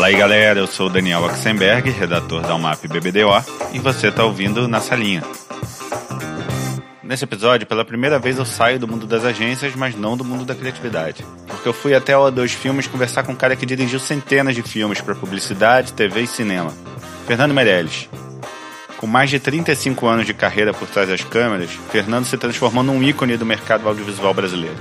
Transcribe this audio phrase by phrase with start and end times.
[0.00, 3.44] Fala aí galera, eu sou o Daniel Axenberg, redator da UMAP BBDO,
[3.74, 5.22] e você está ouvindo Na Salinha.
[7.02, 10.42] Nesse episódio, pela primeira vez eu saio do mundo das agências, mas não do mundo
[10.42, 11.22] da criatividade.
[11.46, 14.62] Porque eu fui até o A2 Filmes conversar com um cara que dirigiu centenas de
[14.62, 16.72] filmes para publicidade, TV e cinema.
[17.26, 18.08] Fernando Meirelles.
[18.96, 23.02] Com mais de 35 anos de carreira por trás das câmeras, Fernando se transformou num
[23.02, 24.78] ícone do mercado audiovisual brasileiro.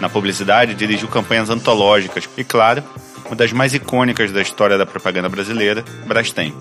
[0.00, 2.84] Na publicidade, dirigiu campanhas antológicas e, claro,
[3.34, 6.54] uma das mais icônicas da história da propaganda brasileira, Brastemp.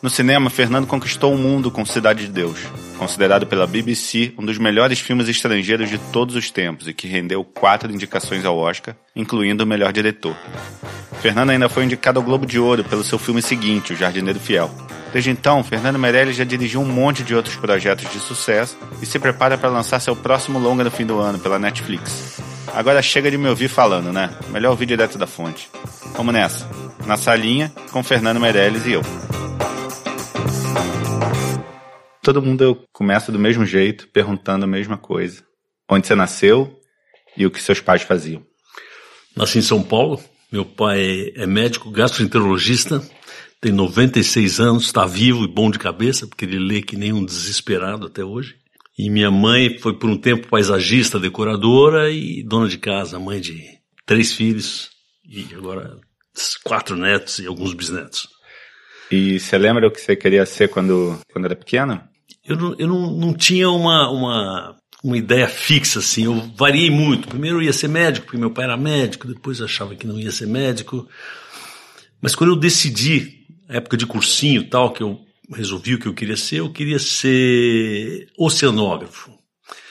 [0.00, 2.60] No cinema, Fernando conquistou o mundo com Cidade de Deus,
[2.96, 7.42] considerado pela BBC um dos melhores filmes estrangeiros de todos os tempos e que rendeu
[7.42, 10.36] quatro indicações ao Oscar, incluindo o melhor diretor.
[11.20, 14.70] Fernando ainda foi indicado ao Globo de Ouro pelo seu filme seguinte, O Jardineiro Fiel.
[15.12, 19.18] Desde então, Fernando Meirelles já dirigiu um monte de outros projetos de sucesso e se
[19.18, 22.40] prepara para lançar seu próximo longa no fim do ano pela Netflix.
[22.74, 24.34] Agora chega de me ouvir falando, né?
[24.48, 25.68] Melhor ouvir direto da fonte.
[26.16, 26.66] Vamos nessa.
[27.06, 29.02] Na salinha, com Fernando Meirelles e eu.
[32.22, 35.42] Todo mundo começa do mesmo jeito, perguntando a mesma coisa.
[35.90, 36.80] Onde você nasceu
[37.36, 38.42] e o que seus pais faziam?
[39.36, 40.22] Nasci em São Paulo.
[40.50, 43.02] Meu pai é médico gastroenterologista,
[43.62, 47.24] tem 96 anos, está vivo e bom de cabeça, porque ele lê que nem um
[47.24, 48.56] desesperado até hoje.
[48.98, 53.62] E minha mãe foi por um tempo paisagista, decoradora e dona de casa, mãe de
[54.04, 54.90] três filhos
[55.24, 55.96] e agora
[56.64, 58.28] quatro netos e alguns bisnetos.
[59.12, 62.02] E você lembra o que você queria ser quando, quando era pequeno?
[62.44, 66.24] Eu não, eu não, não tinha uma, uma, uma ideia fixa, assim.
[66.24, 67.28] Eu variei muito.
[67.28, 70.18] Primeiro eu ia ser médico, porque meu pai era médico, depois eu achava que não
[70.18, 71.08] ia ser médico.
[72.20, 73.41] Mas quando eu decidi,
[73.76, 75.20] época de cursinho tal, que eu
[75.50, 79.30] resolvi o que eu queria ser, eu queria ser oceanógrafo.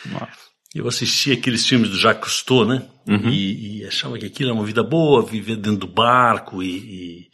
[0.05, 0.51] Nossa.
[0.73, 2.87] Eu assistia aqueles filmes do Jacques Cousteau, né?
[3.07, 3.29] Uhum.
[3.29, 7.29] E, e, achava que aquilo era uma vida boa, viver dentro do barco e, e,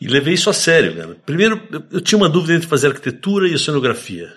[0.00, 1.14] e levei isso a sério, cara.
[1.24, 4.32] Primeiro, eu, eu, tinha uma dúvida entre fazer arquitetura e oceanografia.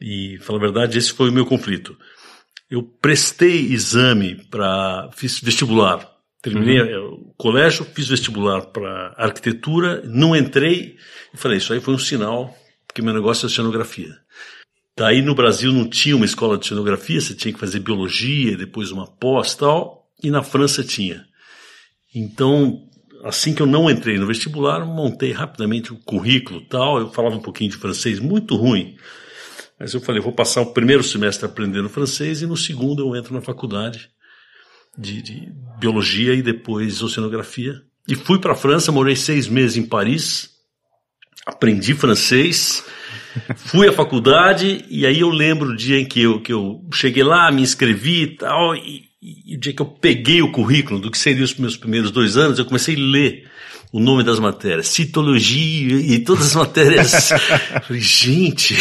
[0.00, 1.96] E, falar a verdade, esse foi o meu conflito.
[2.70, 6.09] Eu prestei exame para, fiz vestibular.
[6.42, 7.14] Terminei uhum.
[7.14, 10.96] o colégio, fiz vestibular para arquitetura, não entrei
[11.34, 12.56] e falei, isso aí foi um sinal,
[12.86, 14.16] porque meu negócio é oceanografia.
[14.96, 18.90] Daí no Brasil não tinha uma escola de oceanografia, você tinha que fazer biologia, depois
[18.90, 21.26] uma pós tal, e na França tinha.
[22.14, 22.88] Então,
[23.22, 27.42] assim que eu não entrei no vestibular, montei rapidamente o currículo tal, eu falava um
[27.42, 28.96] pouquinho de francês, muito ruim.
[29.78, 33.34] Mas eu falei, vou passar o primeiro semestre aprendendo francês e no segundo eu entro
[33.34, 34.10] na faculdade
[34.96, 37.82] de, de biologia e depois oceanografia.
[38.08, 40.50] E fui para a França, morei seis meses em Paris,
[41.46, 42.84] aprendi francês,
[43.56, 47.22] fui à faculdade e aí eu lembro o dia em que eu, que eu cheguei
[47.22, 51.10] lá, me inscrevi e tal, e, e, o dia que eu peguei o currículo do
[51.10, 53.50] que seriam os meus primeiros dois anos, eu comecei a ler
[53.92, 57.30] o nome das matérias, citologia e todas as matérias.
[57.86, 58.76] Falei, gente,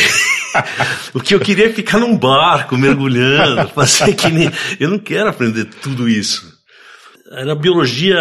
[1.13, 4.51] o que eu queria é ficar num barco mergulhando, fazer que nem.
[4.79, 6.57] Eu não quero aprender tudo isso.
[7.31, 8.19] Era biologia,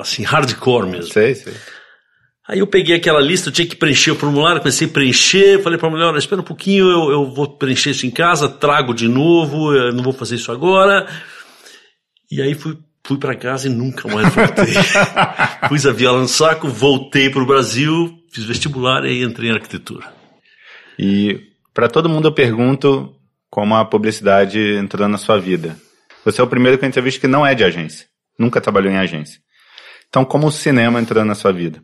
[0.00, 1.12] assim, hardcore mesmo.
[1.12, 1.54] Sei, sei.
[2.48, 5.78] Aí eu peguei aquela lista, eu tinha que preencher o formulário, comecei a preencher, falei
[5.78, 8.94] para a mulher, olha, espera um pouquinho, eu, eu vou preencher isso em casa, trago
[8.94, 11.08] de novo, eu não vou fazer isso agora.
[12.30, 14.74] E aí fui, fui para casa e nunca mais voltei.
[15.68, 20.06] Pus a viola no saco, voltei para o Brasil, fiz vestibular e entrei em arquitetura.
[20.96, 21.40] E
[21.76, 23.14] para todo mundo eu pergunto
[23.50, 25.76] como a publicidade entrou na sua vida.
[26.24, 28.06] Você é o primeiro que eu entrevisto que não é de agência.
[28.38, 29.38] Nunca trabalhou em agência.
[30.08, 31.82] Então, como o cinema entrou na sua vida?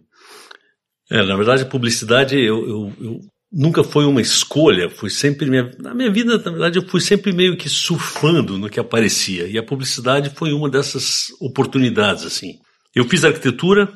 [1.10, 3.20] É, na verdade, a publicidade eu, eu, eu,
[3.52, 7.30] nunca foi uma escolha, foi sempre minha, na minha vida, na verdade, eu fui sempre
[7.30, 12.54] meio que surfando no que aparecia e a publicidade foi uma dessas oportunidades assim.
[12.94, 13.92] Eu fiz arquitetura,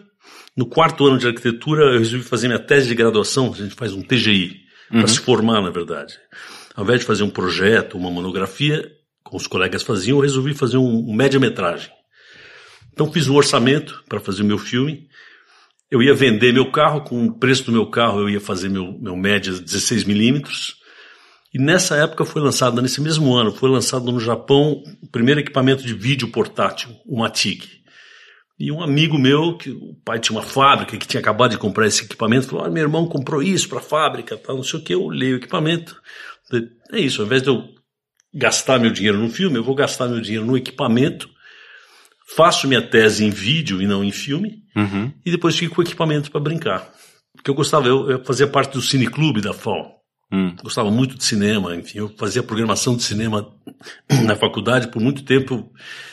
[0.54, 3.94] no quarto ano de arquitetura eu resolvi fazer minha tese de graduação, a gente faz
[3.94, 5.00] um TGI uhum.
[5.00, 6.18] para se formar, na verdade.
[6.74, 8.90] Ao invés de fazer um projeto, uma monografia,
[9.22, 11.90] como os colegas faziam, eu resolvi fazer um, um média-metragem.
[12.92, 15.08] Então fiz um orçamento para fazer o meu filme
[15.90, 18.98] eu ia vender meu carro, com o preço do meu carro eu ia fazer meu,
[18.98, 20.76] meu média 16 milímetros.
[21.54, 25.84] E nessa época foi lançado, nesse mesmo ano, foi lançado no Japão o primeiro equipamento
[25.84, 27.64] de vídeo portátil, o Matic.
[28.58, 31.86] E um amigo meu, que o pai tinha uma fábrica, que tinha acabado de comprar
[31.86, 34.82] esse equipamento, falou: ah, meu irmão comprou isso para a fábrica, tal, não sei o
[34.82, 34.94] que.
[34.94, 36.00] Eu olhei o equipamento.
[36.92, 37.64] É isso, ao invés de eu
[38.32, 41.28] gastar meu dinheiro no filme, eu vou gastar meu dinheiro no equipamento
[42.26, 45.12] faço minha tese em vídeo e não em filme, uhum.
[45.24, 46.92] e depois fico com o equipamento para brincar.
[47.34, 49.94] Porque eu gostava, eu, eu, fazia parte do cineclube da FAO.
[50.32, 50.56] Hum.
[50.60, 53.54] Gostava muito de cinema, enfim, eu fazia programação de cinema
[54.24, 55.72] na faculdade por muito tempo.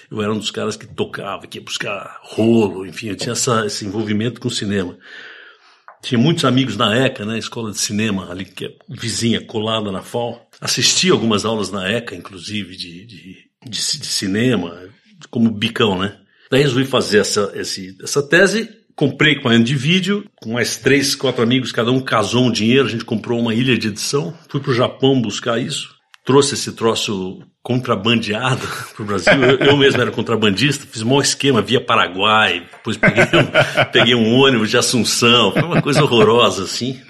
[0.10, 3.65] Eu era um dos caras que tocava, que ia buscar rolo, enfim, eu tinha essa,
[3.65, 4.98] esse envolvimento com o cinema.
[6.01, 10.01] Tinha muitos amigos na ECA, né, escola de cinema, ali que é vizinha, colada na
[10.01, 10.39] FAO.
[10.60, 14.89] Assisti algumas aulas na ECA, inclusive, de, de, de, de cinema,
[15.30, 16.18] como bicão, né.
[16.51, 21.44] Daí resolvi fazer essa, esse, essa tese comprei equipamento de vídeo, com mais três, quatro
[21.44, 24.71] amigos, cada um casou um dinheiro, a gente comprou uma ilha de edição, fui para
[24.71, 25.95] o Japão buscar isso,
[26.25, 29.33] trouxe esse troço contrabandeado para o Brasil.
[29.33, 33.48] Eu, eu, mesmo era contrabandista, fiz maior esquema via Paraguai, depois peguei um,
[33.92, 37.01] peguei um ônibus de Assunção, foi uma coisa horrorosa assim.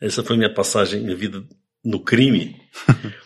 [0.00, 1.42] Essa foi minha passagem, minha vida
[1.84, 2.56] no crime.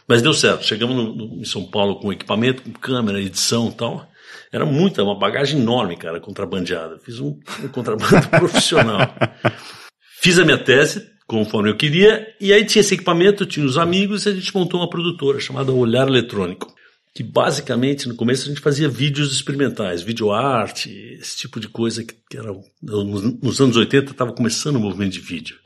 [0.07, 3.73] Mas deu certo, chegamos no, no, em São Paulo com equipamento, com câmera, edição e
[3.73, 4.07] tal.
[4.53, 6.99] Era muita, uma bagagem enorme, cara, contrabandeada.
[6.99, 9.15] Fiz um, um contrabando profissional.
[10.21, 14.25] Fiz a minha tese, conforme eu queria, e aí tinha esse equipamento, tinha os amigos,
[14.25, 16.75] e a gente montou uma produtora chamada Olhar Eletrônico.
[17.15, 20.91] Que basicamente, no começo, a gente fazia vídeos experimentais, videoarte,
[21.21, 22.51] esse tipo de coisa que, que era.
[22.83, 25.57] Nos anos 80 estava começando o movimento de vídeo.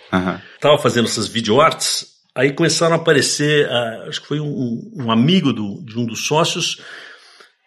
[0.55, 0.81] Estava uhum.
[0.81, 5.81] fazendo essas videoartes, aí começaram a aparecer, uh, acho que foi um, um amigo do,
[5.85, 6.81] de um dos sócios,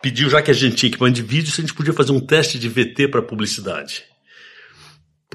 [0.01, 2.19] pediu, já que a gente tinha equipamento de vídeo, se a gente podia fazer um
[2.19, 4.03] teste de VT para publicidade.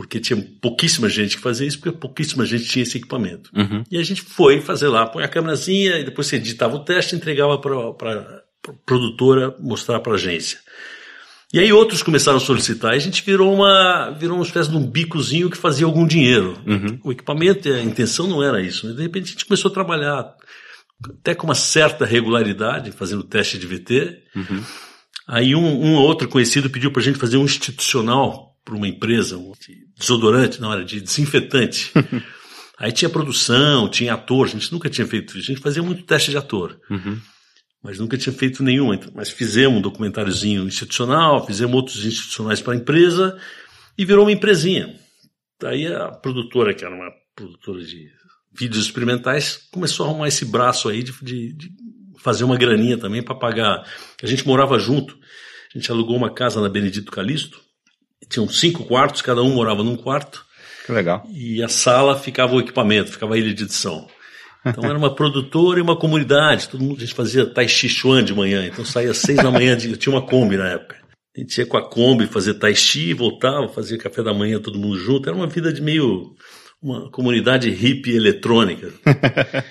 [0.00, 3.50] Porque tinha pouquíssima gente que fazia isso, porque pouquíssima gente tinha esse equipamento.
[3.54, 3.84] Uhum.
[3.90, 7.14] E a gente foi fazer lá, põe a câmerazinha, e depois você editava o teste
[7.14, 10.58] e entregava para a produtora mostrar para a agência.
[11.52, 14.76] E aí outros começaram a solicitar, e a gente virou uma, virou uma espécie de
[14.78, 16.56] um bicozinho que fazia algum dinheiro.
[16.66, 16.98] Uhum.
[17.04, 18.88] O equipamento, a intenção não era isso.
[18.88, 18.94] Né?
[18.94, 20.34] De repente a gente começou a trabalhar
[21.20, 24.22] até com uma certa regularidade, fazendo teste de VT.
[24.34, 24.62] Uhum.
[25.28, 29.36] Aí um, um outro conhecido pediu para a gente fazer um institucional para uma empresa,
[30.00, 31.92] desodorante, não era de desinfetante.
[32.78, 35.50] Aí tinha produção, tinha ator, a gente nunca tinha feito isso.
[35.50, 37.20] A gente fazia muito teste de ator, uhum.
[37.82, 38.98] mas nunca tinha feito nenhum.
[39.14, 43.38] Mas fizemos um documentáriozinho institucional, fizemos outros institucionais para a empresa
[43.98, 44.98] e virou uma empresinha.
[45.60, 48.08] Daí a produtora, que era uma produtora de
[48.50, 51.70] vídeos experimentais, começou a arrumar esse braço aí de, de, de
[52.18, 53.86] fazer uma graninha também para pagar.
[54.22, 55.18] A gente morava junto,
[55.74, 57.60] a gente alugou uma casa na Benedito Calixto,
[58.28, 60.44] tinham cinco quartos, cada um morava num quarto.
[60.86, 61.26] Que legal.
[61.32, 64.08] E a sala ficava o equipamento, ficava a ilha de edição.
[64.64, 66.68] Então era uma produtora e uma comunidade.
[66.68, 69.50] Todo mundo a gente fazia Tai Chi Chuan de manhã, então saía às seis da
[69.50, 70.96] manhã, de, eu tinha uma Kombi na época.
[71.36, 74.78] A gente ia com a Kombi fazer Tai Chi, voltava, fazia café da manhã todo
[74.78, 75.28] mundo junto.
[75.28, 76.34] Era uma vida de meio
[76.82, 78.92] uma comunidade hippie eletrônica.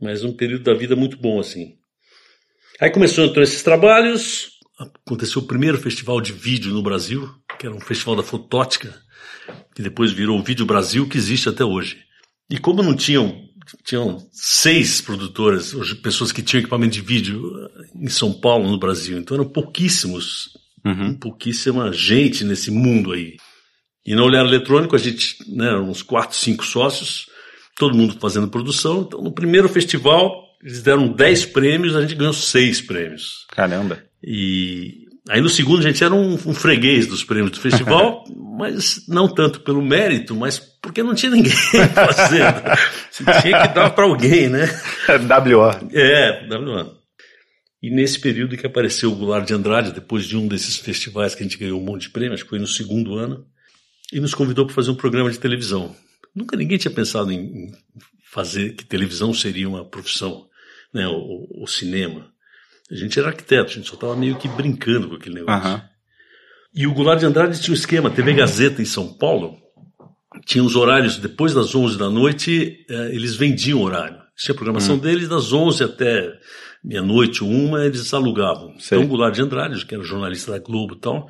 [0.00, 1.74] Mas um período da vida muito bom, assim.
[2.80, 7.28] Aí começou então esses trabalhos, aconteceu o primeiro festival de vídeo no Brasil,
[7.58, 8.94] que era um festival da fotótica,
[9.74, 11.98] que depois virou o Vídeo Brasil, que existe até hoje.
[12.50, 13.48] E como não tinham,
[13.84, 17.42] tinham seis produtoras, pessoas que tinham equipamento de vídeo
[17.94, 20.50] em São Paulo, no Brasil, então eram pouquíssimos,
[20.84, 21.14] uhum.
[21.14, 23.36] pouquíssima gente nesse mundo aí.
[24.06, 27.26] E no Olhar Eletrônico a gente, né, uns quatro, cinco sócios,
[27.76, 29.02] todo mundo fazendo produção.
[29.02, 33.46] Então no primeiro festival eles deram dez prêmios, a gente ganhou seis prêmios.
[33.50, 34.02] Caramba.
[34.22, 38.24] E aí no segundo a gente era um, um freguês dos prêmios do festival,
[38.58, 41.52] mas não tanto pelo mérito, mas porque não tinha ninguém
[41.94, 42.62] fazendo.
[43.10, 44.66] Você tinha que dar para alguém, né?
[45.08, 45.90] WO.
[45.92, 47.04] É, WO.
[47.82, 51.42] E nesse período que apareceu o Goulart de Andrade, depois de um desses festivais que
[51.42, 53.46] a gente ganhou um monte de prêmios, acho que foi no segundo ano,
[54.12, 55.94] e nos convidou para fazer um programa de televisão.
[56.34, 57.72] Nunca ninguém tinha pensado em
[58.30, 60.48] fazer que televisão seria uma profissão,
[60.92, 62.32] né, o, o cinema.
[62.94, 65.68] A gente era arquiteto, a gente só estava meio que brincando com aquele negócio.
[65.68, 65.80] Uhum.
[66.74, 69.56] E o Goulart de Andrade tinha um esquema, TV Gazeta em São Paulo,
[70.46, 74.18] tinha os horários, depois das 11 da noite, eh, eles vendiam horário.
[74.36, 75.00] Tinha a programação uhum.
[75.00, 76.32] deles, das 11 até
[76.84, 78.78] meia-noite, uma, eles alugavam.
[78.78, 78.98] Sei.
[78.98, 81.28] Então o Goulart de Andrade, que era jornalista da Globo e tal,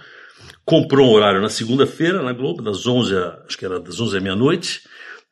[0.64, 4.18] comprou um horário na segunda-feira na Globo, das 11 a, acho que era das 11
[4.18, 4.80] à meia-noite,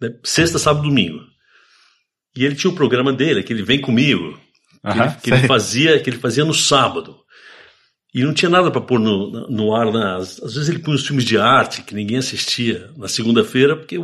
[0.01, 1.21] né, sexta, sábado, domingo.
[2.37, 4.39] E ele tinha o programa dele, aquele Vem Comigo,
[4.83, 7.17] que, uh -huh, ele, que ele, fazia, que ele fazia no sábado.
[8.15, 9.89] E não tinha nada para pôr no, no ar.
[10.19, 13.97] Às vezes ele punha os filmes de arte que ninguém assistia na segunda-feira, porque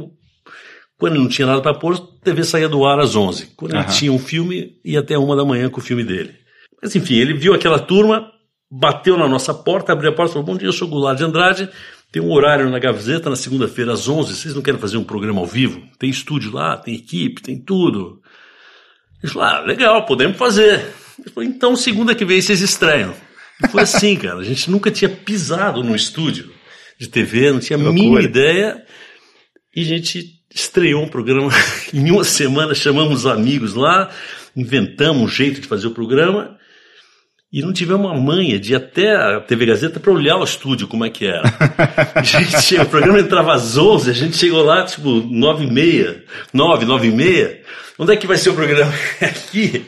[0.97, 3.54] quando ele não tinha nada para pôr, a TV saía do ar às 11.
[3.54, 3.85] Quando uh -huh.
[3.85, 6.35] ele tinha um filme, ia até uma da manhã com o filme dele.
[6.82, 8.30] Mas enfim, ele viu aquela turma,
[8.70, 11.25] bateu na nossa porta, abriu a porta e falou: Bom dia, eu sou Goulart de
[11.25, 11.68] Andrade.
[12.11, 14.35] Tem um horário na Gazeta na segunda-feira às 11.
[14.35, 15.82] Vocês não querem fazer um programa ao vivo?
[15.99, 18.23] Tem estúdio lá, tem equipe, tem tudo.
[19.23, 20.87] Ele falou: Ah, legal, podemos fazer.
[21.19, 23.15] Ele falou: Então, segunda que vem vocês estreiam.
[23.63, 24.39] E foi assim, cara.
[24.39, 26.53] A gente nunca tinha pisado no estúdio
[26.99, 28.85] de TV, não tinha a mínima ideia.
[29.75, 31.51] E a gente estreou um programa
[31.93, 34.11] em uma semana, chamamos amigos lá,
[34.57, 36.59] inventamos um jeito de fazer o programa
[37.51, 40.87] e não tivemos uma manha de ir até a TV Gazeta para olhar o estúdio,
[40.87, 41.43] como é que era.
[42.23, 46.23] Gente o programa entrava às 11, a gente chegou lá, tipo, 9 e meia,
[46.53, 47.63] 9, 9 e meia.
[47.99, 48.93] Onde é que vai ser o programa?
[49.21, 49.85] Aqui.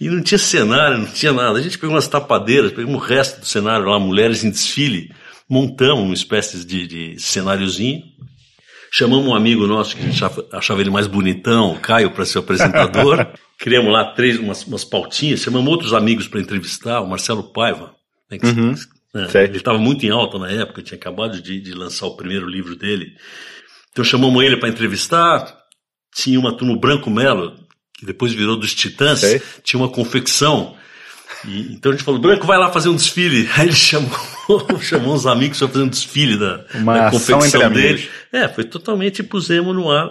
[0.00, 1.58] E não tinha cenário, não tinha nada.
[1.58, 5.12] A gente pegou umas tapadeiras, pegou o resto do cenário lá, mulheres em desfile,
[5.48, 8.02] montamos uma espécie de, de cenáriozinho.
[8.90, 12.38] Chamamos um amigo nosso que a gente achava ele mais bonitão, o Caio, para ser
[12.38, 13.26] o apresentador.
[13.58, 17.94] Criamos lá três, umas, umas pautinhas, chamamos outros amigos para entrevistar, o Marcelo Paiva,
[18.30, 18.74] né, que, uhum,
[19.14, 22.48] né, ele estava muito em alta na época, tinha acabado de, de lançar o primeiro
[22.48, 23.12] livro dele.
[23.92, 25.59] Então chamamos ele para entrevistar,
[26.14, 27.54] tinha uma turma Branco Melo,
[27.98, 29.42] que depois virou dos Titãs, Sei.
[29.62, 30.76] tinha uma confecção.
[31.46, 33.48] E, então a gente falou, Branco, vai lá fazer um desfile.
[33.56, 34.10] Aí ele chamou,
[34.80, 38.08] chamou uns amigos para fazer um desfile da, da confecção dele.
[38.32, 40.08] É, foi totalmente pusemos no ar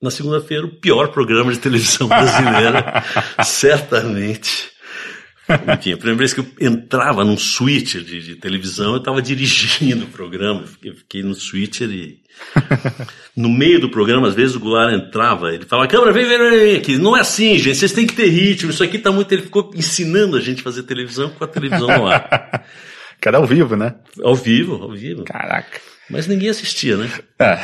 [0.00, 3.04] na segunda-feira, o pior programa de televisão brasileira,
[3.44, 4.70] certamente.
[5.76, 10.04] Enfim, a primeira vez que eu entrava num switcher de, de televisão, eu estava dirigindo
[10.04, 12.19] o programa, eu fiquei no switcher e
[13.36, 16.76] no meio do programa, às vezes o Goulart entrava, ele falava, câmera, vem, vem, vem
[16.76, 16.98] aqui.
[16.98, 19.32] Não é assim, gente, vocês têm que ter ritmo, isso aqui tá muito...
[19.32, 22.64] Ele ficou ensinando a gente a fazer televisão com a televisão no ar.
[23.20, 23.94] Cara, ao vivo, né?
[24.22, 25.24] Ao vivo, ao vivo.
[25.24, 25.80] Caraca.
[26.10, 27.08] Mas ninguém assistia, né?
[27.38, 27.58] É.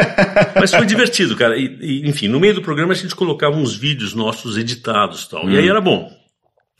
[0.58, 1.58] Mas foi divertido, cara.
[1.58, 5.44] E, e, enfim, no meio do programa a gente colocava uns vídeos nossos editados tal.
[5.44, 5.50] Hum.
[5.50, 5.70] E aí hum.
[5.70, 6.10] era bom.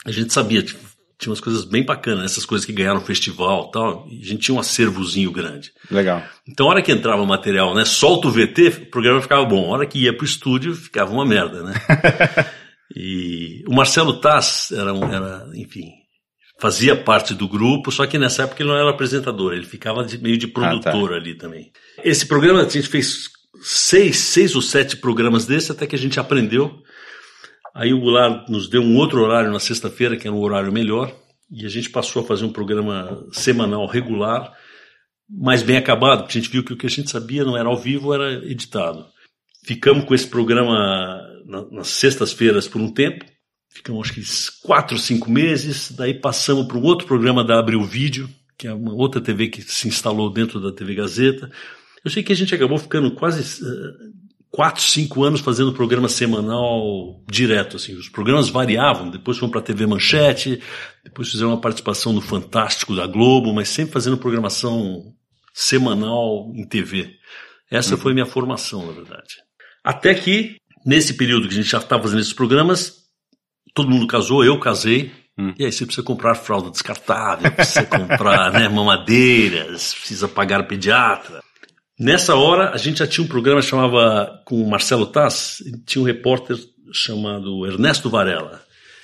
[0.03, 0.79] A gente sabia, tipo,
[1.21, 4.07] tinha umas coisas bem bacanas, essas coisas que ganharam festival tal.
[4.09, 5.71] E a gente tinha um acervozinho grande.
[5.91, 6.23] Legal.
[6.47, 7.85] Então, a hora que entrava o material, né?
[7.85, 9.67] Solta o VT, o programa ficava bom.
[9.67, 11.73] A hora que ia pro estúdio, ficava uma merda, né?
[12.97, 15.91] e o Marcelo Tass era, um, era enfim,
[16.59, 20.17] fazia parte do grupo, só que nessa época ele não era apresentador, ele ficava de,
[20.17, 21.15] meio de produtor ah, tá.
[21.15, 21.71] ali também.
[22.03, 23.29] Esse programa, a gente fez
[23.61, 26.81] seis, seis ou sete programas desse até que a gente aprendeu.
[27.73, 31.15] Aí o Goulart nos deu um outro horário na sexta-feira, que era um horário melhor,
[31.49, 34.53] e a gente passou a fazer um programa semanal regular,
[35.29, 37.69] mais bem acabado, porque a gente viu que o que a gente sabia não era
[37.69, 39.05] ao vivo, era editado.
[39.63, 41.21] Ficamos com esse programa
[41.71, 43.25] nas sextas-feiras por um tempo,
[43.69, 48.29] ficamos acho que quatro, cinco meses, daí passamos para um outro programa da Abril Vídeo,
[48.57, 51.49] que é uma outra TV que se instalou dentro da TV Gazeta.
[52.03, 54.11] Eu sei que a gente acabou ficando quase uh,
[54.51, 57.95] quatro, cinco anos fazendo programa semanal direto, assim.
[57.95, 60.61] Os programas variavam, depois foram para a TV Manchete,
[61.03, 65.13] depois fizeram uma participação no Fantástico da Globo, mas sempre fazendo programação
[65.53, 67.15] semanal em TV.
[67.69, 68.01] Essa uhum.
[68.01, 69.37] foi minha formação, na verdade.
[69.83, 73.01] Até que, nesse período que a gente já estava fazendo esses programas,
[73.73, 75.11] todo mundo casou, eu casei.
[75.37, 75.53] Hum.
[75.57, 81.40] E aí você precisa comprar fralda descartável, precisa comprar né, mamadeiras, precisa pagar pediatra.
[82.01, 86.01] Nessa hora, a gente já tinha um programa que chamava, com o Marcelo Tass, tinha
[86.01, 86.57] um repórter
[86.91, 88.59] chamado Ernesto Varela,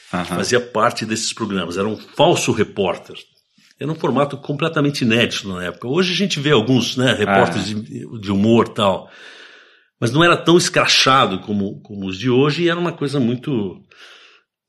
[0.10, 3.16] que fazia parte desses programas, era um falso repórter.
[3.80, 5.88] Era um formato completamente inédito na época.
[5.88, 7.74] Hoje a gente vê alguns né, repórteres ah.
[7.76, 9.08] de, de humor tal,
[10.00, 13.80] mas não era tão escrachado como, como os de hoje e era uma coisa muito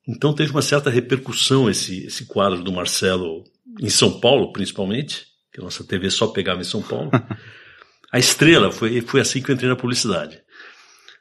[0.06, 3.44] então teve uma certa repercussão esse, esse quadro do Marcelo
[3.80, 7.11] em São Paulo, principalmente, que a nossa TV só pegava em São Paulo.
[8.12, 10.40] A Estrela, foi, foi assim que eu entrei na publicidade.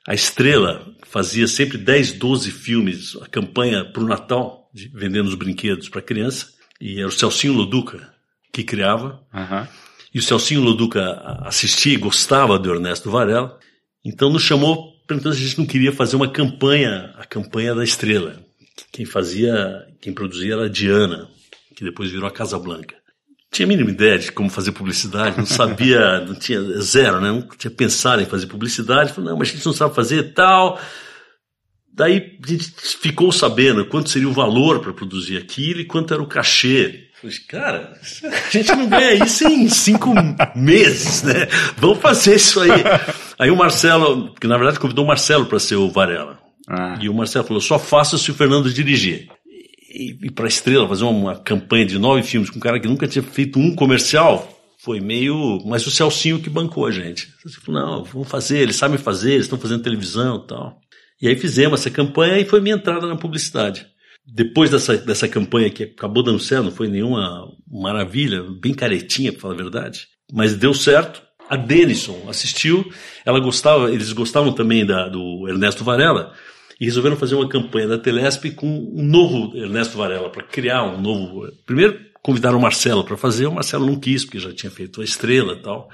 [0.08, 5.36] A Estrela fazia sempre 10, 12 filmes, a campanha para o Natal, de, vendendo os
[5.36, 6.48] brinquedos para criança,
[6.80, 8.14] e era o Celcinho Loduca
[8.54, 9.22] que criava.
[9.34, 9.68] Uhum.
[10.14, 13.60] E o Celcinho Loduca assistia e gostava do Ernesto Varela,
[14.04, 17.84] então nos chamou perguntando se a gente não queria fazer uma campanha, a campanha da
[17.84, 18.36] Estrela.
[18.92, 21.30] Quem fazia, quem produzia era a Diana,
[21.76, 22.96] que depois virou a Casa Blanca.
[23.52, 27.32] Tinha a mínima ideia de como fazer publicidade, não sabia, não tinha zero, né?
[27.32, 29.14] Não tinha pensado em fazer publicidade.
[29.14, 30.80] Falei, não, mas a gente não sabe fazer tal.
[31.94, 36.22] Daí a gente ficou sabendo quanto seria o valor para produzir aquilo e quanto era
[36.22, 37.08] o cachê.
[37.20, 40.14] Falei, cara, a gente não ganha isso em cinco
[40.56, 41.48] meses, né?
[41.78, 42.70] Vamos fazer isso aí.
[43.40, 46.38] Aí o Marcelo, que na verdade convidou o Marcelo para ser o Varela.
[46.70, 47.00] Ah.
[47.02, 49.30] E o Marcelo falou: só faça se o Fernando dirigir.
[49.98, 53.08] E, para a Estrela fazer uma, campanha de nove filmes com um cara que nunca
[53.08, 55.60] tinha feito um comercial foi meio.
[55.66, 57.34] Mas o Celcinho que bancou a gente.
[57.66, 60.80] Falou, não, vamos fazer, eles sabem fazer, eles estão fazendo televisão e tal.
[61.20, 63.88] E aí fizemos essa campanha e foi minha entrada na publicidade.
[64.26, 69.42] Depois dessa, dessa campanha que acabou dando certo, não foi nenhuma maravilha, bem caretinha, para
[69.42, 71.22] falar a verdade, mas deu certo.
[71.50, 72.92] A Denison assistiu,
[73.26, 76.34] ela gostava, eles gostavam também da, do Ernesto Varela,
[76.80, 81.02] e resolveram fazer uma campanha da Telesp com um novo Ernesto Varela, para criar um
[81.02, 81.52] novo.
[81.66, 85.04] Primeiro convidaram o Marcelo para fazer, o Marcelo não quis, porque já tinha feito a
[85.04, 85.90] estrela e tal.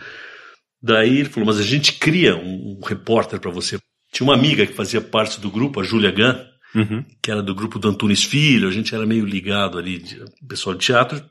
[0.82, 3.78] Daí ele falou, mas a gente cria um, um repórter para você.
[4.12, 6.36] Tinha uma amiga que fazia parte do grupo, a Júlia Gunn,
[6.76, 7.06] uhum.
[7.22, 10.76] que era do grupo do Antunes Filho, a gente era meio ligado ali, de, pessoal
[10.76, 11.24] de teatro.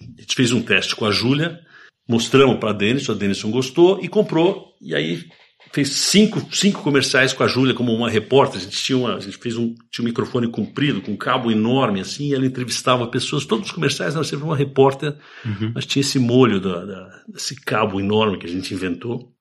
[0.00, 1.60] A gente fez um teste com a Júlia,
[2.08, 5.24] mostramos para a Denison, a Denison gostou e comprou, e aí
[5.74, 8.60] fez cinco, cinco comerciais com a Júlia como uma repórter.
[8.60, 11.50] A gente tinha uma, a gente fez um, tinha um microfone comprido, com um cabo
[11.50, 15.72] enorme assim, e ela entrevistava pessoas, todos os comerciais, nós sempre uma repórter, uhum.
[15.74, 19.32] mas tinha esse molho da, da, desse cabo enorme que a gente inventou.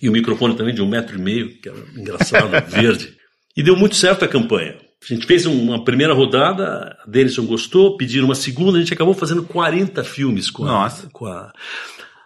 [0.00, 3.14] E o microfone também de um metro e meio, que era engraçado, verde.
[3.54, 4.76] E deu muito certo a campanha.
[5.02, 9.12] A gente fez uma primeira rodada, a Denison gostou, pediram uma segunda, a gente acabou
[9.12, 10.68] fazendo 40 filmes com a.
[10.68, 11.10] Nossa.
[11.12, 11.52] Com a...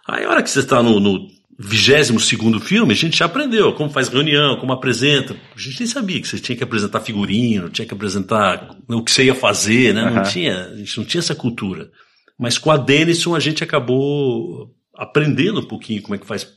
[0.07, 3.73] Aí a hora que você está no, no vigésimo segundo filme, a gente já aprendeu
[3.73, 5.35] como faz reunião, como apresenta.
[5.55, 9.11] A gente nem sabia que você tinha que apresentar figurino, tinha que apresentar o que
[9.11, 10.03] você ia fazer, né?
[10.03, 10.15] Uhum.
[10.15, 11.89] Não tinha, a gente não tinha essa cultura.
[12.37, 16.47] Mas com a Denison a gente acabou aprendendo um pouquinho como é que faz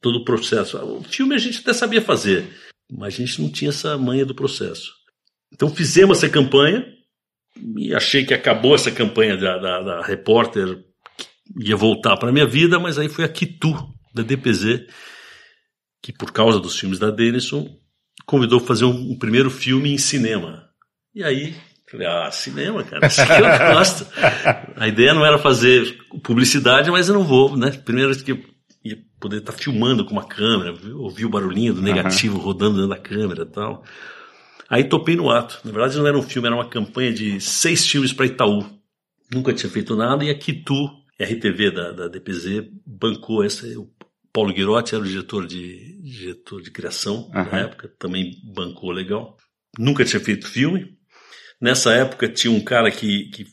[0.00, 0.78] todo o processo.
[0.78, 2.48] O filme a gente até sabia fazer,
[2.90, 4.92] mas a gente não tinha essa manha do processo.
[5.52, 6.86] Então fizemos essa campanha
[7.76, 10.84] e achei que acabou essa campanha da, da, da repórter
[11.58, 13.74] ia voltar para minha vida, mas aí foi a Kitu
[14.12, 14.86] da DPZ,
[16.02, 17.68] que por causa dos filmes da Denison,
[18.26, 20.68] convidou para fazer um, um, primeiro filme em cinema.
[21.14, 21.54] E aí,
[21.90, 24.06] falei, ah, cinema, cara, isso aqui eu gosto.
[24.76, 27.70] A ideia não era fazer publicidade, mas eu não vou, né?
[27.84, 28.40] Primeiro que eu
[28.84, 32.44] ia poder estar tá filmando com uma câmera, ouvir o barulhinho do negativo uhum.
[32.44, 33.84] rodando dentro da câmera e tal.
[34.68, 35.60] Aí topei no ato.
[35.64, 38.64] Na verdade não era um filme, era uma campanha de seis filmes para Itaú.
[39.32, 40.88] Nunca tinha feito nada e a Kitu,
[41.20, 43.88] RTV da, da DPZ, bancou essa, o
[44.32, 47.50] Paulo Guirotti era o diretor de, diretor de criação uhum.
[47.50, 49.36] na época, também bancou legal.
[49.78, 50.96] Nunca tinha feito filme.
[51.60, 53.46] Nessa época tinha um cara que, que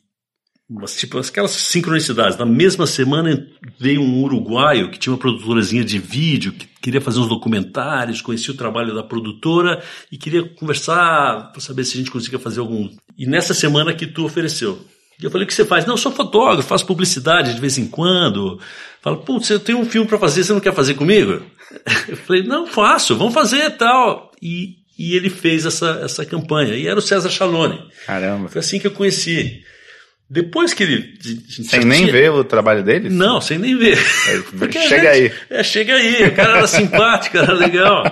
[0.98, 2.38] tipo, aquelas sincronicidades.
[2.38, 3.48] Na mesma semana
[3.79, 8.53] veio um uruguaio que tinha uma produtorazinha de vídeo, que queria fazer uns documentários, conhecia
[8.53, 9.81] o trabalho da produtora
[10.12, 12.89] e queria conversar para saber se a gente conseguia fazer algum.
[13.17, 14.86] E nessa semana que tu ofereceu.
[15.19, 15.84] E eu falei, o que você faz?
[15.86, 18.60] Não, eu sou fotógrafo, faço publicidade de vez em quando.
[19.08, 21.42] Fala, putz, eu tenho um filme para fazer, você não quer fazer comigo?
[22.10, 24.32] Eu falei, não, faço, vamos fazer tal.
[24.42, 26.74] E, e ele fez essa, essa campanha.
[26.75, 27.88] E era o César Chalone.
[28.05, 28.50] Caramba.
[28.50, 29.62] Foi assim que eu conheci.
[30.29, 31.14] Depois que ele.
[31.48, 32.12] Sem nem tinha...
[32.12, 33.10] ver o trabalho dele?
[33.10, 33.98] Não, sem nem ver.
[33.98, 35.31] É, chega gente, aí.
[35.50, 36.27] É, chega aí.
[36.27, 38.03] O cara era simpático, era legal.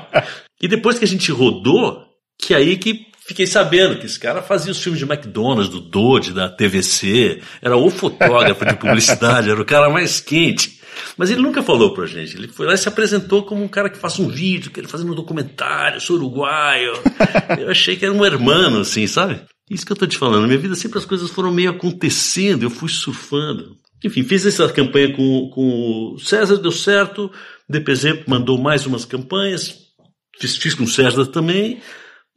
[0.62, 2.06] E depois que a gente rodou,
[2.39, 6.32] que aí que fiquei sabendo que esse cara fazia os filmes de McDonald's, do Dodge,
[6.32, 10.75] da TVC, era o fotógrafo de publicidade, era o cara mais quente.
[11.17, 12.36] Mas ele nunca falou pra gente.
[12.36, 14.88] Ele foi lá e se apresentou como um cara que faz um vídeo, que ele
[14.88, 16.93] fazendo um documentário, sou uruguaio.
[17.60, 19.41] Eu achei que era um hermano, assim, sabe?
[19.69, 20.41] Isso que eu tô te falando.
[20.41, 23.75] Na minha vida sempre as coisas foram meio acontecendo, eu fui surfando.
[24.03, 27.31] Enfim, fiz essa campanha com, com o César, deu certo.
[27.67, 29.75] DPZ mandou mais umas campanhas.
[30.39, 31.81] Fiz, fiz com o César também.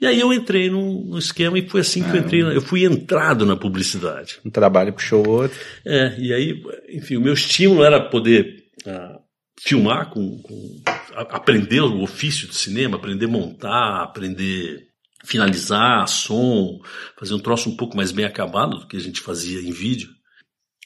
[0.00, 2.42] E aí eu entrei no, no esquema e foi assim que eu entrei.
[2.42, 4.38] Eu fui entrado na publicidade.
[4.44, 5.58] Um trabalho puxou o outro.
[5.84, 9.18] É, e aí, enfim, o meu estímulo era poder uh,
[9.60, 10.82] filmar, com, com
[11.16, 14.88] a, aprender o ofício do cinema, aprender a montar, aprender
[15.24, 16.80] finalizar som,
[17.18, 20.08] fazer um troço um pouco mais bem acabado do que a gente fazia em vídeo.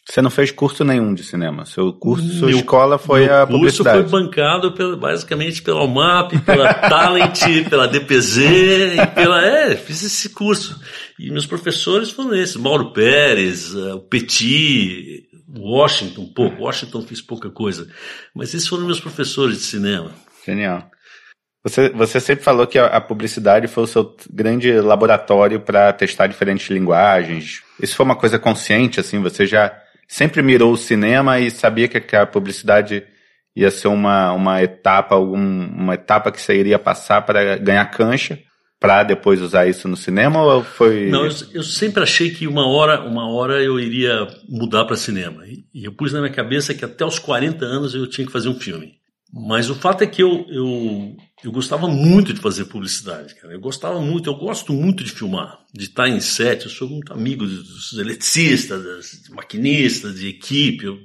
[0.05, 1.65] Você não fez curso nenhum de cinema.
[1.65, 3.99] Seu curso, sua meu, escola foi a publicidade.
[3.99, 10.03] curso foi bancado pelo, basicamente pela UMAP, pela Talent, pela DPZ e pela é, fiz
[10.03, 10.81] esse curso.
[11.19, 16.63] E meus professores foram esses, Mauro Pérez, uh, o Petit, Washington, pouco.
[16.63, 17.87] Washington fiz pouca coisa,
[18.35, 20.11] mas esses foram meus professores de cinema.
[20.45, 20.91] Genial.
[21.65, 26.27] Você, você sempre falou que a, a publicidade foi o seu grande laboratório para testar
[26.27, 27.63] diferentes linguagens.
[27.81, 29.23] Isso foi uma coisa consciente, assim?
[29.23, 29.73] Você já
[30.13, 33.03] sempre mirou o cinema e sabia que, a publicidade
[33.57, 38.39] ia ser uma, uma etapa, um, uma etapa que você iria passar para ganhar cancha?
[38.79, 42.67] para depois usar isso no cinema ou foi não eu, eu, sempre achei que uma
[42.67, 46.85] hora uma hora eu iria mudar para cinema e eu pus na minha cabeça que
[46.85, 48.95] até os 40 anos eu tinha que fazer um filme
[49.33, 53.53] mas o fato é que eu, eu, eu gostava muito de fazer publicidade, cara.
[53.53, 56.65] Eu gostava muito, eu gosto muito de filmar, de estar em set.
[56.65, 60.85] Eu sou muito amigo dos eletricistas, dos maquinistas, de equipe.
[60.87, 60.99] Eu,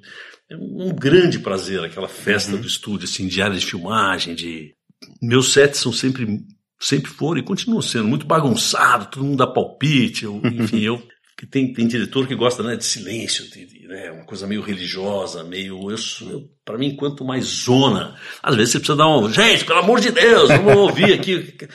[0.49, 2.61] é um grande prazer aquela festa uhum.
[2.61, 4.73] do estúdio, assim, diária de filmagem, de...
[5.21, 6.25] Meus sets são sempre,
[6.79, 11.03] sempre foram e continuam sendo muito bagunçado, todo mundo dá palpite, eu, enfim, eu
[11.37, 14.61] que tem, tem diretor que gosta né, de silêncio, de, de, né, uma coisa meio
[14.61, 15.91] religiosa, meio.
[15.91, 15.97] Eu,
[16.31, 18.15] eu, para mim, quanto mais zona.
[18.41, 19.31] Às vezes você precisa dar um.
[19.31, 21.55] Gente, pelo amor de Deus, vamos ouvir aqui.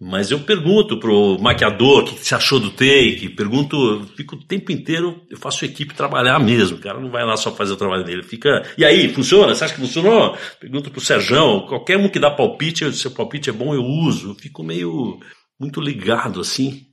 [0.00, 4.44] Mas eu pergunto pro maquiador o que, você achou do take, pergunto, eu fico o
[4.44, 7.72] tempo inteiro, eu faço a equipe trabalhar mesmo, o cara não vai lá só fazer
[7.72, 9.54] o trabalho dele, fica, e aí, funciona?
[9.54, 10.36] Você acha que funcionou?
[10.60, 14.30] Pergunto pro Serjão, qualquer um que dá palpite, se o palpite é bom eu uso,
[14.30, 15.20] eu fico meio,
[15.58, 16.86] muito ligado assim,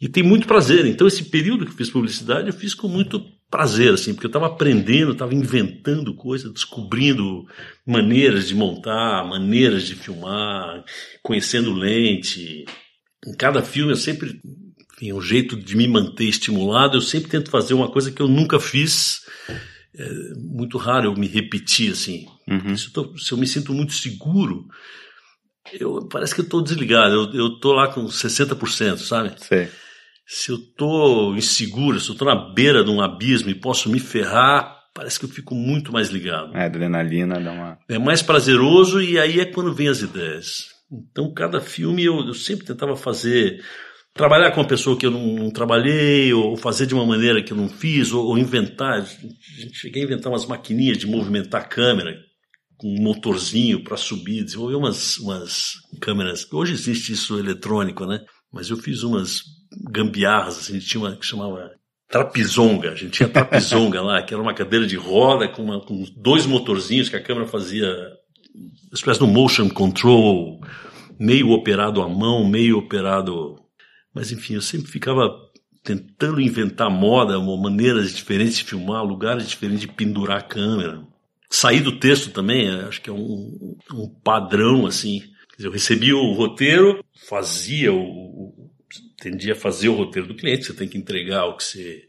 [0.00, 3.18] e tem muito prazer, então esse período que eu fiz publicidade eu fiz com muito
[3.50, 7.46] prazer, assim, porque eu estava aprendendo, estava inventando coisas, descobrindo
[7.86, 10.84] maneiras de montar, maneiras de filmar,
[11.22, 12.64] conhecendo lente.
[13.26, 14.40] Em cada filme eu sempre,
[14.94, 18.28] enfim, um jeito de me manter estimulado, eu sempre tento fazer uma coisa que eu
[18.28, 19.20] nunca fiz.
[19.98, 22.26] É muito raro eu me repetir, assim.
[22.48, 22.76] Uhum.
[22.76, 24.66] Se, eu tô, se eu me sinto muito seguro,
[25.72, 29.32] eu, parece que eu estou desligado, eu, tô lá com 60%, sabe?
[29.38, 29.66] Sim
[30.26, 34.00] se eu estou inseguro, se eu estou na beira de um abismo e posso me
[34.00, 36.56] ferrar, parece que eu fico muito mais ligado.
[36.56, 37.78] É, adrenalina dá uma.
[37.88, 40.74] É mais prazeroso e aí é quando vem as ideias.
[40.90, 43.62] Então, cada filme eu, eu sempre tentava fazer.
[44.14, 47.52] Trabalhar com uma pessoa que eu não, não, trabalhei, ou fazer de uma maneira que
[47.52, 49.06] eu não fiz, ou, ou inventar.
[49.74, 52.16] Cheguei a inventar umas maquininhas de movimentar a câmera
[52.78, 56.50] com um motorzinho para subir, desenvolver umas, umas câmeras.
[56.50, 58.24] Hoje existe isso eletrônico, né?
[58.52, 59.42] Mas eu fiz umas
[59.90, 61.72] gambiarras, assim, a gente tinha uma que chamava
[62.08, 66.04] trapizonga, a gente tinha trapizonga lá, que era uma cadeira de roda com, uma, com
[66.16, 67.86] dois motorzinhos que a câmera fazia
[68.54, 70.60] uma espécie de motion control,
[71.18, 73.56] meio operado à mão, meio operado...
[74.14, 75.30] Mas enfim, eu sempre ficava
[75.82, 81.02] tentando inventar moda, maneiras diferentes de filmar, lugares diferentes de pendurar a câmera.
[81.48, 85.22] Sair do texto também, acho que é um, um padrão, assim.
[85.58, 88.54] Eu recebia o roteiro, fazia o,
[89.30, 92.02] tendia a fazer o roteiro do cliente, você tem que entregar o que você.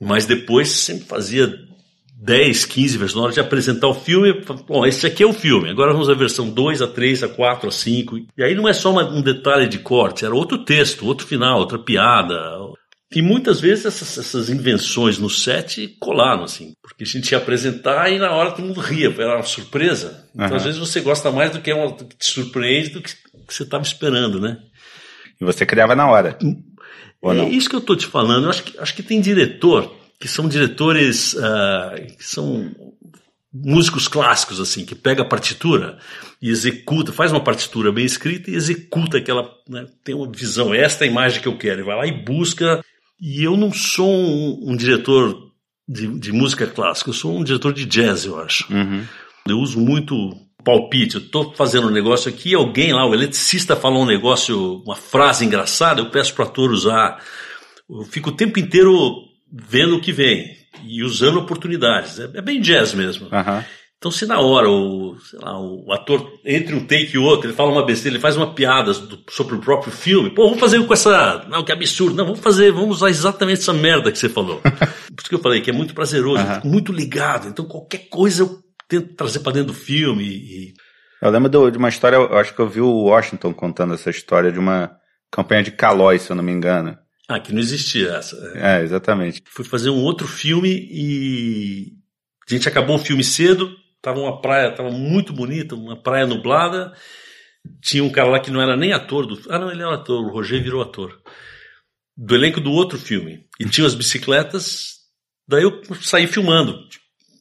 [0.00, 1.52] Mas depois sempre fazia
[2.22, 3.16] 10, 15 versões.
[3.16, 4.32] Na hora de apresentar o filme,
[4.66, 7.68] bom, esse aqui é o filme, agora vamos à versão 2, a 3, a 4,
[7.68, 8.16] a 5.
[8.36, 11.58] E aí não é só uma, um detalhe de corte, era outro texto, outro final,
[11.58, 12.34] outra piada.
[13.14, 18.10] E muitas vezes essas, essas invenções no set colaram, assim, porque a gente ia apresentar
[18.12, 20.28] e na hora todo mundo ria, era uma surpresa.
[20.34, 20.56] Então, uhum.
[20.56, 23.10] às vezes você gosta mais do que, é uma, do que te surpreende do que,
[23.14, 24.58] que você estava esperando, né?
[25.40, 26.38] E você criava na hora.
[27.46, 28.44] É isso que eu estou te falando.
[28.44, 32.74] Eu acho que, acho que tem diretor que são diretores uh, que são
[33.52, 35.98] músicos clássicos, assim, que pega a partitura
[36.40, 39.50] e executa, faz uma partitura bem escrita e executa aquela.
[39.68, 42.12] Né, tem uma visão, esta é a imagem que eu quero, e vai lá e
[42.12, 42.84] busca.
[43.20, 45.50] E eu não sou um, um diretor
[45.88, 48.72] de, de, música clássica, eu sou um diretor de jazz, eu acho.
[48.72, 49.04] Uhum.
[49.48, 50.14] Eu uso muito
[50.68, 54.94] palpite, eu estou fazendo um negócio aqui, alguém lá, o eletricista falou um negócio, uma
[54.94, 57.24] frase engraçada, eu peço para ator usar.
[57.88, 58.92] Eu fico o tempo inteiro
[59.50, 62.18] vendo o que vem e usando oportunidades.
[62.18, 63.28] É, é bem jazz mesmo.
[63.32, 63.64] Uhum.
[63.96, 67.72] Então, se na hora o, lá, o ator, entre um take e outro, ele fala
[67.72, 70.92] uma besteira, ele faz uma piada do, sobre o próprio filme, pô, vamos fazer com
[70.92, 71.46] essa.
[71.48, 72.14] Não, que absurdo.
[72.14, 74.60] Não, vamos fazer, vamos usar exatamente essa merda que você falou.
[75.08, 76.70] Por isso que eu falei que é muito prazeroso, uhum.
[76.70, 77.48] muito ligado.
[77.48, 80.24] Então, qualquer coisa eu tento trazer para dentro do filme.
[80.24, 80.74] E...
[81.20, 84.10] Eu lembro do, de uma história, eu acho que eu vi o Washington contando essa
[84.10, 84.96] história de uma
[85.30, 86.96] campanha de Calói, se eu não me engano.
[87.28, 88.36] Ah, que não existia essa.
[88.54, 89.42] É, exatamente.
[89.46, 91.92] Fui fazer um outro filme e
[92.48, 93.70] a gente acabou o filme cedo,
[94.00, 96.94] tava uma praia, tava muito bonita, uma praia nublada.
[97.82, 99.38] Tinha um cara lá que não era nem ator do.
[99.50, 101.20] Ah, não, ele era ator, o Roger virou ator.
[102.16, 103.46] Do elenco do outro filme.
[103.60, 104.94] E tinha as bicicletas,
[105.46, 106.88] daí eu saí filmando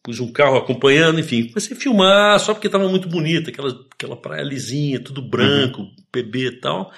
[0.07, 4.15] pus um carro acompanhando, enfim, comecei a filmar só porque estava muito bonita, aquela, aquela
[4.15, 5.95] praia lisinha, tudo branco, uhum.
[6.09, 6.93] PB e tal.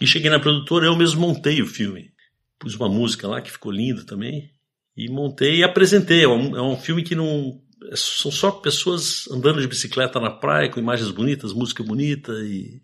[0.00, 2.12] E cheguei na produtora, eu mesmo montei o filme.
[2.60, 4.48] Pus uma música lá que ficou linda também.
[4.96, 6.22] E montei e apresentei.
[6.22, 7.60] É um, é um filme que não.
[7.92, 12.30] São só pessoas andando de bicicleta na praia, com imagens bonitas, música bonita.
[12.44, 12.80] E,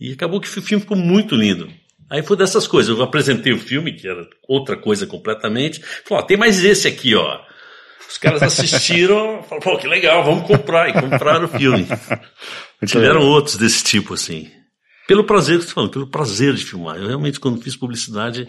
[0.00, 1.68] e acabou que o filme ficou muito lindo.
[2.08, 2.96] Aí foi dessas coisas.
[2.96, 5.80] Eu apresentei o filme, que era outra coisa completamente.
[6.04, 7.49] Falei, ó, tem mais esse aqui, ó.
[8.10, 10.88] Os caras assistiram, falaram, pô, que legal, vamos comprar.
[10.88, 11.86] E compraram o filme.
[12.84, 14.50] Tiveram outros desse tipo, assim.
[15.06, 16.96] Pelo prazer que você falou, pelo prazer de filmar.
[16.96, 18.48] Eu realmente, quando fiz publicidade,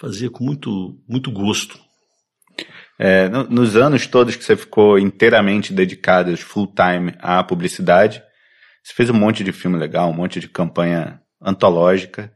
[0.00, 1.78] fazia com muito, muito gosto.
[2.98, 8.20] É, no, nos anos todos que você ficou inteiramente dedicado, full time à publicidade,
[8.82, 12.32] você fez um monte de filme legal, um monte de campanha antológica.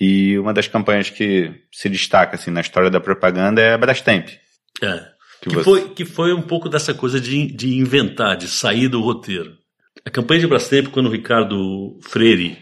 [0.00, 4.28] E uma das campanhas que se destaca assim, na história da propaganda é a Brastemp.
[4.82, 5.13] É.
[5.44, 9.02] Que, que foi, que foi um pouco dessa coisa de, de inventar, de sair do
[9.02, 9.52] roteiro.
[10.02, 12.58] A campanha de Brastemp, quando o Ricardo Freire,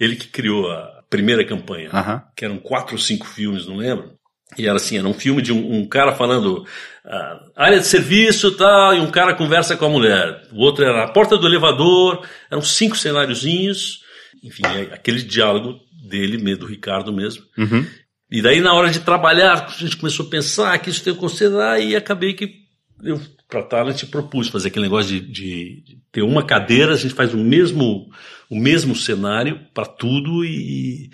[0.00, 1.90] ele que criou a primeira campanha,
[2.36, 4.12] que eram quatro ou cinco filmes, não lembro.
[4.58, 6.66] E era assim, era um filme de um, um cara falando
[7.04, 10.42] ah, área de serviço tal, e um cara conversa com a mulher.
[10.52, 14.00] O outro era a porta do elevador, eram cinco cenáriozinhos,
[14.42, 17.44] Enfim, é aquele diálogo dele, do Ricardo mesmo.
[17.56, 17.86] Uhum.
[18.34, 21.20] E daí, na hora de trabalhar, a gente começou a pensar que isso tem que
[21.20, 22.64] considerar e acabei que
[23.00, 27.14] eu, para Talent, propus fazer aquele negócio de, de, de, ter uma cadeira, a gente
[27.14, 28.10] faz o mesmo,
[28.50, 31.12] o mesmo cenário para tudo e.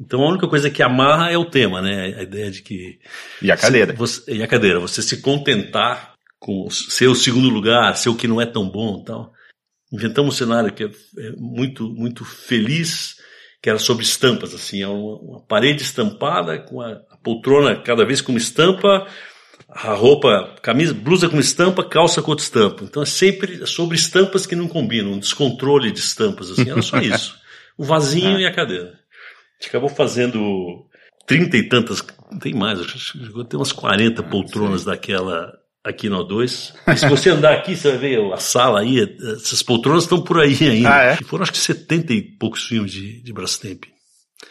[0.00, 2.16] Então a única coisa que amarra é o tema, né?
[2.18, 2.98] A ideia de que.
[3.40, 3.92] E a cadeira.
[3.92, 4.80] Você, e a cadeira.
[4.80, 9.04] Você se contentar com ser o segundo lugar, ser o que não é tão bom
[9.04, 9.32] tal.
[9.92, 13.15] Inventamos um cenário que é, é muito, muito feliz,
[13.66, 18.06] que era sobre estampas, assim, é uma, uma parede estampada com a, a, poltrona cada
[18.06, 19.08] vez com uma estampa,
[19.68, 22.84] a roupa, camisa, blusa com estampa, calça com outra estampa.
[22.84, 26.98] Então é sempre sobre estampas que não combinam, um descontrole de estampas, assim, era só
[26.98, 27.34] isso.
[27.76, 28.42] O vasinho é.
[28.42, 28.84] e a cadeira.
[28.86, 30.86] A gente acabou fazendo
[31.26, 35.52] trinta e tantas, não tem mais, acho que tem umas 40 poltronas daquela
[35.86, 36.74] aqui no O2.
[36.88, 40.40] E se você andar aqui, você vai ver a sala aí, essas poltronas estão por
[40.40, 40.94] aí ainda.
[40.94, 41.16] Ah, é?
[41.16, 43.84] Foram acho que 70 e poucos filmes de, de Brastemp.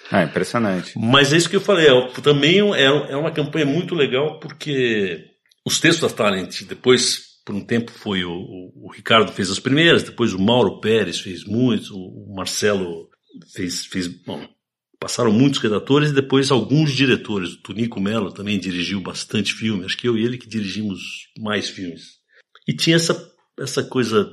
[0.09, 0.93] Ah, impressionante.
[0.97, 5.25] Mas é isso que eu falei, é, também é, é uma campanha muito legal porque
[5.65, 9.59] os textos da Talent, depois, por um tempo, foi o, o, o Ricardo fez as
[9.59, 13.09] primeiras, depois o Mauro Pérez fez muitos, o, o Marcelo
[13.53, 14.47] fez, fez bom,
[15.05, 17.53] passaram muitos redatores e depois alguns diretores.
[17.53, 21.69] O Tunico Melo também dirigiu bastante filme, acho que eu e ele que dirigimos mais
[21.69, 22.15] filmes.
[22.67, 24.27] E tinha essa, essa coisa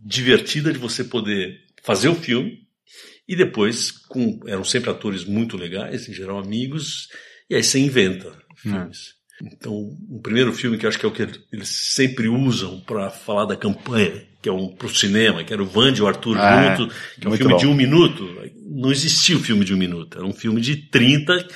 [0.00, 2.66] divertida de você poder fazer o filme
[3.28, 7.08] e depois, com, eram sempre atores muito legais, em geral amigos,
[7.50, 9.16] e aí você inventa filmes.
[9.42, 9.74] Então,
[10.08, 13.58] o primeiro filme que acho que é o que eles sempre usam para falar da
[13.58, 16.94] campanha, que é um pro cinema, que era o Vande e o Arthur ah, junto,
[17.18, 17.58] que é um filme bom.
[17.58, 18.42] de um minuto.
[18.68, 21.48] Não existia o um filme de um minuto, era um filme de 30,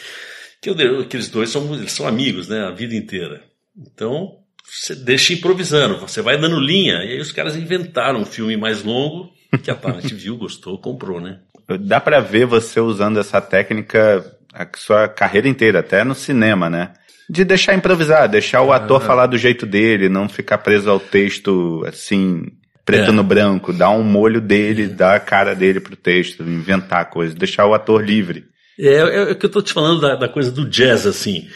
[0.63, 3.43] que eu, aqueles dois são, eles são amigos, né, a vida inteira.
[3.77, 8.57] Então, você deixa improvisando, você vai dando linha, e aí os caras inventaram um filme
[8.57, 9.31] mais longo,
[9.63, 11.41] que a Talent viu, gostou, comprou, né?
[11.81, 16.95] Dá para ver você usando essa técnica a sua carreira inteira, até no cinema, né?
[17.29, 19.05] De deixar improvisar, deixar o ator ah.
[19.05, 22.47] falar do jeito dele, não ficar preso ao texto assim,
[22.89, 23.13] preto é.
[23.13, 24.89] no branco, dar um molho dele, é.
[24.89, 28.47] dar a cara dele pro texto, inventar coisas, deixar o ator livre.
[28.79, 31.47] É, é, é o que eu tô te falando da, da, coisa do jazz, assim.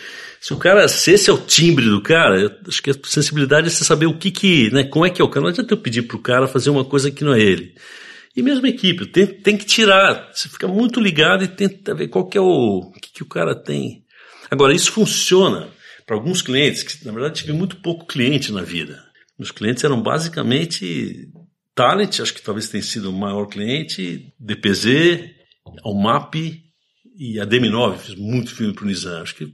[0.40, 3.70] Se o cara, se esse é o timbre do cara, acho que a sensibilidade é
[3.70, 5.44] você saber o que que, né, como é que é o cara.
[5.44, 7.74] Não adianta eu pedir pro cara fazer uma coisa que não é ele.
[8.36, 12.08] E mesmo a equipe, tem, tem que tirar, você fica muito ligado e tenta ver
[12.08, 14.02] qual que é o, o que, que o cara tem
[14.52, 15.70] Agora, isso funciona
[16.06, 19.02] para alguns clientes, que na verdade tive muito pouco cliente na vida.
[19.42, 21.28] Meus clientes eram basicamente
[21.74, 25.30] Talent, acho que talvez tenha sido o maior cliente, DPZ,
[25.84, 26.36] Almap
[27.18, 29.20] e a DM9, fiz muito filme para o Nizam.
[29.20, 29.48] Acho que...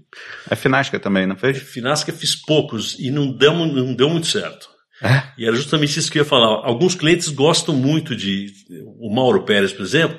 [0.51, 1.57] A Finasca também, não fez?
[1.57, 4.69] A Finasca fiz poucos e não deu, não deu muito certo.
[5.03, 5.23] É?
[5.39, 6.67] E era justamente isso que eu ia falar.
[6.67, 8.53] Alguns clientes gostam muito de.
[8.99, 10.19] O Mauro Pérez, por exemplo,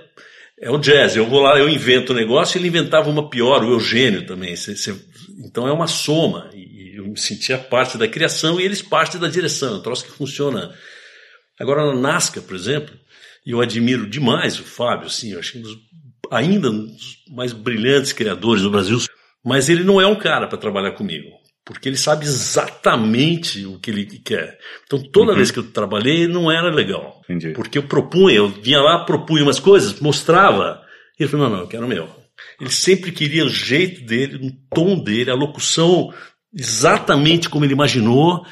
[0.60, 1.16] é o jazz.
[1.16, 4.26] Eu vou lá, eu invento o um negócio e ele inventava uma pior, o Eugênio
[4.26, 4.56] também.
[5.46, 6.50] então é uma soma.
[7.12, 9.78] Me sentia parte da criação e eles parte da direção.
[9.78, 10.74] Um troço que funciona.
[11.60, 12.98] Agora na Nasca, por exemplo,
[13.46, 15.78] e eu admiro demais o Fábio, assim, eu acho que um dos,
[16.32, 19.00] ainda um dos mais brilhantes criadores do Brasil.
[19.44, 23.92] Mas ele não é um cara para trabalhar comigo porque ele sabe exatamente o que
[23.92, 24.58] ele quer.
[24.88, 25.38] Então, toda uhum.
[25.38, 27.22] vez que eu trabalhei, não era legal.
[27.26, 27.54] Entendi.
[27.54, 30.82] Porque eu propunha, eu vinha lá, propunha umas coisas, mostrava,
[31.20, 32.10] e ele falou, não, não, eu quero o meu.
[32.60, 36.12] Ele sempre queria o jeito dele, o tom dele, a locução
[36.54, 38.46] exatamente como ele imaginou.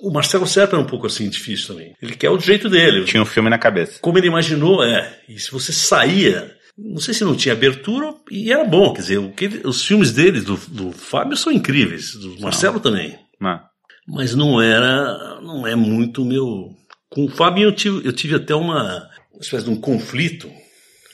[0.00, 1.94] O Marcelo Serpa era um pouco assim, difícil também.
[2.02, 3.04] Ele quer o jeito dele.
[3.04, 4.00] Tinha um filme na cabeça.
[4.00, 5.20] Como ele imaginou, é.
[5.28, 9.18] E se você saía não sei se não tinha abertura e era bom, quer dizer,
[9.18, 12.80] o que, os filmes dele, do, do Fábio, são incríveis, do Marcelo não.
[12.80, 13.18] também.
[13.40, 13.60] Não.
[14.08, 16.70] Mas não era, não é muito meu.
[17.08, 20.50] Com o Fábio eu tive, eu tive até uma, uma espécie de um conflito.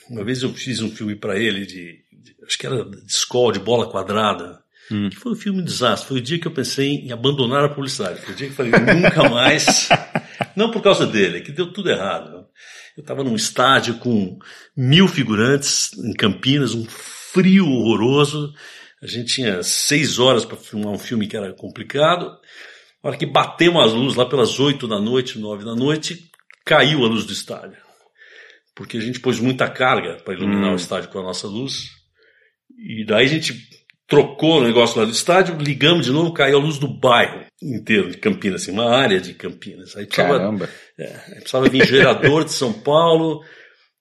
[0.09, 3.53] Uma vez eu fiz um filme para ele de, de, acho que era de escola,
[3.53, 4.59] de bola quadrada.
[4.91, 5.09] Hum.
[5.09, 6.07] Que foi um filme desastre.
[6.07, 8.21] Foi o dia que eu pensei em abandonar a publicidade.
[8.21, 9.89] Foi o dia que eu falei, nunca mais.
[10.55, 12.47] Não por causa dele, que deu tudo errado.
[12.97, 14.37] Eu estava num estádio com
[14.75, 18.53] mil figurantes em Campinas, um frio horroroso.
[19.01, 22.25] A gente tinha seis horas para filmar um filme que era complicado.
[23.01, 26.29] Na hora que bateu as luzes lá pelas oito da noite, nove da noite,
[26.65, 27.77] caiu a luz do estádio.
[28.75, 30.73] Porque a gente pôs muita carga para iluminar hum.
[30.73, 31.91] o estádio com a nossa luz.
[32.77, 33.68] E daí a gente
[34.09, 38.09] trocou o negócio lá do estádio, ligamos de novo, caiu a luz do bairro inteiro
[38.09, 39.95] de Campinas, assim, uma área de Campinas.
[39.95, 40.69] Aí precisava, Caramba!
[40.97, 43.43] É, precisava vir gerador de São Paulo.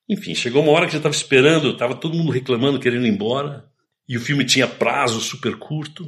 [0.09, 3.65] Enfim, chegou uma hora que já estava esperando, estava todo mundo reclamando, querendo ir embora.
[4.09, 6.07] E o filme tinha prazo super curto.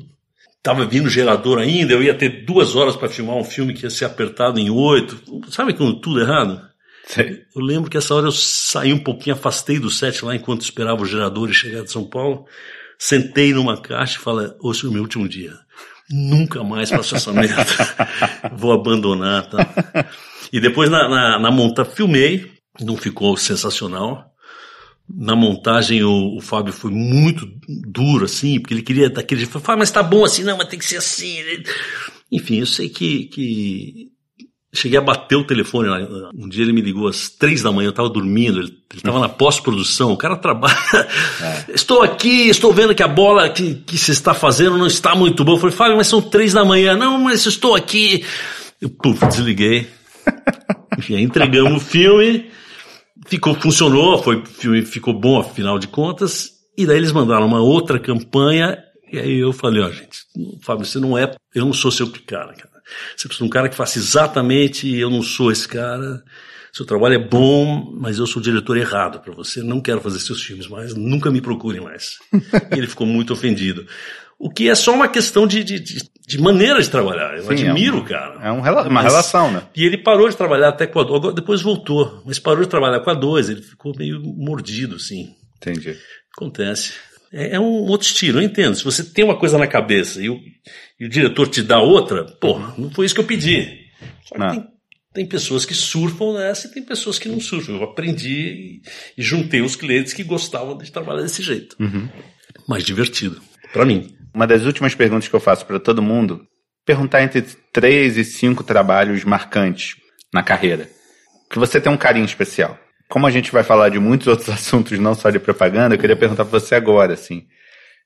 [0.63, 3.91] Tava vindo gerador ainda, eu ia ter duas horas para filmar um filme que ia
[3.91, 5.21] ser apertado em oito.
[5.51, 6.61] Sabe quando tudo errado?
[7.07, 7.39] Sim.
[7.55, 11.03] Eu lembro que essa hora eu saí um pouquinho, afastei do set lá enquanto esperava
[11.03, 12.47] o gerador chegar de São Paulo,
[13.01, 15.55] sentei numa caixa e falei, hoje é o meu último dia.
[16.11, 17.65] Nunca mais faço essa merda.
[18.53, 19.59] Vou abandonar, tá?
[20.53, 24.27] E depois na, na, na monta filmei, não ficou sensacional.
[25.09, 27.49] Na montagem o, o, Fábio foi muito
[27.87, 29.59] duro, assim, porque ele queria daquele jeito.
[29.61, 31.37] Fábio, mas tá bom assim, não, mas tem que ser assim.
[32.31, 34.13] Enfim, eu sei que, que
[34.73, 35.89] cheguei a bater o telefone.
[36.35, 39.29] Um dia ele me ligou às três da manhã, eu estava dormindo, ele estava na
[39.29, 40.77] pós-produção, o cara trabalha.
[41.41, 41.65] É.
[41.75, 45.45] Estou aqui, estou vendo que a bola que, que se está fazendo não está muito
[45.45, 45.57] boa.
[45.57, 46.97] Eu falei, Fábio, mas são três da manhã.
[46.97, 48.25] Não, mas estou aqui.
[48.81, 49.87] Eu, puf, desliguei.
[50.99, 52.51] Enfim, entregamos o filme.
[53.27, 56.51] Ficou, funcionou, foi, filme ficou bom afinal de contas.
[56.77, 58.79] E daí eles mandaram uma outra campanha.
[59.13, 60.19] E aí eu falei, ó, oh, gente,
[60.63, 62.70] Fábio, você não é, eu não sou seu cara, cara.
[63.17, 66.23] Você precisa de um cara que faça exatamente, eu não sou esse cara.
[66.73, 69.63] Seu trabalho é bom, mas eu sou o diretor errado para você.
[69.63, 72.19] Não quero fazer seus filmes mais, nunca me procure mais.
[72.33, 73.87] e ele ficou muito ofendido.
[74.39, 77.37] O que é só uma questão de, de, de maneira de trabalhar.
[77.37, 78.41] Eu Sim, admiro o é um, cara.
[78.41, 79.65] É um, uma mas, relação, né?
[79.75, 83.01] E ele parou de trabalhar até com a 2, depois voltou, mas parou de trabalhar
[83.01, 85.35] com a 2, ele ficou meio mordido, assim.
[85.57, 85.99] Entendi.
[86.35, 86.93] Acontece.
[87.33, 88.75] É, é, um outro estilo, eu entendo.
[88.77, 90.39] Se você tem uma coisa na cabeça e o,
[91.01, 93.89] e o diretor te dá outra, porra, não foi isso que eu pedi.
[94.23, 94.67] Só que tem,
[95.15, 97.73] tem, pessoas que surfam nessa e tem pessoas que não surfam.
[97.73, 98.83] Eu aprendi e,
[99.17, 101.75] e juntei os clientes que gostavam de trabalhar desse jeito.
[101.81, 102.07] Uhum.
[102.69, 103.41] Mais divertido,
[103.73, 104.15] para mim.
[104.35, 106.47] Uma das últimas perguntas que eu faço para todo mundo,
[106.85, 109.97] perguntar entre três e cinco trabalhos marcantes
[110.33, 110.89] na carreira,
[111.51, 112.79] que você tem um carinho especial.
[113.09, 116.15] Como a gente vai falar de muitos outros assuntos, não só de propaganda, eu queria
[116.15, 117.47] perguntar para você agora, assim,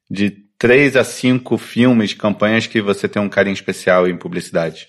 [0.09, 4.89] de três a cinco filmes, campanhas que você tem um carinho especial em publicidade.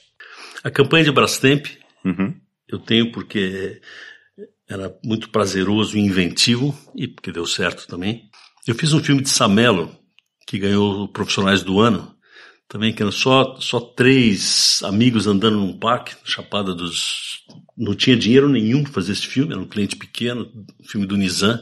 [0.63, 1.67] A campanha de Brastemp,
[2.03, 2.33] uhum.
[2.67, 3.81] eu tenho porque
[4.67, 8.29] era muito prazeroso e inventivo, e porque deu certo também.
[8.67, 9.95] Eu fiz um filme de Samelo,
[10.47, 12.15] que ganhou Profissionais do Ano,
[12.67, 17.43] também que eram só, só três amigos andando num parque, Chapada dos...
[17.77, 20.51] Não tinha dinheiro nenhum para fazer esse filme, era um cliente pequeno,
[20.87, 21.59] filme do Nizam.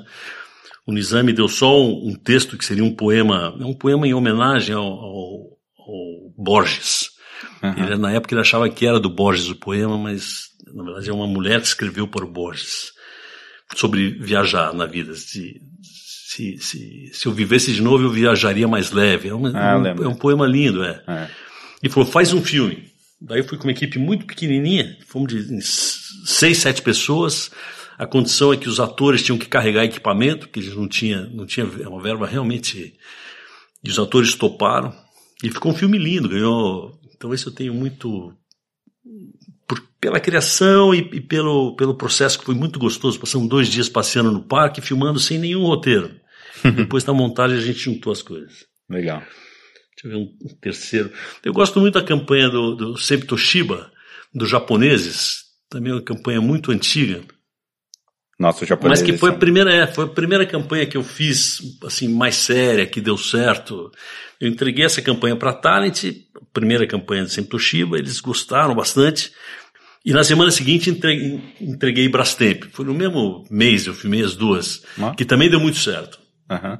[0.85, 4.07] O Nizam me deu só um, um, texto que seria um poema, é um poema
[4.07, 7.09] em homenagem ao, ao, ao Borges.
[7.61, 7.85] Uhum.
[7.85, 11.13] Ele, na época ele achava que era do Borges o poema, mas na verdade é
[11.13, 12.91] uma mulher que escreveu para o Borges
[13.75, 18.91] sobre viajar na vida, se, se, se, se eu vivesse de novo eu viajaria mais
[18.91, 19.29] leve.
[19.29, 21.01] É, uma, ah, um, é um poema lindo, é.
[21.07, 21.29] é.
[21.81, 22.91] E falou, faz um filme.
[23.21, 27.51] Daí eu fui com uma equipe muito pequenininha, fomos de seis, sete pessoas,
[27.97, 31.45] a condição é que os atores tinham que carregar equipamento, que eles não tinham, não
[31.45, 32.95] tinha é uma verba realmente.
[33.83, 34.93] E os atores toparam.
[35.43, 36.99] E ficou um filme lindo, ganhou.
[37.13, 38.33] Então, esse eu tenho muito.
[39.67, 43.19] Por, pela criação e, e, pelo, pelo processo que foi muito gostoso.
[43.19, 46.11] Passamos dois dias passeando no parque, filmando sem nenhum roteiro.
[46.75, 48.65] Depois da montagem a gente juntou as coisas.
[48.89, 49.19] Legal.
[49.19, 51.11] Deixa eu ver um, um terceiro.
[51.43, 53.91] Eu gosto muito da campanha do, do Sempre Toshiba,
[54.33, 55.43] dos japoneses.
[55.69, 57.21] Também é uma campanha muito antiga.
[58.43, 62.07] Nossa, Mas que foi a primeira, é, foi a primeira campanha que eu fiz, assim,
[62.07, 63.91] mais séria, que deu certo.
[64.39, 66.03] Eu entreguei essa campanha para a Talent,
[66.51, 69.31] primeira campanha de Sempre Toshiba, eles gostaram bastante.
[70.05, 72.65] E na semana seguinte entreguei, entreguei Brastemp.
[72.73, 74.83] Foi no mesmo mês, eu filmei as duas,
[75.15, 76.19] que também deu muito certo.
[76.51, 76.77] Uhum.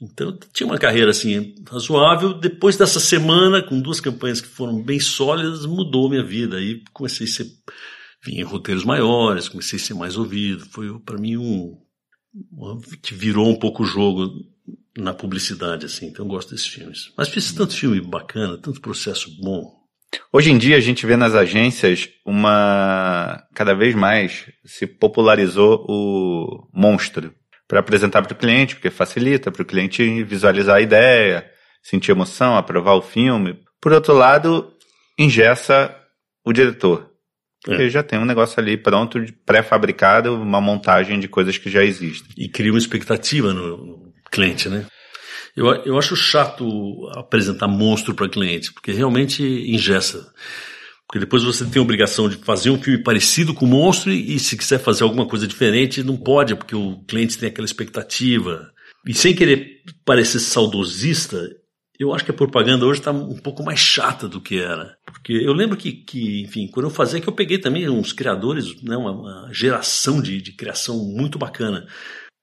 [0.00, 2.34] Então tinha uma carreira assim razoável.
[2.34, 6.56] Depois dessa semana, com duas campanhas que foram bem sólidas, mudou minha vida.
[6.56, 7.46] Aí comecei a ser
[8.24, 10.66] vim em roteiros maiores, comecei a ser mais ouvido.
[10.66, 11.76] Foi para mim um,
[12.52, 14.30] um, que virou um pouco o jogo
[14.96, 16.06] na publicidade assim.
[16.06, 17.12] Então eu gosto desses filmes.
[17.16, 19.82] Mas fiz tanto filme bacana, tanto processo bom.
[20.32, 26.68] Hoje em dia a gente vê nas agências uma cada vez mais se popularizou o
[26.72, 27.34] monstro
[27.66, 31.50] para apresentar para o cliente, porque facilita para o cliente visualizar a ideia,
[31.82, 33.58] sentir emoção, aprovar o filme.
[33.80, 34.70] Por outro lado,
[35.18, 35.96] ingessa
[36.44, 37.11] o diretor.
[37.64, 37.90] Porque é.
[37.90, 42.28] já tem um negócio ali pronto, pré-fabricado, uma montagem de coisas que já existem.
[42.36, 44.86] E cria uma expectativa no, cliente, né?
[45.54, 46.66] Eu, eu acho chato
[47.14, 50.32] apresentar monstro para cliente, porque realmente ingessa.
[51.06, 54.34] Porque depois você tem a obrigação de fazer um filme parecido com o monstro e,
[54.34, 58.70] e se quiser fazer alguma coisa diferente, não pode, porque o cliente tem aquela expectativa.
[59.06, 61.38] E sem querer parecer saudosista,
[62.02, 64.96] eu acho que a propaganda hoje está um pouco mais chata do que era.
[65.06, 68.82] Porque eu lembro que, que, enfim, quando eu fazia, que eu peguei também uns criadores,
[68.82, 71.86] né, uma, uma geração de, de criação muito bacana.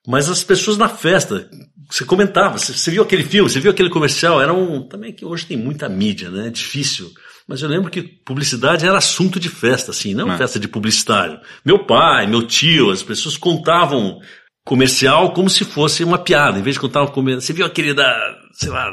[0.08, 1.50] Mas as pessoas na festa,
[1.90, 4.82] você comentava, você, você, viu aquele filme, você viu aquele comercial, era um.
[4.82, 6.48] Também que hoje tem muita mídia, né?
[6.48, 7.12] É difícil
[7.48, 10.38] Mas eu lembro que publicidade era assunto de festa, assim, não é.
[10.38, 11.40] festa de publicitário.
[11.66, 14.20] Meu pai, meu tio, as pessoas contavam
[14.64, 17.42] comercial como se fosse uma piada, em vez de contar um comercial.
[17.42, 18.92] Você viu aquele da, sei lá,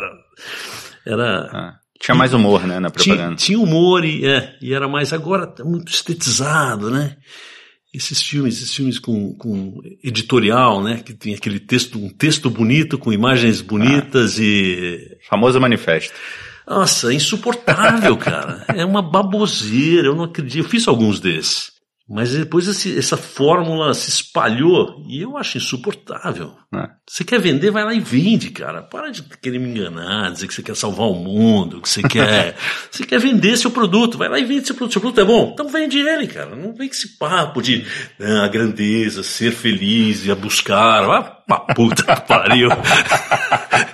[1.04, 1.50] era.
[1.52, 3.36] Ah, tinha mais humor, né, na propaganda.
[3.36, 5.12] Tinha, tinha humor e, é, e era mais.
[5.12, 7.16] Agora tá muito estetizado, né?
[7.94, 11.02] Esses filmes, esses filmes com, com editorial, né?
[11.02, 15.18] Que tem aquele texto, um texto bonito, com imagens bonitas ah, e.
[15.28, 16.12] Famoso manifesto.
[16.66, 18.64] Nossa, é insuportável, cara.
[18.74, 20.64] É uma baboseira, eu não acredito.
[20.64, 21.75] Eu fiz alguns desses.
[22.08, 26.52] Mas depois esse, essa fórmula se espalhou e eu acho insuportável.
[26.72, 26.88] É.
[27.04, 28.80] Você quer vender, vai lá e vende, cara.
[28.80, 32.54] Para de querer me enganar, dizer que você quer salvar o mundo, que você quer.
[32.88, 34.92] você quer vender seu produto, vai lá e vende seu produto.
[34.92, 35.50] Seu produto é bom?
[35.52, 36.54] Então vende ele, cara.
[36.54, 37.84] Não vem com esse papo de
[38.20, 41.02] ah, a grandeza, ser feliz e a buscar.
[41.10, 42.68] Ah, pra puta que pariu.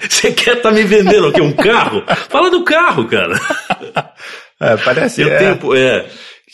[0.06, 1.40] você quer estar tá me vendendo o quê?
[1.40, 2.04] Um carro?
[2.28, 3.40] Fala do carro, cara.
[4.60, 5.22] É, parece.
[5.22, 5.38] Eu é.
[5.38, 6.06] Tempo, é.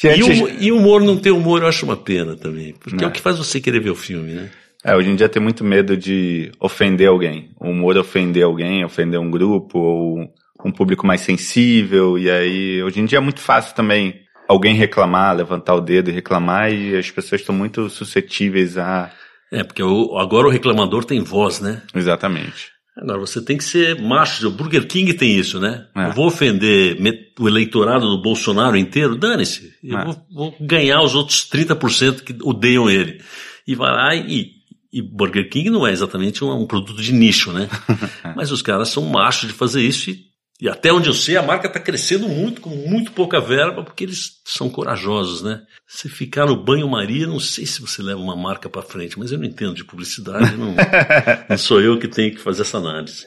[0.04, 2.74] E, e humor não ter humor eu acho uma pena também.
[2.74, 3.06] Porque é.
[3.06, 4.50] é o que faz você querer ver o filme, né?
[4.84, 7.50] É, hoje em dia tem muito medo de ofender alguém.
[7.60, 10.32] O humor ofender alguém, ofender um grupo ou
[10.64, 12.18] um público mais sensível.
[12.18, 14.14] E aí, hoje em dia é muito fácil também
[14.48, 19.10] alguém reclamar, levantar o dedo e reclamar, e as pessoas estão muito suscetíveis a.
[19.52, 21.82] É, porque o, agora o reclamador tem voz, né?
[21.94, 22.77] Exatamente.
[23.00, 24.48] Agora, você tem que ser macho.
[24.48, 25.86] O Burger King tem isso, né?
[25.94, 26.06] É.
[26.06, 26.98] Eu vou ofender
[27.38, 29.16] o eleitorado do Bolsonaro inteiro?
[29.16, 29.72] Dane-se.
[29.82, 30.04] Eu é.
[30.04, 33.22] vou, vou, ganhar os outros 30% que odeiam ele.
[33.66, 34.52] E vai lá e,
[34.92, 37.68] e Burger King não é exatamente um, um produto de nicho, né?
[38.34, 40.27] Mas os caras são machos de fazer isso e
[40.60, 44.02] e até onde eu sei, a marca está crescendo muito, com muito pouca verba, porque
[44.02, 45.62] eles são corajosos, né?
[45.86, 49.38] Se ficar no banho-maria, não sei se você leva uma marca para frente, mas eu
[49.38, 50.74] não entendo de publicidade, não,
[51.48, 53.24] não sou eu que tenho que fazer essa análise.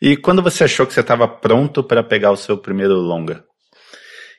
[0.00, 3.44] E quando você achou que você estava pronto para pegar o seu primeiro longa?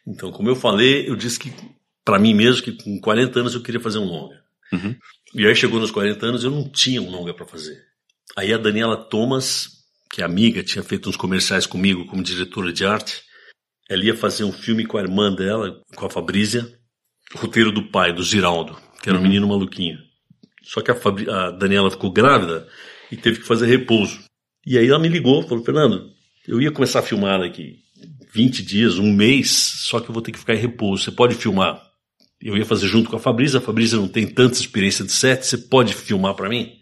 [0.08, 1.52] Então, como eu falei, eu disse que
[2.06, 4.36] para mim mesmo que com 40 anos eu queria fazer um longa.
[4.72, 4.96] Uhum.
[5.34, 7.78] E aí chegou nos 40 anos eu não tinha um longa para fazer.
[8.38, 9.79] Aí a Daniela Thomas
[10.12, 13.22] que é amiga, tinha feito uns comerciais comigo como diretora de arte.
[13.90, 16.68] Ela ia fazer um filme com a irmã dela, com a Fabrícia,
[17.36, 19.28] roteiro do pai, do Giraldo, que era um uhum.
[19.28, 19.98] menino maluquinho.
[20.64, 22.68] Só que a, Fabri a Daniela ficou grávida
[23.12, 24.20] e teve que fazer repouso.
[24.66, 26.12] E aí ela me ligou, falou, Fernando,
[26.48, 27.80] eu ia começar a filmar daqui
[28.34, 31.04] 20 dias, um mês, só que eu vou ter que ficar em repouso.
[31.04, 31.82] Você pode filmar?
[32.42, 35.46] Eu ia fazer junto com a Fabrícia, a Fabrícia não tem tanta experiência de set,
[35.46, 36.79] você pode filmar para mim?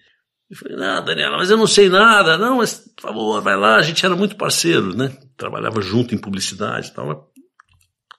[0.49, 2.37] Eu falei, não, Daniela, mas eu não sei nada.
[2.37, 3.75] Não, mas por favor, vai lá.
[3.75, 5.11] A gente era muito parceiro, né?
[5.35, 7.31] Trabalhava junto em publicidade e tal.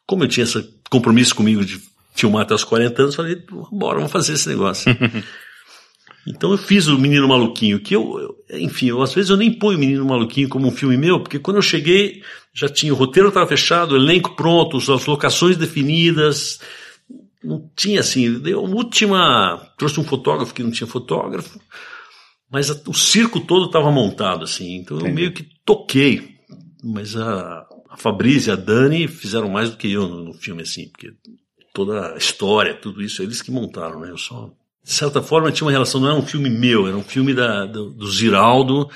[0.07, 1.81] Como eu tinha esse compromisso comigo de
[2.15, 4.91] filmar até os 40 anos, falei, bora, vamos fazer esse negócio.
[6.27, 9.53] então eu fiz o Menino Maluquinho, que eu, eu, enfim, eu, às vezes eu nem
[9.53, 12.23] ponho o Menino Maluquinho como um filme meu, porque quando eu cheguei,
[12.53, 16.61] já tinha o roteiro estava fechado, o elenco pronto, as locações definidas,
[17.43, 21.61] não tinha assim, deu última, trouxe um fotógrafo que não tinha fotógrafo,
[22.51, 24.77] mas o circo todo estava montado, assim.
[24.77, 25.11] Então Entendi.
[25.11, 26.37] eu meio que toquei.
[26.83, 30.63] Mas a, a Fabrícia e a Dani fizeram mais do que eu no, no, filme,
[30.63, 31.13] assim, porque
[31.75, 34.11] toda a história, tudo isso, eles que montaram, né?
[34.11, 34.51] Eu só.
[34.83, 37.67] De certa forma, tinha uma relação, não era um filme meu, era um filme da,
[37.67, 38.89] do, do Ziraldo.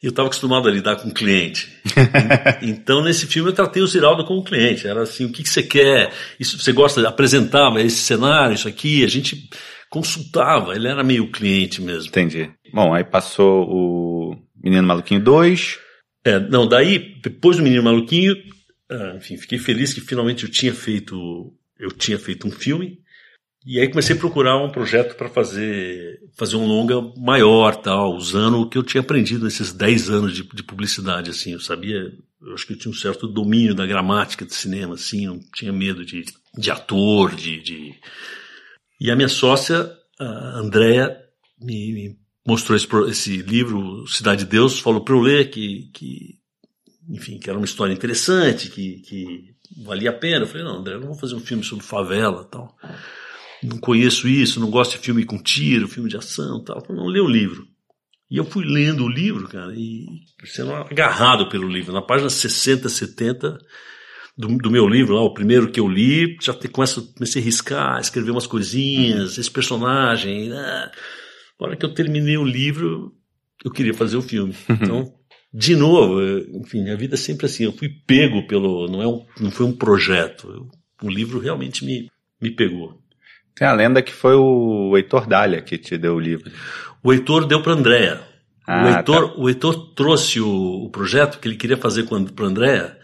[0.00, 1.72] E eu estava acostumado a lidar com o cliente.
[2.62, 4.86] então, nesse filme, eu tratei o Ziraldo como cliente.
[4.86, 6.12] Era assim: o que, que você quer?
[6.38, 9.04] Isso você gosta de apresentar esse cenário, isso aqui?
[9.04, 9.48] A gente
[9.92, 12.08] consultava, ele era meio cliente mesmo.
[12.08, 12.50] Entendi.
[12.72, 15.78] Bom, aí passou o Menino Maluquinho 2.
[16.24, 18.34] É, não, daí, depois do Menino Maluquinho,
[18.90, 23.00] ah, enfim, fiquei feliz que finalmente eu tinha feito, eu tinha feito um filme.
[23.64, 28.60] E aí comecei a procurar um projeto para fazer, fazer um longa maior, tal, usando
[28.60, 32.54] o que eu tinha aprendido nesses 10 anos de, de publicidade, assim, eu sabia, eu
[32.54, 36.04] acho que eu tinha um certo domínio da gramática de cinema, assim, não tinha medo
[36.04, 36.24] de,
[36.58, 37.94] de ator, de, de
[39.00, 41.20] e a minha sócia, a Andrea,
[41.60, 46.38] me, me mostrou esse, esse, livro, Cidade de Deus, falou para eu ler que, que,
[47.08, 50.44] enfim, que era uma história interessante, que, que valia a pena.
[50.44, 52.76] Eu falei, não, André, eu não vou fazer um filme sobre favela tal.
[53.62, 56.78] Não conheço isso, não gosto de filme com tiro, filme de ação tal.
[56.78, 57.66] Eu falei, não, lê o livro.
[58.32, 60.06] E eu fui lendo o livro, cara, e
[60.46, 61.92] sendo agarrado pelo livro.
[61.92, 63.58] Na página 60, 70,
[64.36, 67.44] do, do, meu livro, lá, o primeiro que eu li, já te, começo, comecei a
[67.44, 70.48] riscar, escrever umas coisinhas, esse personagem.
[70.48, 70.90] Né?
[71.62, 73.14] Hora que eu terminei o livro,
[73.64, 74.54] eu queria fazer o filme.
[74.68, 74.78] Uhum.
[74.80, 75.14] Então,
[75.54, 76.20] de novo,
[76.54, 77.64] enfim, a vida é sempre assim.
[77.64, 78.88] Eu fui pego pelo.
[78.88, 80.68] Não, é um, não foi um projeto.
[81.00, 82.10] O livro realmente me,
[82.40, 83.00] me pegou.
[83.54, 86.50] Tem a lenda que foi o Heitor Dália que te deu o livro.
[87.02, 88.20] O Heitor deu para Andréa.
[88.66, 89.40] Ah, o, Heitor, tá.
[89.40, 92.98] o Heitor trouxe o, o, projeto que ele queria fazer para Andréa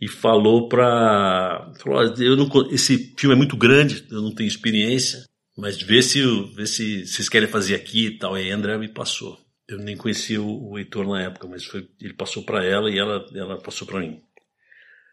[0.00, 5.24] e falou para falou, eu não, esse filme é muito grande, eu não tenho experiência,
[5.56, 6.20] mas vê se
[6.54, 8.38] vê se vocês querem fazer aqui e tal.
[8.38, 9.38] E a André me passou.
[9.68, 12.98] Eu nem conhecia o, o Heitor na época, mas foi, ele passou para ela e
[12.98, 14.20] ela ela passou para mim.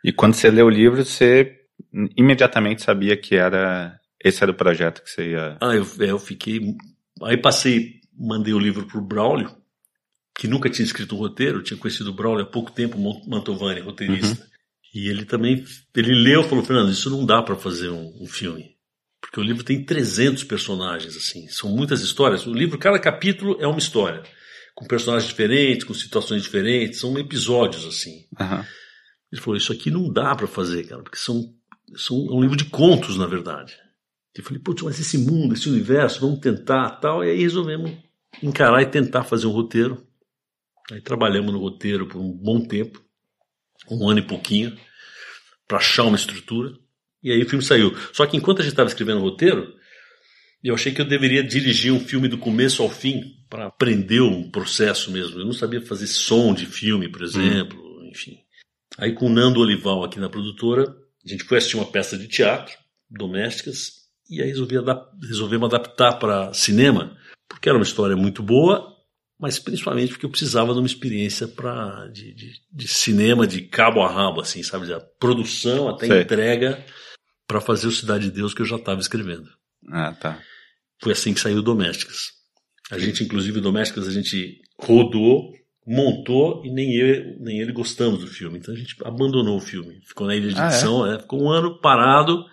[0.04, 1.60] E quando você leu o livro, você
[2.18, 5.58] imediatamente sabia que era esse era o projeto que você ia.
[5.62, 6.60] Ah, eu, é, eu fiquei.
[7.24, 9.56] Aí passei, mandei o livro pro Braulio,
[10.36, 14.44] que nunca tinha escrito um roteiro, tinha conhecido o Braulio há pouco tempo, Mantovani, roteirista.
[14.44, 14.52] Uhum.
[14.94, 15.64] E ele também,
[15.96, 18.76] ele leu e falou, Fernando, isso não dá para fazer um, um, filme.
[19.32, 22.46] Porque o livro tem 300 personagens, assim, são muitas histórias.
[22.46, 24.24] O livro, cada capítulo é uma história,
[24.76, 28.28] com personagens diferentes, com situações diferentes, são episódios, assim.
[28.38, 28.64] Uhum.
[29.32, 31.56] Ele falou, isso aqui não dá para fazer, cara, porque são,
[31.96, 33.74] são é um livro de contos, na verdade.
[34.36, 37.24] Eu falei, putz, mas esse mundo, esse universo, vamos tentar, tal.
[37.24, 37.92] E aí resolvemos
[38.44, 40.06] encarar e tentar fazer um roteiro.
[40.92, 43.02] Aí trabalhamos no roteiro por um bom tempo
[43.90, 44.78] um ano e pouquinho,
[45.68, 46.78] para achar uma estrutura.
[47.24, 47.95] E aí o filme saiu.
[48.13, 49.74] Só que enquanto a gente estava escrevendo o roteiro,
[50.63, 54.49] eu achei que eu deveria dirigir um filme do começo ao fim, para aprender um
[54.49, 55.39] processo mesmo.
[55.39, 58.09] Eu não sabia fazer som de filme, por exemplo, hum.
[58.11, 58.38] enfim.
[58.97, 62.28] Aí com o Nando Olival aqui na produtora, a gente foi assistir uma peça de
[62.28, 62.74] teatro,
[63.09, 67.17] domésticas, e aí resolvi adap resolvemos adaptar para cinema,
[67.49, 68.91] porque era uma história muito boa
[69.41, 74.03] mas principalmente porque eu precisava de uma experiência pra, de, de, de cinema de cabo
[74.03, 74.86] a rabo, assim, sabe?
[74.86, 76.22] Da produção até Sei.
[76.22, 76.86] entrega
[77.52, 79.49] para fazer o Cidade de Deus que eu já estava escrevendo.
[79.89, 80.39] Ah, tá.
[81.04, 82.32] Foi assim que saiu Domésticas.
[82.89, 85.52] A gente, inclusive, Domésticas, a gente rodou,
[85.86, 88.58] montou e nem eu nem ele gostamos do filme.
[88.58, 89.99] Então a gente abandonou o filme.
[90.06, 91.16] Ficou na ilha de edição, ah, é?
[91.16, 92.45] É, ficou um ano parado.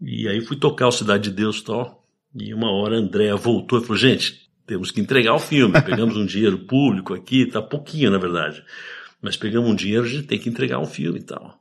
[0.00, 2.06] E aí fui tocar o Cidade de Deus e tal.
[2.36, 5.74] E uma hora a Andréa voltou e falou: gente, temos que entregar o filme.
[5.82, 8.62] Pegamos um dinheiro público aqui, tá pouquinho na verdade.
[9.20, 11.58] Mas pegamos um dinheiro, a gente tem que entregar um filme e tal.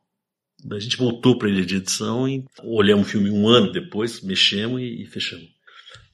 [0.71, 4.81] A gente voltou para ilha de edição e olhamos o filme um ano depois, mexemos
[4.81, 5.47] e, e fechamos.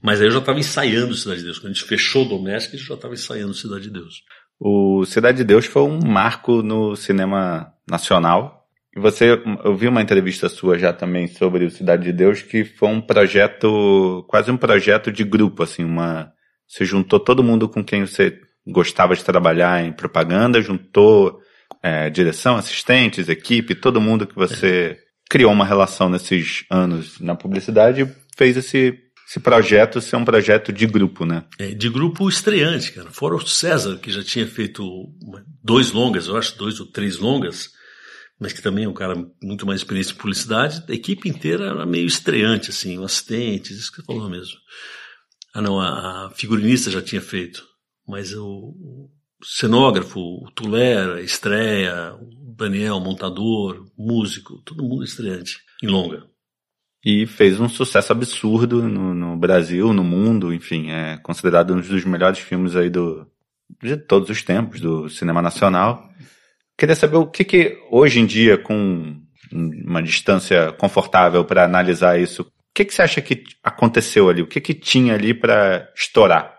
[0.01, 1.59] Mas aí eu já estava ensaiando Cidade de Deus.
[1.59, 4.21] Quando a gente fechou o Doméstico, a gente já estava ensaiando Cidade de Deus.
[4.59, 8.67] O Cidade de Deus foi um marco no cinema nacional.
[8.95, 12.65] E você, eu vi uma entrevista sua já também sobre o Cidade de Deus, que
[12.65, 16.31] foi um projeto, quase um projeto de grupo, assim, uma,
[16.67, 21.39] você juntou todo mundo com quem você gostava de trabalhar em propaganda, juntou
[21.84, 24.97] é, direção, assistentes, equipe, todo mundo que você
[25.29, 30.88] criou uma relação nesses anos na publicidade fez esse, esse projeto ser um projeto de
[30.88, 31.43] grupo, né?
[31.59, 33.11] É, de grupo estreante, cara.
[33.11, 34.84] Fora o César, que já tinha feito
[35.61, 37.71] dois longas, eu acho, dois ou três longas,
[38.39, 41.86] mas que também é um cara muito mais experiência em publicidade, a equipe inteira era
[41.86, 44.55] meio estreante, assim, assistentes, isso que você falou mesmo.
[45.53, 47.63] Ah, não, a, a figurinista já tinha feito,
[48.07, 49.09] mas o, o
[49.43, 56.23] cenógrafo, o Tulera, estreia, o Daniel, montador, músico, todo mundo estreante, em longa.
[57.05, 62.05] E fez um sucesso absurdo no, no, Brasil, no mundo, enfim, é considerado um dos
[62.05, 63.27] melhores filmes aí do,
[63.81, 66.09] de todos os tempos do cinema nacional.
[66.77, 69.21] Queria saber o que, que hoje em dia, com
[69.51, 74.41] uma distância confortável para analisar isso, o que, que você acha que aconteceu ali?
[74.41, 76.57] O que, que tinha ali para estourar?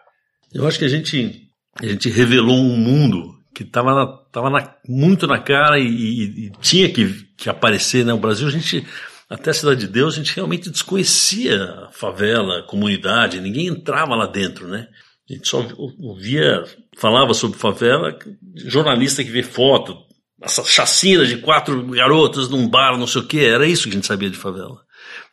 [0.52, 1.48] Eu acho que a gente,
[1.80, 6.52] a gente revelou um mundo que estava tava na, muito na cara e, e, e,
[6.60, 7.06] tinha que,
[7.36, 8.04] que aparecer.
[8.04, 8.12] Né?
[8.12, 8.84] O Brasil, a gente,
[9.30, 14.14] até a Cidade de Deus, a gente realmente desconhecia a favela, a comunidade, ninguém entrava
[14.14, 14.88] lá dentro, né?
[15.30, 15.66] A gente só
[15.98, 16.64] ouvia,
[16.98, 18.16] falava sobre favela,
[18.56, 19.96] jornalista que vê foto,
[20.42, 23.92] essa chacina de quatro garotas num bar, não sei o que, era isso que a
[23.94, 24.84] gente sabia de favela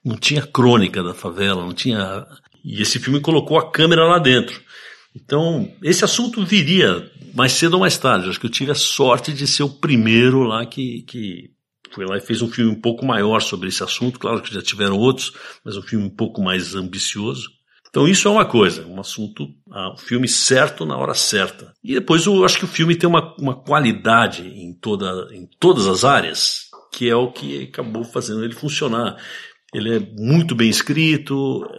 [0.04, 2.26] não tinha crônica da favela, não tinha.
[2.64, 4.60] E esse filme colocou a câmera lá dentro.
[5.16, 8.30] Então, esse assunto viria mais cedo ou mais tarde.
[8.30, 11.52] Acho que eu tive a sorte de ser o primeiro lá que, que
[11.92, 14.20] foi lá e fez um filme um pouco maior sobre esse assunto.
[14.20, 15.34] Claro que já tiveram outros,
[15.64, 17.50] mas um filme um pouco mais ambicioso.
[17.90, 21.74] Então isso é uma coisa, um assunto, ah, um filme certo na hora certa.
[21.84, 25.88] E depois eu acho que o filme tem uma, uma qualidade em, toda, em todas
[25.88, 29.18] as áreas, que é o que acabou fazendo ele funcionar.
[29.74, 31.36] Ele é muito bem escrito,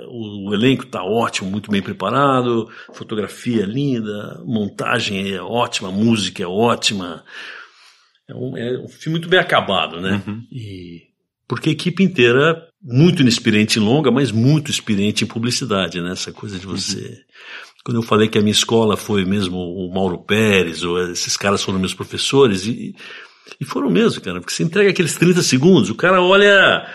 [0.08, 6.46] o, elenco está ótimo, muito bem preparado, fotografia é linda, montagem é ótima, música é
[6.46, 7.22] ótima.
[8.26, 10.22] É um, é um filme muito bem acabado, né?
[10.26, 10.42] Uhum.
[10.50, 11.12] E
[11.46, 16.12] porque a equipe inteira muito inexperiente em longa, mas muito experiente em publicidade, né?
[16.12, 16.98] Essa coisa de você.
[16.98, 17.16] Uhum.
[17.84, 21.62] Quando eu falei que a minha escola foi mesmo o Mauro Pérez, ou esses caras
[21.62, 22.94] foram meus professores, e,
[23.60, 26.86] e foram mesmo, cara, porque você entrega aqueles 30 segundos, o cara olha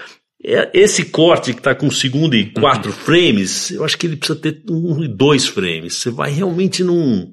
[0.44, 2.98] esse corte que está com segundo e quatro uhum.
[2.98, 5.96] frames, eu acho que ele precisa ter um e dois frames.
[5.96, 7.32] Você vai realmente num.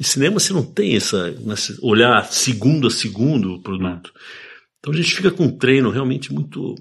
[0.00, 1.34] Em cinema você não tem essa.
[1.82, 4.12] olhar segundo a segundo o produto.
[4.78, 6.74] Então a gente fica com um treino realmente muito.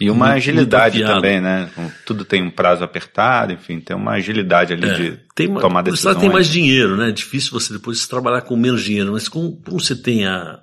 [0.00, 1.70] E uma muito, agilidade muito também, né?
[2.04, 5.76] Tudo tem um prazo apertado, enfim, tem uma agilidade ali É, de tem uma, tomar
[5.76, 6.16] lado, decisões.
[6.18, 7.10] tem mais dinheiro, né?
[7.10, 10.58] É difícil você depois trabalhar com menos dinheiro, mas como, como você tem a,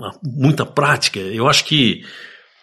[0.00, 2.02] a- muita prática, eu acho que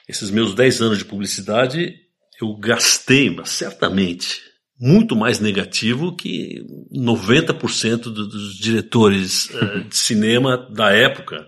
[0.07, 1.95] esses meus 10 anos de publicidade
[2.41, 4.41] eu gastei, mas certamente,
[4.79, 11.47] muito mais negativo que 90% do- dos diretores eh, de cinema da época,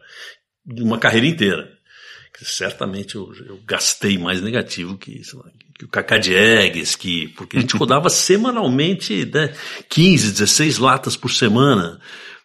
[0.66, 1.70] de uma carreira inteira.
[2.42, 5.44] Certamente eu, eu gastei mais negativo que, lá,
[5.78, 9.54] que o Cacá Diegues, que, porque a gente rodava semanalmente né,
[9.90, 12.00] 15, 16 latas por semana.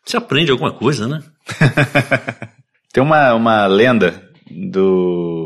[0.05, 1.23] Você aprende alguma coisa, né?
[2.93, 5.44] Tem uma, uma lenda do.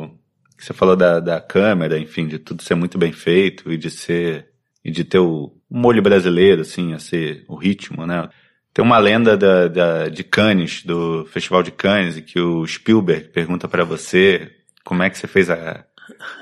[0.59, 4.48] Você falou da, da câmera, enfim, de tudo ser muito bem feito e de ser.
[4.84, 8.28] e de ter o molho brasileiro, assim, a ser o ritmo, né?
[8.74, 13.66] Tem uma lenda da, da, de Cannes, do Festival de Cannes, que o Spielberg pergunta
[13.68, 14.52] pra você
[14.84, 15.84] como é que você fez a,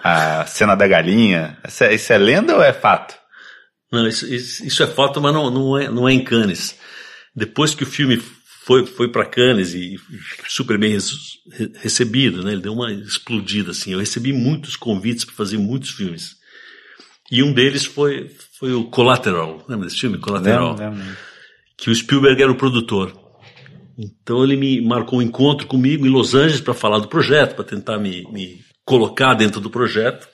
[0.03, 1.59] a cena da galinha.
[1.67, 3.15] Isso é, isso é lenda ou é fato?
[3.91, 6.79] Não, isso, isso, isso é fato, mas não, não, é, não é em Cannes.
[7.35, 8.23] Depois que o filme
[8.67, 9.97] foi, foi para Cannes e
[10.49, 10.99] super bem
[11.77, 12.51] recebido, né?
[12.51, 13.93] Ele deu uma explodida assim.
[13.93, 16.35] Eu recebi muitos convites para fazer muitos filmes.
[17.31, 19.65] E um deles foi, foi o Collateral.
[19.69, 20.19] Lembra desse filme?
[20.19, 20.77] Collateral.
[21.77, 23.17] Que o Spielberg era o produtor.
[23.97, 27.65] Então ele me marcou um encontro comigo em Los Angeles para falar do projeto, para
[27.65, 30.27] tentar me, me colocar dentro do projeto.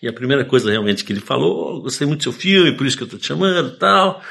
[0.00, 2.86] E a primeira coisa realmente que ele falou, oh, gostei muito do seu filme, por
[2.86, 4.22] isso que eu estou te chamando e tal.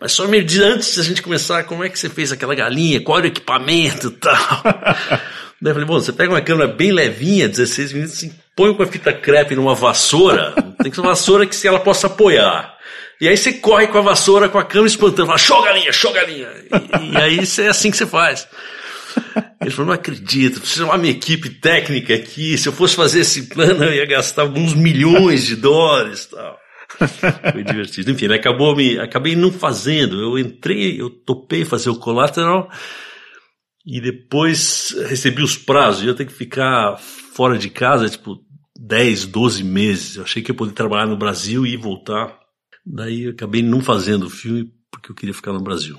[0.00, 2.54] Mas só me diz antes de a gente começar, como é que você fez aquela
[2.54, 4.62] galinha, qual era o equipamento e tal.
[5.60, 8.82] Daí eu falei, bom, você pega uma câmera bem levinha, 16 minutos, assim, põe com
[8.82, 12.74] a fita crepe numa vassoura, tem que ser uma vassoura que se ela possa apoiar.
[13.20, 16.10] E aí você corre com a vassoura, com a câmera espantando, fala, show galinha, show
[16.12, 16.48] galinha.
[16.98, 18.48] E, e aí é assim que você faz.
[19.60, 23.42] Ele falou, não acredito, preciso chamar minha equipe técnica aqui, se eu fosse fazer esse
[23.42, 26.59] plano eu ia gastar uns milhões de dólares e tal.
[27.52, 28.10] Foi divertido.
[28.10, 32.70] Enfim, ele acabou me, acabei não fazendo, eu entrei, eu topei fazer o collateral
[33.86, 38.38] e depois recebi os prazos, eu ia ter que ficar fora de casa, tipo,
[38.78, 40.16] 10, 12 meses.
[40.16, 42.38] Eu achei que ia poder trabalhar no Brasil e voltar.
[42.84, 45.98] Daí eu acabei não fazendo o filme porque eu queria ficar no Brasil.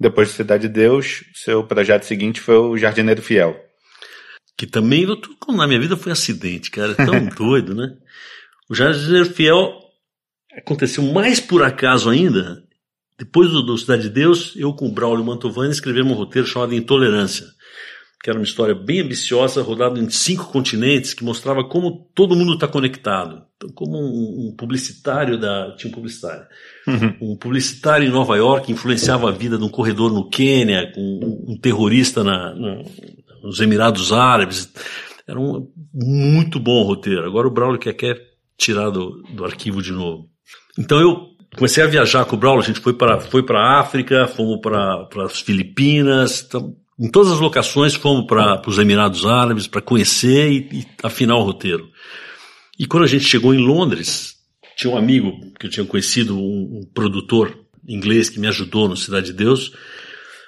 [0.00, 3.54] Depois de Cidade de Deus, seu projeto seguinte foi o Jardineiro Fiel.
[4.56, 5.20] Que também, eu-
[5.54, 6.92] na minha vida foi acidente, cara.
[6.92, 7.88] É tão doido, né?
[8.68, 9.78] O Jardineiro Fiel
[10.56, 12.62] aconteceu mais por acaso ainda.
[13.18, 16.74] Depois do, do Cidade de Deus, eu com o Braulio Mantovani escrevemos um roteiro chamado
[16.74, 17.46] Intolerância,
[18.22, 22.54] que era uma história bem ambiciosa, rodada em cinco continentes, que mostrava como todo mundo
[22.54, 23.42] está conectado.
[23.56, 25.74] Então, como um, um publicitário da.
[25.76, 26.46] Tinha um publicitário.
[27.20, 31.52] Um publicitário em Nova York influenciava a vida de um corredor no Quênia, com um,
[31.52, 32.82] um terrorista na- na-
[33.42, 34.72] nos Emirados Árabes.
[35.28, 37.26] Era um muito bom roteiro.
[37.26, 38.16] Agora o Braulio quer, quer
[38.56, 40.28] tirar do, do arquivo de novo.
[40.78, 44.26] Então eu comecei a viajar com o Braulio, a gente foi para foi a África,
[44.26, 49.80] fomos para as Filipinas, então, em todas as locações fomos para os Emirados Árabes para
[49.80, 51.88] conhecer e, e afinar o roteiro.
[52.78, 54.36] E quando a gente chegou em Londres,
[54.76, 58.96] tinha um amigo que eu tinha conhecido, um, um produtor inglês que me ajudou no
[58.96, 59.72] Cidade de Deus.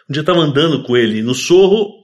[0.09, 2.02] Um dia eu estava andando com ele no Sorro,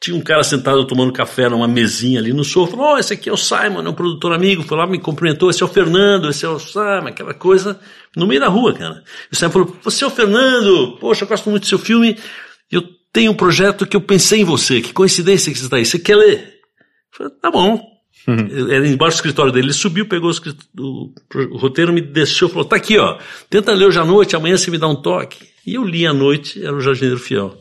[0.00, 3.28] tinha um cara sentado tomando café numa mesinha ali no Sorro, falou, oh, esse aqui
[3.28, 6.28] é o Simon, é um produtor amigo, foi lá, me cumprimentou, esse é o Fernando,
[6.30, 7.78] esse é o Simon, aquela coisa,
[8.16, 9.02] no meio da rua, cara.
[9.30, 12.16] E o Simon falou, você é o Fernando, poxa, eu gosto muito do seu filme,
[12.72, 12.82] eu
[13.12, 15.98] tenho um projeto que eu pensei em você, que coincidência que você está aí, você
[15.98, 16.38] quer ler?
[17.12, 17.90] Eu falei, tá bom.
[18.70, 19.66] Era embaixo do escritório dele.
[19.68, 21.12] Ele subiu, pegou o, o-
[21.54, 23.18] o roteiro, me deixou, falou: tá aqui, ó.
[23.48, 25.48] Tenta ler hoje à noite, amanhã você me dá um toque.
[25.66, 27.58] E eu li à noite, era o Jardineiro Fiel.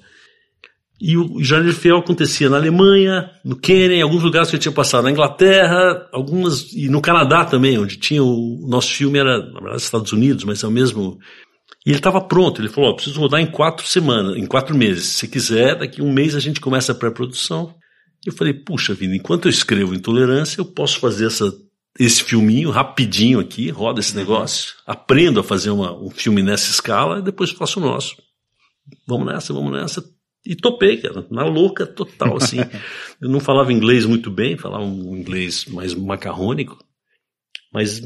[1.01, 4.71] E o Jardineiro Fiel acontecia na Alemanha, no Quênia, em alguns lugares que eu tinha
[4.71, 9.39] passado, na Inglaterra, algumas, e no Canadá também, onde tinha o, o nosso filme, era,
[9.39, 11.17] na verdade, Estados Unidos, mas é o mesmo.
[11.85, 15.05] E ele estava pronto, ele falou: ó, preciso rodar em quatro semanas, em quatro meses.
[15.05, 17.73] Se quiser, daqui a um mês a gente começa a pré-produção.
[18.25, 21.49] Eu falei, puxa vida, enquanto eu escrevo Intolerância, eu posso fazer essa,
[21.97, 27.19] esse filminho rapidinho aqui, roda esse negócio, aprendo a fazer uma, um filme nessa escala
[27.19, 28.17] e depois faço o nosso.
[29.07, 30.03] Vamos nessa, vamos nessa.
[30.45, 32.59] E topei, cara, na louca total, assim.
[33.21, 36.77] eu não falava inglês muito bem, falava um inglês mais macarrônico,
[37.73, 38.01] mas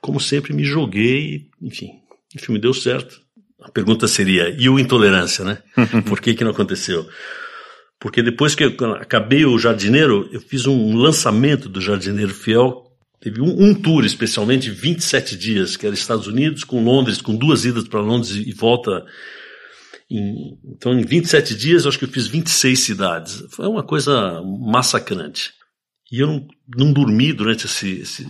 [0.00, 1.88] como sempre me joguei, enfim,
[2.34, 3.20] o filme deu certo.
[3.60, 5.58] A pergunta seria, e o Intolerância, né?
[6.06, 7.06] Por que que não aconteceu?
[7.98, 12.84] Porque depois que eu acabei o Jardineiro, eu fiz um lançamento do Jardineiro Fiel.
[13.20, 17.64] Teve um, um tour, especialmente, 27 dias, que era Estados Unidos com Londres, com duas
[17.64, 19.04] idas para Londres e volta.
[20.10, 23.44] Em, então, em 27 dias, eu acho que eu fiz 26 cidades.
[23.50, 25.52] Foi uma coisa massacrante.
[26.10, 26.46] E eu não,
[26.76, 28.26] não dormi durante esse, esse,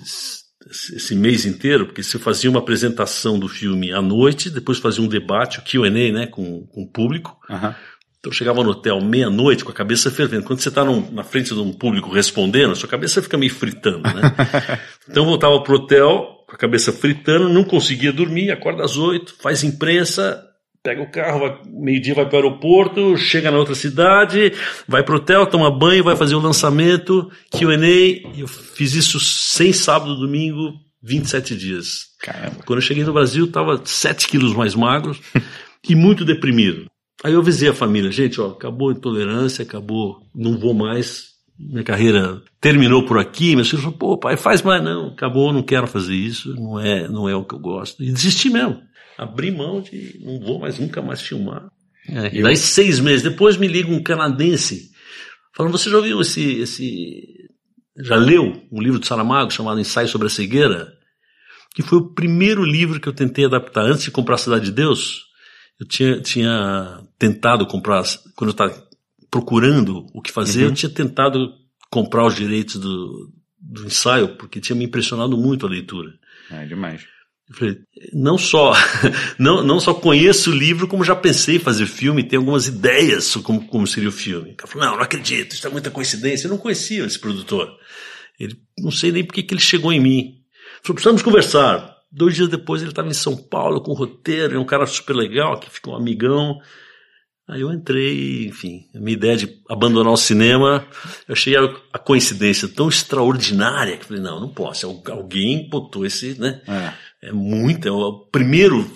[0.95, 5.09] esse, mês inteiro, porque você fazia uma apresentação do filme à noite, depois fazia um
[5.09, 7.39] debate, o QA, né, com, com o público.
[7.51, 7.75] Uhum.
[8.19, 10.45] Então eu chegava no hotel meia-noite com a cabeça fervendo.
[10.45, 14.03] Quando você está na frente de um público respondendo, a sua cabeça fica meio fritando,
[14.03, 14.35] né?
[15.09, 19.35] então eu voltava pro hotel com a cabeça fritando, não conseguia dormir, acorda às oito,
[19.39, 20.43] faz imprensa,
[20.87, 24.53] pega o carro, meio-dia vai para o aeroporto, chega na outra cidade,
[24.87, 29.73] vai para o hotel, toma banho, vai fazer o lançamento, Q&A, eu fiz isso sem
[29.73, 32.07] sábado, domingo, 27 dias.
[32.21, 32.59] Caramba.
[32.65, 35.17] Quando eu cheguei no Brasil, estava 7 quilos mais magro
[35.89, 36.87] e muito deprimido.
[37.25, 41.83] Aí eu avisei a família, gente, ó, acabou a intolerância, acabou, não vou mais, minha
[41.83, 45.89] carreira terminou por aqui, meus filhos falaram, pô, pai, faz mais, não, acabou, não quero
[45.89, 48.05] fazer isso, não é, não é o que eu gosto.
[48.05, 48.86] E desisti mesmo
[49.17, 51.71] abri mão de não vou mais nunca mais filmar.
[52.09, 54.91] É, e daí seis meses depois me liga um canadense
[55.57, 57.51] falando, você já ouviu esse, esse
[57.99, 60.93] já leu um livro de Saramago chamado Ensaio sobre a Cegueira?
[61.75, 64.73] Que foi o primeiro livro que eu tentei adaptar antes de comprar a Cidade de
[64.73, 65.25] Deus.
[65.79, 68.03] Eu tinha, tinha tentado comprar,
[68.35, 68.87] quando eu estava
[69.31, 70.69] procurando o que fazer, uhum.
[70.71, 71.53] eu tinha tentado
[71.91, 76.13] comprar os direitos do, do ensaio, porque tinha me impressionado muito a leitura.
[76.51, 77.07] É demais.
[77.49, 77.79] Eu falei,
[78.13, 78.73] não só,
[79.39, 83.25] não, não só conheço o livro, como já pensei em fazer filme, tenho algumas ideias
[83.25, 84.51] sobre como, como seria o filme.
[84.51, 86.47] Ele falou, não, não acredito, isso é muita coincidência.
[86.47, 87.71] Eu não conhecia esse produtor.
[88.39, 90.35] Ele, não sei nem porque que ele chegou em mim.
[90.83, 91.95] Falou, precisamos conversar.
[92.11, 95.15] Dois dias depois ele estava em São Paulo com o roteiro, é um cara super
[95.15, 96.59] legal, que ficou um amigão.
[97.49, 100.85] Aí eu entrei, enfim, a minha ideia de abandonar o cinema,
[101.29, 106.41] eu achei a, a coincidência tão extraordinária que falei, não, não posso, alguém botou esse,
[106.41, 106.61] né?
[106.67, 108.89] É é muito, é o primeiro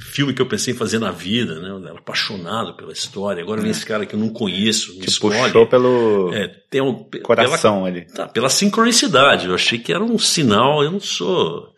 [0.00, 1.70] filme que eu pensei em fazer na vida, né?
[1.70, 3.42] Eu era apaixonado pela história.
[3.42, 7.04] Agora vem esse cara que eu não conheço, me Te puxou pelo é, tem um,
[7.22, 8.06] coração pela, ali.
[8.06, 9.46] Tá, pela sincronicidade.
[9.46, 10.82] Eu achei que era um sinal.
[10.82, 11.68] Eu não sou,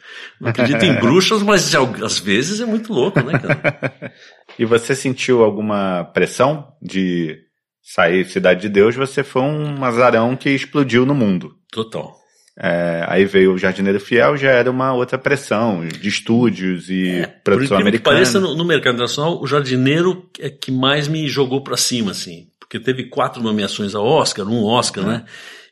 [0.40, 4.12] não acredito em bruxas, mas às vezes é muito louco, né, cara?
[4.58, 7.38] e você sentiu alguma pressão de
[7.82, 8.96] sair Cidade de Deus?
[8.96, 11.56] Você foi um azarão que explodiu no mundo.
[11.70, 12.21] Total.
[12.58, 17.26] É, aí veio o Jardineiro Fiel, já era uma outra pressão de estúdios e é,
[17.26, 18.16] produção por americana.
[18.16, 22.48] pareça, no, no, mercado internacional, o Jardineiro é que mais me jogou para cima, assim.
[22.60, 25.06] Porque teve quatro nomeações ao Oscar, um Oscar, é.
[25.06, 25.24] né?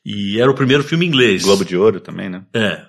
[0.04, 1.42] E era o primeiro filme inglês.
[1.42, 2.44] Globo de Ouro também, né?
[2.54, 2.82] É.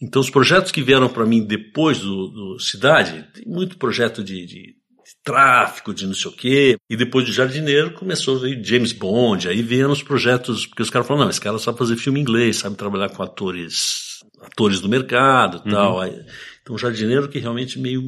[0.00, 4.46] Então, os projetos que vieram para mim depois do, do, Cidade, tem muito projeto de,
[4.46, 4.76] de
[5.24, 6.76] tráfico, de não sei o quê.
[6.88, 10.90] E depois de Jardineiro começou a vir James Bond, aí vieram os projetos, porque os
[10.90, 14.88] caras falaram, não, esse cara sabe fazer filme inglês, sabe trabalhar com atores, atores do
[14.88, 15.74] mercado e uhum.
[15.74, 16.00] tal.
[16.00, 16.18] Aí,
[16.62, 18.02] então o Jardineiro que realmente meio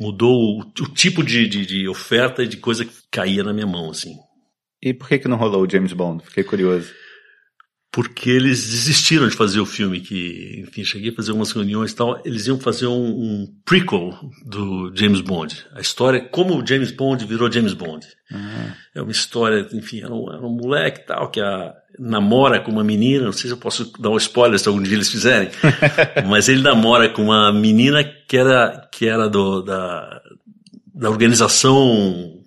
[0.00, 3.66] mudou o, o tipo de, de, de, oferta e de coisa que caía na minha
[3.66, 4.14] mão, assim.
[4.82, 6.22] E por que que não rolou o James Bond?
[6.24, 6.92] Fiquei curioso
[7.96, 11.96] porque eles desistiram de fazer o filme que, enfim, cheguei a fazer umas reuniões e
[11.96, 14.12] tal, eles iam fazer um, um prequel
[14.44, 15.64] do James Bond.
[15.72, 18.06] A história, como o James Bond virou James Bond.
[18.30, 18.72] Uhum.
[18.94, 22.84] É uma história, enfim, era um, era um moleque tal, que a, namora com uma
[22.84, 25.48] menina, não sei se eu posso dar um spoiler se algum dia eles fizerem,
[26.28, 30.20] mas ele namora com uma menina que era, que era do, da,
[30.94, 32.42] da organização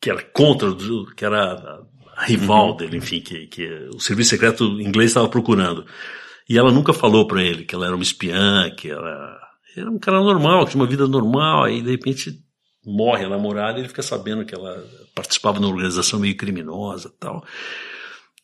[0.00, 0.68] que era contra,
[1.14, 1.83] que era
[2.24, 2.76] rival uhum.
[2.76, 5.84] dele, enfim, que, que o serviço secreto inglês estava procurando.
[6.48, 9.38] E ela nunca falou para ele que ela era uma espiã, que ela
[9.76, 12.38] era um cara normal, que tinha uma vida normal, aí de repente
[12.86, 17.12] morre a namorada e ele fica sabendo que ela participava de uma organização meio criminosa
[17.18, 17.44] tal.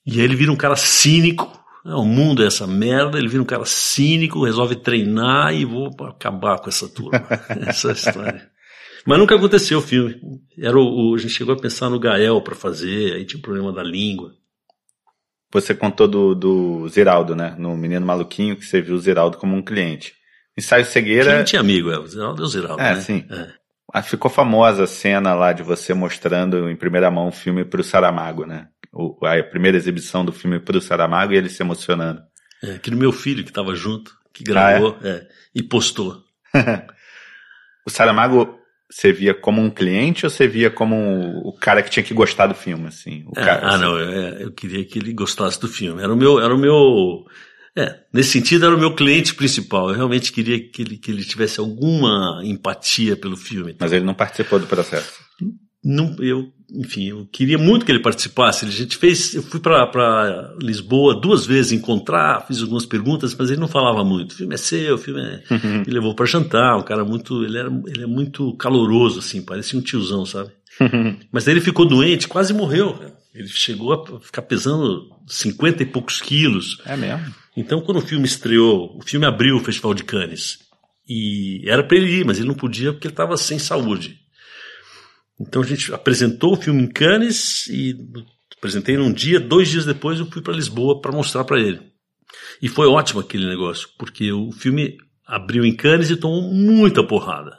[0.07, 1.47] E aí ele vira um cara cínico,
[1.85, 5.91] né, o mundo é essa merda, ele vira um cara cínico, resolve treinar e vou
[6.09, 7.22] acabar com essa turma.
[7.66, 8.50] essa é a história.
[9.07, 10.21] Mas nunca aconteceu o filme.
[10.59, 13.43] Era o, o a gente chegou a pensar no Gael para fazer, aí tinha o
[13.43, 14.33] problema da língua.
[15.53, 17.57] Você contou do, do Ziraldo, né?
[17.59, 20.15] No Menino Maluquinho, que você viu o Ziraldo como um cliente.
[20.57, 21.43] Ensaio Cegueira.
[21.43, 22.83] Tinha amigo, é, o Ziraldo é o Ziraldo.
[22.83, 23.01] É, né?
[23.01, 23.25] sim.
[23.31, 23.61] É.
[23.93, 27.83] Ah, ficou famosa a cena lá de você mostrando em primeira mão o filme pro
[27.83, 28.69] Saramago, né?
[28.93, 32.23] O, a primeira exibição do filme pro Saramago e ele se emocionando.
[32.63, 35.11] É, que no meu filho que estava junto, que gravou ah, é?
[35.11, 36.23] É, e postou.
[37.85, 38.60] o Saramago
[38.91, 40.97] você via como um cliente ou você via como
[41.45, 43.24] o cara que tinha que gostar do filme, assim?
[43.36, 43.84] É, cara, ah, assim.
[43.84, 46.03] não, eu, é, eu, queria que ele gostasse do filme.
[46.03, 47.24] Era o meu, era o meu,
[47.76, 49.91] é, nesse sentido era o meu cliente principal.
[49.91, 53.76] Eu realmente queria que ele, que ele tivesse alguma empatia pelo filme.
[53.78, 55.20] Mas ele não participou do processo?
[55.83, 58.64] Não, eu enfim, eu queria muito que ele participasse.
[58.64, 63.61] A gente fez, eu fui para Lisboa duas vezes encontrar, fiz algumas perguntas, mas ele
[63.61, 64.33] não falava muito.
[64.33, 65.43] O filme é seu, o filme é.
[65.53, 65.83] Uhum.
[65.87, 69.78] Me levou para jantar, um cara muito, ele era, ele é muito caloroso assim, parecia
[69.78, 70.51] um tiozão, sabe?
[71.33, 72.99] Mas aí ele ficou doente, quase morreu.
[73.35, 76.81] Ele chegou a ficar pesando 50 e poucos quilos.
[76.85, 77.35] É mesmo?
[77.57, 80.59] Então, quando o filme estreou, o filme abriu o Festival de Cannes.
[81.09, 84.18] E era para ele ir, mas ele não podia porque ele estava sem saúde.
[85.41, 87.97] Então a gente apresentou o filme em Cannes e
[88.57, 91.80] apresentei num dia, dois dias depois eu fui para Lisboa para mostrar para ele.
[92.61, 97.59] E foi ótimo aquele negócio, porque o filme abriu em Cannes e tomou muita porrada.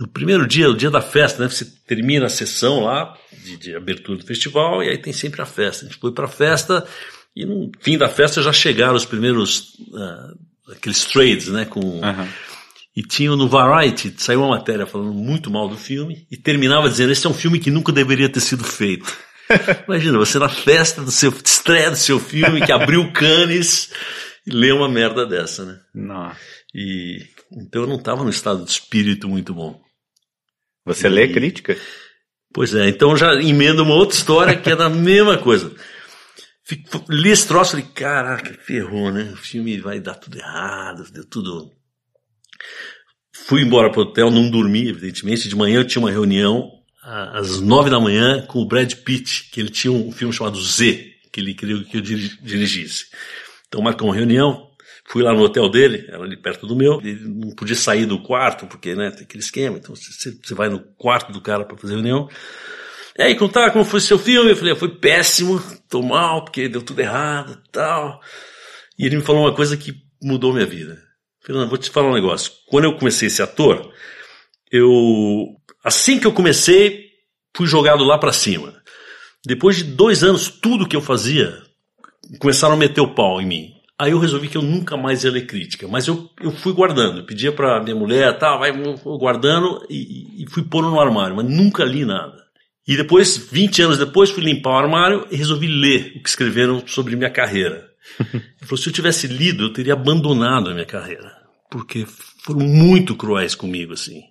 [0.00, 1.48] No primeiro dia, o dia da festa, né?
[1.48, 3.14] Você termina a sessão lá
[3.44, 5.84] de, de abertura do festival e aí tem sempre a festa.
[5.84, 6.86] A gente foi para a festa
[7.34, 11.64] e no fim da festa já chegaram os primeiros uh, aqueles trades, né?
[11.64, 12.28] Com uhum.
[12.98, 17.12] E tinha no Variety saiu uma matéria falando muito mal do filme e terminava dizendo
[17.12, 19.16] esse é um filme que nunca deveria ter sido feito.
[19.86, 23.92] Imagina, você na festa do seu estreia do seu filme, que abriu Cannes,
[24.44, 25.78] e lê uma merda dessa, né?
[25.94, 26.32] Não.
[26.74, 29.80] E então eu não estava num estado de espírito muito bom.
[30.84, 31.78] Você e, lê crítica?
[32.52, 35.72] Pois é, então já emenda uma outra história que é da mesma coisa.
[36.64, 39.30] Fico, li esse troço e falei, caraca, ferrou, né?
[39.34, 41.77] O filme vai dar tudo errado, deu tudo.
[43.32, 45.48] Fui embora pro hotel, não dormi, evidentemente.
[45.48, 46.70] De manhã eu tinha uma reunião
[47.02, 51.14] às nove da manhã com o Brad Pitt, que ele tinha um filme chamado Z,
[51.32, 53.06] que ele queria que eu dirigisse.
[53.66, 54.68] Então marcou uma reunião,
[55.06, 58.22] fui lá no hotel dele, era ali perto do meu, ele não podia sair do
[58.22, 61.76] quarto, porque né, tem aquele esquema, então você, você vai no quarto do cara para
[61.76, 62.28] fazer reunião.
[63.18, 64.50] E aí, contar como foi seu filme?
[64.50, 68.20] Eu falei, ah, foi péssimo, tô mal, porque deu tudo errado tal.
[68.96, 69.92] E ele me falou uma coisa que
[70.22, 71.07] mudou minha vida.
[71.48, 72.52] Fernando, vou te falar um negócio.
[72.68, 73.92] Quando eu comecei esse ator,
[74.70, 77.06] eu Assim que eu comecei,
[77.56, 78.74] fui jogado lá para cima.
[79.46, 81.56] Depois de dois anos, tudo que eu fazia,
[82.38, 83.72] começaram a meter o pau em mim.
[83.98, 87.20] Aí eu resolvi que eu nunca mais ia ler crítica, mas eu, eu fui guardando.
[87.20, 88.70] Eu pedia para minha mulher, tá, vai
[89.18, 92.36] guardando e, e fui pôr no armário, mas nunca li nada.
[92.86, 96.82] E depois, 20 anos depois, fui limpar o armário e resolvi ler o que escreveram
[96.86, 97.88] sobre minha carreira.
[98.20, 101.37] Ele falou, se eu tivesse lido, eu teria abandonado a minha carreira.
[101.70, 102.06] Porque
[102.42, 104.22] foram muito cruéis comigo, assim.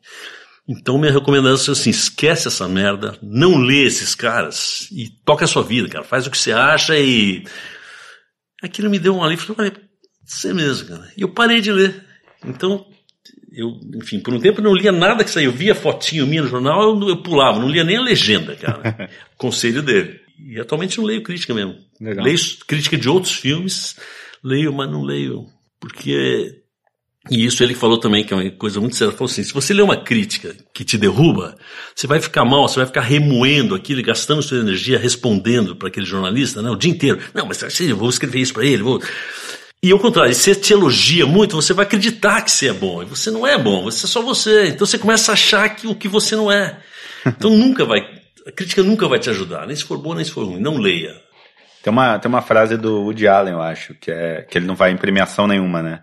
[0.67, 5.47] Então minha recomendação é assim, esquece essa merda, não lê esses caras e toca a
[5.47, 6.03] sua vida, cara.
[6.03, 7.45] Faz o que você acha e...
[8.61, 9.71] Aquilo me deu um alívio, eu falei,
[10.25, 11.11] você mesmo, cara.
[11.15, 12.03] E eu parei de ler.
[12.43, 12.85] Então,
[13.51, 15.47] eu, enfim, por um tempo eu não lia nada que saía.
[15.47, 19.09] Eu via fotinho minha no jornal, eu, eu pulava, não lia nem a legenda, cara.
[19.38, 20.19] Conselho dele.
[20.39, 21.77] E atualmente não leio crítica mesmo.
[21.99, 22.25] Legal.
[22.25, 23.95] Leio crítica de outros filmes,
[24.43, 25.45] leio, mas não leio.
[25.79, 26.61] Porque
[27.30, 29.11] e isso ele falou também, que é uma coisa muito séria.
[29.11, 31.57] Ele falou assim: se você lê uma crítica que te derruba,
[31.95, 36.05] você vai ficar mal, você vai ficar remoendo aquilo, gastando sua energia respondendo para aquele
[36.05, 37.19] jornalista né, o dia inteiro.
[37.34, 38.84] Não, mas assim, eu vou escrever isso para ele.
[38.84, 39.01] Vou...
[39.82, 43.03] E ao contrário, se te elogia muito, você vai acreditar que você é bom.
[43.03, 44.67] E você não é bom, você é só você.
[44.67, 46.80] Então você começa a achar que o que você não é.
[47.25, 47.99] Então nunca vai.
[48.45, 50.59] A crítica nunca vai te ajudar, nem se for boa, nem se for ruim.
[50.59, 51.15] Não leia.
[51.84, 54.75] Tem uma, tem uma frase do Woody Allen, eu acho, que é que ele não
[54.75, 56.01] vai em premiação nenhuma, né?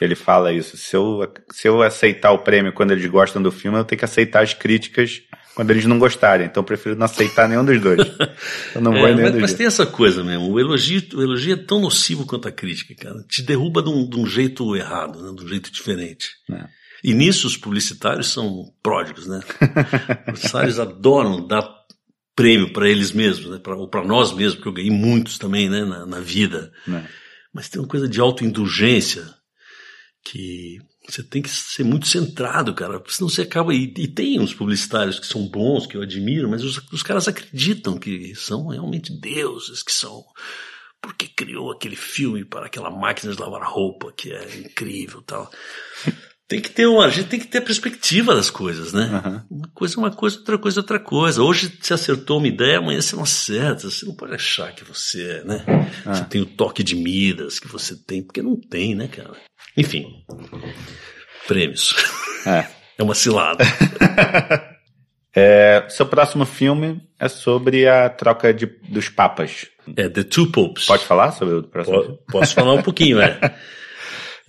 [0.00, 0.78] Que ele fala isso.
[0.78, 4.04] Se eu, se eu aceitar o prêmio quando eles gostam do filme, eu tenho que
[4.06, 5.20] aceitar as críticas
[5.54, 6.46] quando eles não gostarem.
[6.46, 8.00] Então eu prefiro não aceitar nenhum dos dois.
[8.74, 10.50] Eu não é, vou mas, nenhum dos mas tem essa coisa mesmo.
[10.50, 13.22] O elogio, o elogio é tão nocivo quanto a crítica, cara.
[13.28, 15.34] Te derruba de um, de um jeito errado, né?
[15.36, 16.30] de um jeito diferente.
[16.50, 16.64] É.
[17.04, 19.40] E nisso os publicitários são pródigos, né?
[19.52, 21.68] Os publicitários adoram dar
[22.34, 23.58] prêmio para eles mesmos, né?
[23.58, 25.84] Pra, ou para nós mesmos, porque eu ganhei muitos também, né?
[25.84, 26.72] Na, na vida.
[26.88, 27.02] É.
[27.52, 29.38] Mas tem uma coisa de autoindulgência
[30.24, 33.74] que você tem que ser muito centrado, cara, senão você acaba.
[33.74, 37.26] E, e, tem uns publicitários que são bons, que eu admiro, mas os, os caras
[37.26, 40.24] acreditam que são realmente deuses, que são.
[41.00, 45.50] Porque criou aquele filme para aquela máquina de lavar roupa que é incrível tal.
[46.50, 49.22] Tem que ter uma, a gente tem que ter perspectiva das coisas, né?
[49.24, 49.58] Uhum.
[49.58, 51.42] Uma coisa é uma coisa, outra coisa é outra coisa.
[51.44, 53.88] Hoje você acertou uma ideia, amanhã você não acerta.
[53.88, 55.64] Você não pode achar que você é, né?
[55.68, 56.12] Uhum.
[56.12, 59.30] Você tem o toque de Midas que você tem, porque não tem, né, cara?
[59.76, 60.24] Enfim,
[61.46, 61.94] prêmios.
[62.44, 62.66] É,
[62.98, 63.64] é uma cilada.
[65.32, 69.68] é, seu próximo filme é sobre a troca de, dos papas.
[69.96, 70.86] É The Two Popes.
[70.86, 72.18] Pode falar sobre o próximo filme?
[72.28, 73.38] Posso falar um pouquinho, é.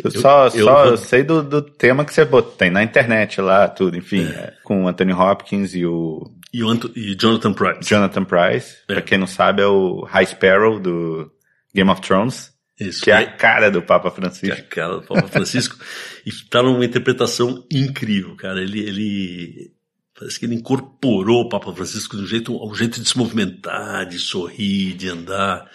[0.03, 0.97] Eu, eu só, eu, só eu...
[0.97, 4.53] sei do, do tema que você botou, tem na internet lá, tudo, enfim, é.
[4.63, 6.31] Com o Anthony Hopkins e o...
[6.53, 7.89] E, o e Jonathan Price.
[7.89, 8.93] Jonathan Price, é.
[8.93, 11.31] pra quem não sabe, é o High Sparrow do
[11.73, 12.51] Game of Thrones.
[12.81, 13.03] Isso.
[13.03, 14.55] Que é a cara do Papa Francisco.
[14.55, 15.77] Que é a cara do Papa Francisco.
[16.25, 18.59] e tá numa interpretação incrível, cara.
[18.59, 19.71] Ele, ele,
[20.17, 24.07] parece que ele incorporou o Papa Francisco de um jeito, um jeito de se movimentar,
[24.07, 25.69] de sorrir, de andar.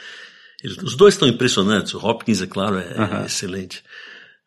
[0.62, 1.94] Ele, os dois estão impressionantes.
[1.94, 3.22] O Hopkins, é claro, é, uh -huh.
[3.22, 3.84] é excelente.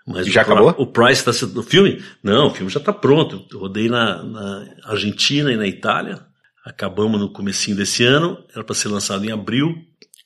[0.09, 0.75] Mas já o, acabou?
[0.79, 2.03] O Price está o filme?
[2.23, 3.45] Não, o filme já está pronto.
[3.51, 6.25] Eu rodei na, na, Argentina e na Itália.
[6.65, 9.75] Acabamos no comecinho desse ano, era para ser lançado em abril,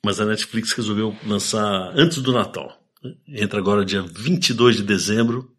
[0.03, 2.81] mas a Netflix resolveu lançar antes do Natal.
[3.27, 5.51] Entra agora dia 22 de dezembro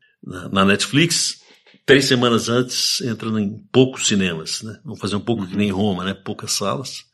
[0.50, 1.42] na Netflix.
[1.84, 4.80] Três semanas antes entra em poucos cinemas, né?
[4.82, 6.14] Vamos fazer um pouco que nem Roma, né?
[6.14, 7.04] Poucas salas.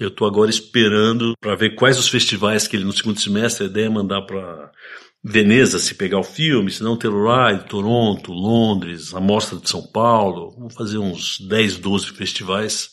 [0.00, 3.68] Eu estou agora esperando para ver quais os festivais que ele no segundo semestre a
[3.68, 4.70] ideia é mandar para
[5.28, 10.54] Veneza se pegar o filme, se não Telluride, Toronto, Londres, a Mostra de São Paulo.
[10.56, 12.90] Vamos fazer uns 10, 12 festivais.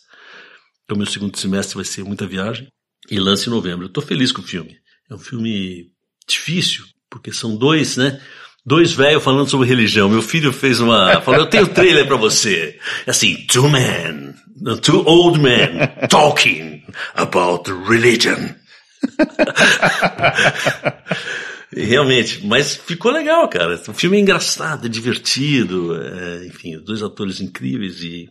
[0.83, 2.67] Então meu segundo semestre vai ser muita viagem
[3.11, 3.85] e lance em novembro.
[3.85, 4.75] Eu estou feliz com o filme.
[5.11, 5.91] É um filme
[6.27, 8.19] difícil, porque são dois, né?
[8.65, 10.09] Dois velhos falando sobre religião.
[10.09, 11.21] Meu filho fez uma.
[11.21, 12.79] Falou, eu tenho trailer para você.
[13.05, 14.33] É assim, two men,
[14.81, 16.81] two old men talking
[17.15, 18.55] about religion.
[21.75, 23.81] Realmente, mas ficou legal, cara.
[23.87, 28.29] O filme é engraçado, é divertido, é, enfim, dois atores incríveis e,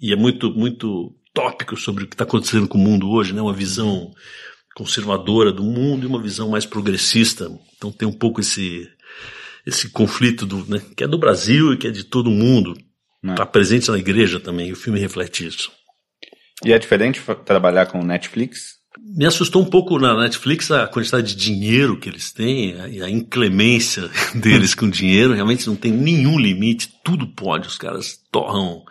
[0.00, 3.40] e é muito, muito tópico sobre o que está acontecendo com o mundo hoje, né?
[3.40, 4.12] Uma visão
[4.74, 7.50] conservadora do mundo e uma visão mais progressista.
[7.76, 8.88] Então tem um pouco esse
[9.66, 12.72] esse conflito do, né, que é do Brasil e que é de todo mundo.
[13.22, 13.50] Está né.
[13.50, 14.68] presente na igreja também.
[14.68, 15.70] E o filme reflete isso.
[16.64, 18.77] E é diferente trabalhar com Netflix?
[19.16, 23.08] Me assustou um pouco na Netflix a quantidade de dinheiro que eles têm e a
[23.08, 25.32] inclemência deles com dinheiro.
[25.32, 27.68] Realmente não tem nenhum limite, tudo pode.
[27.68, 28.84] Os caras torram.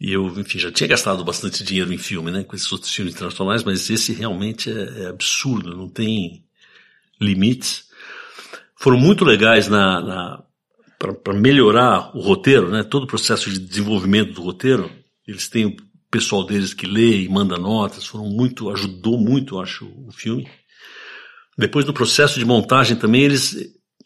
[0.00, 3.14] E eu, enfim, já tinha gastado bastante dinheiro em filme, né, com esses outros filmes
[3.14, 6.44] internacionais, mas esse realmente é, é absurdo, não tem
[7.20, 7.84] limites.
[8.76, 10.44] Foram muito legais na, na
[10.98, 14.90] para melhorar o roteiro, né, todo o processo de desenvolvimento do roteiro.
[15.26, 15.76] Eles têm
[16.14, 20.48] pessoal deles que lê e manda notas, foram muito, ajudou muito, acho, o filme.
[21.58, 23.56] Depois do processo de montagem também, eles,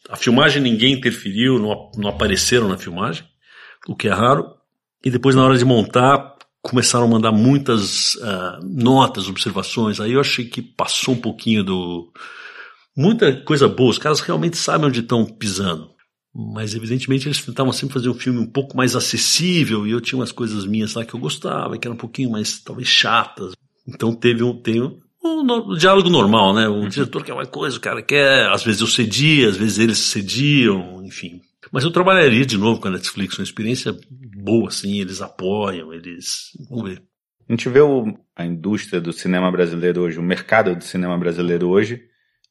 [0.08, 3.24] a filmagem ninguém interferiu, não, não apareceram na filmagem,
[3.86, 4.54] o que é raro.
[5.04, 10.00] E depois na hora de montar, começaram a mandar muitas uh, notas, observações.
[10.00, 12.10] Aí eu achei que passou um pouquinho do,
[12.96, 13.90] muita coisa boa.
[13.90, 15.90] Os caras realmente sabem onde estão pisando.
[16.34, 20.18] Mas, evidentemente, eles tentavam sempre fazer um filme um pouco mais acessível e eu tinha
[20.18, 23.52] umas coisas minhas lá que eu gostava, que eram um pouquinho mais, talvez, chatas.
[23.86, 26.68] Então teve um, tem um, um, um diálogo normal, né?
[26.68, 26.88] O uhum.
[26.88, 31.02] diretor quer uma coisa, o cara quer, às vezes eu cedia, às vezes eles cediam,
[31.04, 31.40] enfim.
[31.72, 33.94] Mas eu trabalharia de novo com a Netflix, uma experiência
[34.36, 36.50] boa, assim, eles apoiam, eles.
[36.68, 37.02] Vamos ver.
[37.48, 41.68] A gente vê o, a indústria do cinema brasileiro hoje, o mercado do cinema brasileiro
[41.68, 42.02] hoje,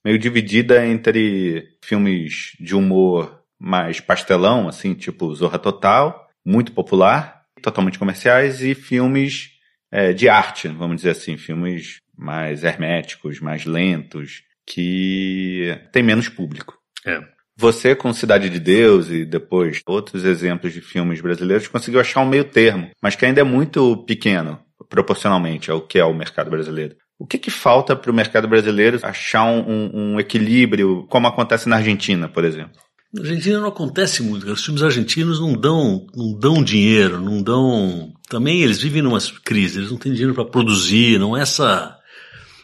[0.04, 8.00] meio dividida entre filmes de humor mais pastelão, assim, tipo Zorra Total, muito popular, totalmente
[8.00, 9.52] comerciais, e filmes
[9.92, 16.78] é, de arte, vamos dizer assim, filmes mais herméticos, mais lentos, que tem menos público.
[17.06, 17.22] É.
[17.56, 22.28] Você, com Cidade de Deus e depois outros exemplos de filmes brasileiros, conseguiu achar um
[22.28, 26.96] meio termo, mas que ainda é muito pequeno proporcionalmente ao que é o mercado brasileiro.
[27.20, 31.78] O que, que falta para o mercado brasileiro achar um, um, equilíbrio, como acontece na
[31.78, 32.80] Argentina, por exemplo?
[33.14, 34.52] Na Argentina não acontece muito.
[34.52, 38.14] Os filmes argentinos não dão, não dão dinheiro, não dão.
[38.30, 41.98] Também eles vivem numa crise, eles não têm dinheiro para produzir, não é essa.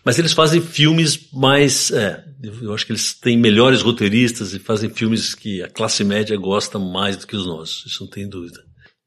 [0.03, 1.91] Mas eles fazem filmes mais.
[1.91, 2.23] É,
[2.61, 6.77] eu acho que eles têm melhores roteiristas e fazem filmes que a classe média gosta
[6.77, 8.59] mais do que os nossos, isso não tem dúvida.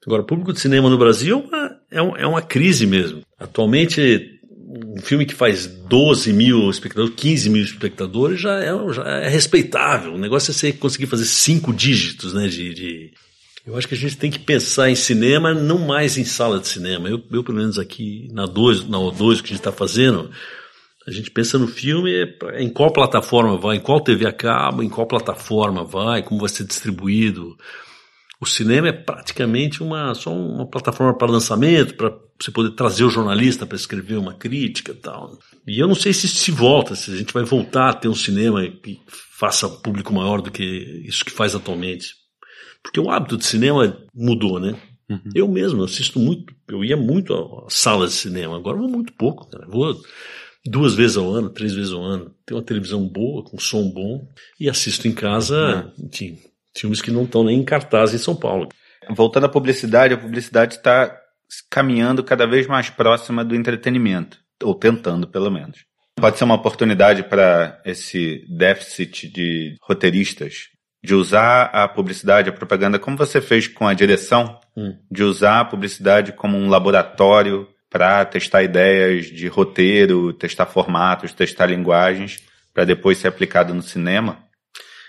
[0.06, 1.44] Agora, o público de cinema no Brasil
[1.90, 3.22] é uma, é uma crise mesmo.
[3.38, 4.35] Atualmente,
[4.84, 10.14] um filme que faz 12 mil espectadores, 15 mil espectadores, já é, já é respeitável.
[10.14, 12.46] O negócio é você conseguir fazer cinco dígitos, né?
[12.48, 13.12] De, de,
[13.66, 16.68] Eu acho que a gente tem que pensar em cinema, não mais em sala de
[16.68, 17.08] cinema.
[17.08, 20.30] Eu, eu pelo menos aqui na 2, na O2, que a gente está fazendo,
[21.06, 22.12] a gente pensa no filme
[22.58, 26.48] em qual plataforma vai, em qual TV a cabo, em qual plataforma vai, como vai
[26.48, 27.56] ser distribuído.
[28.40, 33.10] O cinema é praticamente uma, só uma plataforma para lançamento, para você poder trazer o
[33.10, 35.38] jornalista para escrever uma crítica e tal.
[35.66, 38.14] E eu não sei se se volta, se a gente vai voltar a ter um
[38.14, 40.62] cinema que faça público maior do que
[41.06, 42.14] isso que faz atualmente.
[42.82, 44.78] Porque o hábito de cinema mudou, né?
[45.08, 45.30] Uhum.
[45.34, 49.48] Eu mesmo assisto muito, eu ia muito a salas de cinema, agora vou muito pouco,
[49.48, 49.66] cara.
[49.66, 49.98] Vou
[50.66, 52.34] duas vezes ao ano, três vezes ao ano.
[52.44, 54.28] Tenho uma televisão boa, com som bom,
[54.58, 56.06] e assisto em casa, uhum.
[56.06, 56.38] enfim,
[56.80, 58.68] filmes que não estão nem em cartaz em São Paulo.
[59.10, 61.16] Voltando à publicidade, a publicidade está
[61.70, 65.84] caminhando cada vez mais próxima do entretenimento, ou tentando pelo menos.
[66.18, 70.70] Pode ser uma oportunidade para esse déficit de roteiristas
[71.04, 74.96] de usar a publicidade, a propaganda, como você fez com a direção, hum.
[75.10, 81.66] de usar a publicidade como um laboratório para testar ideias de roteiro, testar formatos, testar
[81.66, 82.42] linguagens,
[82.74, 84.45] para depois ser aplicado no cinema?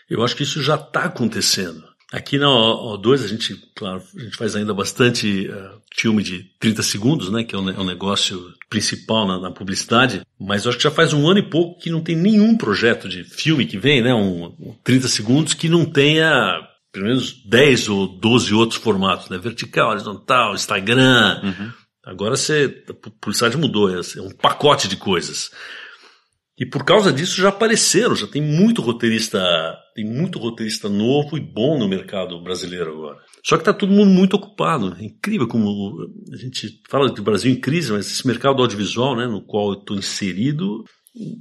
[0.09, 1.83] Eu acho que isso já está acontecendo.
[2.11, 6.81] Aqui na O2 a gente, claro, a gente faz ainda bastante uh, filme de 30
[6.81, 10.77] segundos, né, que é o, é o negócio principal na, na, publicidade, mas eu acho
[10.77, 13.77] que já faz um ano e pouco que não tem nenhum projeto de filme que
[13.77, 18.79] vem, né, um, um 30 segundos que não tenha pelo menos 10 ou 12 outros
[18.79, 21.41] formatos, né, vertical, horizontal, Instagram.
[21.43, 21.71] Uhum.
[22.05, 25.51] Agora você, a publicidade mudou, é, é um pacote de coisas.
[26.59, 29.39] E por causa disso já apareceram, já tem muito roteirista,
[29.93, 33.19] tem muito roteirista novo e bom no mercado brasileiro agora.
[33.45, 34.95] Só que está todo mundo muito ocupado.
[34.99, 35.95] É incrível como
[36.33, 39.79] a gente fala do Brasil em crise, mas esse mercado audiovisual, né, no qual eu
[39.79, 40.83] estou inserido,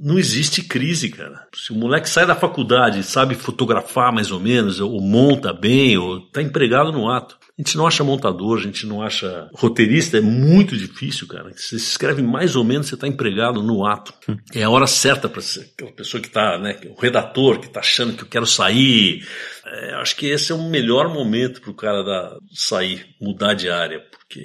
[0.01, 1.47] não existe crise, cara.
[1.53, 6.19] Se o moleque sai da faculdade, sabe fotografar mais ou menos, ou monta bem, ou
[6.19, 7.37] está empregado no ato.
[7.57, 11.51] A gente não acha montador, a gente não acha roteirista, é muito difícil, cara.
[11.55, 14.13] Você escreve mais ou menos, você está empregado no ato.
[14.53, 18.13] É a hora certa para aquela pessoa que está, né, o redator que está achando
[18.13, 19.27] que eu quero sair.
[19.65, 23.69] É, acho que esse é o melhor momento para o cara da, sair, mudar de
[23.69, 24.39] área, porque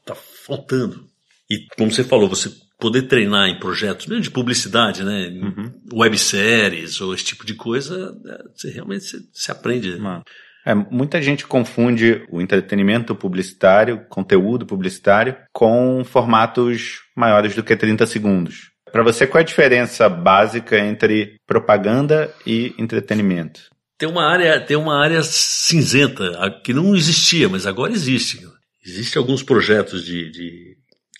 [0.00, 1.06] está faltando.
[1.50, 2.50] E como você falou, você
[2.84, 5.28] poder treinar em projetos de publicidade, né?
[5.28, 5.72] Uhum.
[5.94, 9.96] Webséries ou esse tipo de coisa, é, você realmente se, se aprende.
[9.96, 10.22] Mano.
[10.66, 18.06] É, muita gente confunde o entretenimento publicitário, conteúdo publicitário, com formatos maiores do que 30
[18.06, 18.70] segundos.
[18.92, 23.62] Para você, qual é a diferença básica entre propaganda e entretenimento?
[23.96, 28.40] Tem uma área, tem uma área cinzenta que não existia, mas agora existe.
[28.84, 30.73] Existem alguns projetos de, de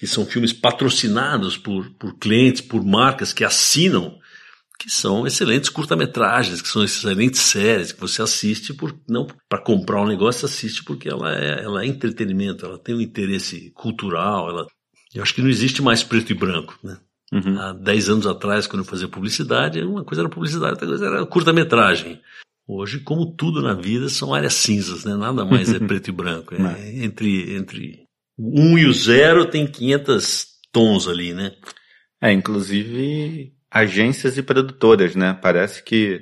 [0.05, 4.19] que são filmes patrocinados por, por clientes, por marcas que assinam
[4.79, 10.03] que são excelentes curta-metragens, que são excelentes séries que você assiste por não para comprar
[10.03, 14.67] um negócio, assiste porque ela é, ela é entretenimento, ela tem um interesse cultural, ela
[15.15, 16.99] eu acho que não existe mais preto e branco, né?
[17.33, 17.59] Uhum.
[17.59, 21.25] Há 10 anos atrás, quando eu fazia publicidade, uma coisa era publicidade, outra coisa era
[21.25, 22.21] curta-metragem.
[22.69, 25.17] Hoje, como tudo na vida, são áreas cinzas, né?
[25.17, 26.55] Nada mais é preto e branco.
[26.55, 28.04] É, entre, entre
[28.39, 31.53] 1 e o 0 tem 500 tons ali, né?
[32.21, 35.39] É, inclusive agências e produtoras, né?
[35.41, 36.21] Parece que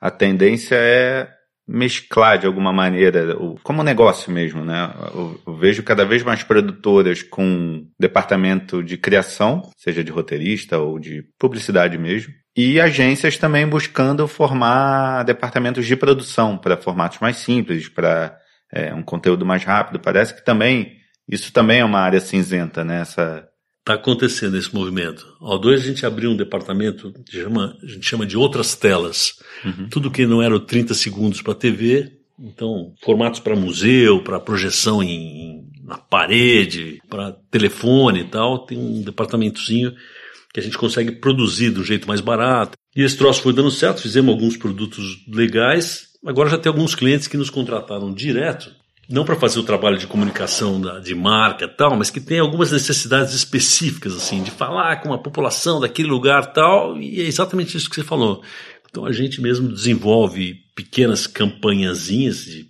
[0.00, 1.28] a tendência é
[1.66, 4.90] mesclar de alguma maneira, como negócio mesmo, né?
[5.14, 11.22] Eu, vejo cada vez mais produtoras com departamento de criação, seja de roteirista ou de
[11.38, 18.36] publicidade mesmo, e agências também buscando formar departamentos de produção para formatos mais simples, para
[18.72, 20.00] é, um conteúdo mais rápido.
[20.00, 20.97] Parece que também
[21.28, 23.02] isso também é uma área cinzenta, né?
[23.02, 23.48] Essa
[23.88, 25.26] Está acontecendo esse movimento.
[25.40, 29.38] Ao dois a gente abriu um departamento, chama, a gente chama de outras telas.
[29.64, 29.88] Uhum.
[29.88, 35.64] Tudo que não era 30 segundos para TV, então formatos para museu, para projeção em,
[35.82, 39.94] na parede, para telefone e tal, tem um departamentozinho
[40.52, 42.76] que a gente consegue produzir de um jeito mais barato.
[42.94, 46.08] E esse troço foi dando certo, fizemos alguns produtos legais.
[46.26, 48.70] Agora já tem alguns clientes que nos contrataram direto
[49.08, 52.70] não para fazer o trabalho de comunicação da, de marca tal, mas que tem algumas
[52.70, 57.88] necessidades específicas, assim, de falar com a população daquele lugar tal, e é exatamente isso
[57.88, 58.42] que você falou.
[58.90, 62.68] Então a gente mesmo desenvolve pequenas campanhazinhas de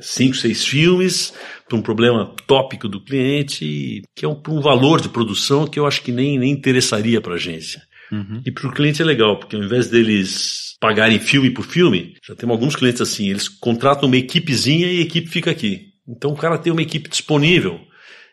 [0.00, 1.32] cinco, seis filmes
[1.68, 5.86] para um problema tópico do cliente, que é um, um valor de produção que eu
[5.86, 7.82] acho que nem, nem interessaria para a agência.
[8.10, 8.40] Uhum.
[8.44, 12.34] E para o cliente é legal, porque ao invés deles pagarem filme por filme, já
[12.34, 15.92] temos alguns clientes assim, eles contratam uma equipezinha e a equipe fica aqui.
[16.08, 17.80] Então o cara tem uma equipe disponível.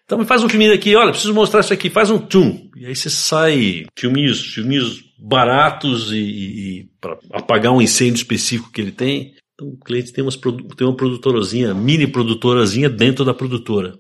[0.05, 2.69] Então me faz um filminho aqui, olha, preciso mostrar isso aqui, faz um tune.
[2.75, 8.81] E aí você sai filminhos, filminhos baratos e, e para apagar um incêndio específico que
[8.81, 9.33] ele tem.
[9.53, 13.93] Então o cliente tem, umas, tem uma produtorazinha, mini produtorazinha dentro da produtora.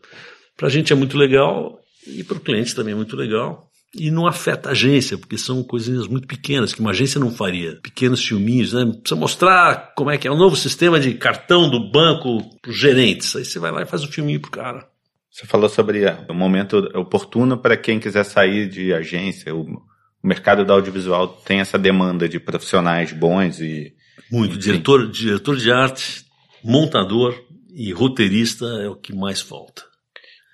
[0.57, 3.69] Para a gente é muito legal e para o cliente também é muito legal.
[3.95, 7.75] E não afeta a agência, porque são coisinhas muito pequenas que uma agência não faria.
[7.75, 8.85] Pequenos filminhos, né?
[8.85, 12.77] Precisa mostrar como é que é o novo sistema de cartão do banco para os
[12.77, 13.35] gerentes.
[13.35, 14.87] Aí você vai lá e faz o um filminho pro cara.
[15.29, 19.53] Você falou sobre o momento oportuno para quem quiser sair de agência.
[19.53, 19.81] O,
[20.23, 23.93] mercado da audiovisual tem essa demanda de profissionais bons e.
[24.31, 24.57] Muito.
[24.57, 26.25] Diretor, diretor de arte,
[26.63, 27.35] montador
[27.73, 29.83] e roteirista é o que mais falta.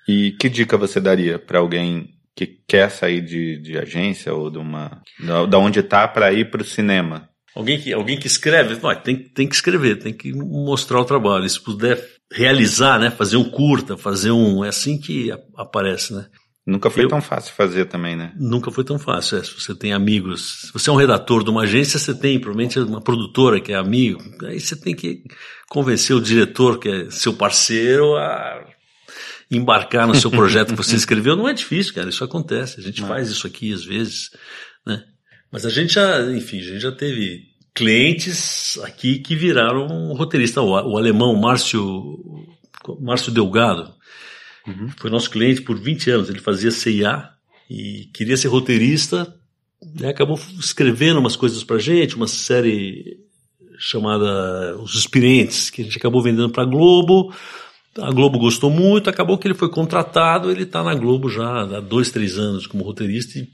[0.08, 2.14] E que dica você daria para alguém
[2.46, 5.02] que quer sair de, de agência ou de uma.
[5.48, 7.28] da onde está para ir para o cinema.
[7.54, 11.48] Alguém que, alguém que escreve, tem, tem que escrever, tem que mostrar o trabalho.
[11.48, 12.02] Se puder
[12.32, 14.64] realizar, né, fazer um curta, fazer um.
[14.64, 16.26] É assim que aparece, né?
[16.66, 18.32] Nunca foi Eu, tão fácil fazer também, né?
[18.38, 19.38] Nunca foi tão fácil.
[19.38, 19.42] É.
[19.42, 22.78] Se você tem amigos, se você é um redator de uma agência, você tem provavelmente
[22.78, 24.22] uma produtora que é amigo.
[24.44, 25.24] Aí você tem que
[25.68, 28.64] convencer o diretor, que é seu parceiro, a
[29.50, 33.00] embarcar no seu projeto que você escreveu, não é difícil, cara, isso acontece, a gente
[33.00, 33.08] não.
[33.08, 34.30] faz isso aqui às vezes,
[34.86, 35.02] né?
[35.50, 40.60] Mas a gente já, enfim, a gente já teve clientes aqui que viraram roteirista.
[40.60, 42.18] O, o alemão Márcio,
[43.00, 43.92] Márcio Delgado
[44.66, 44.90] uhum.
[44.96, 46.30] foi nosso cliente por 20 anos.
[46.30, 47.28] Ele fazia CIA
[47.68, 49.34] e queria ser roteirista.
[49.98, 53.18] E acabou escrevendo umas coisas pra gente, uma série
[53.78, 57.34] chamada Os Experientes, que a gente acabou vendendo para a Globo.
[57.98, 61.80] A Globo gostou muito, acabou que ele foi contratado, ele está na Globo já há
[61.80, 63.48] dois, três anos como roteirista e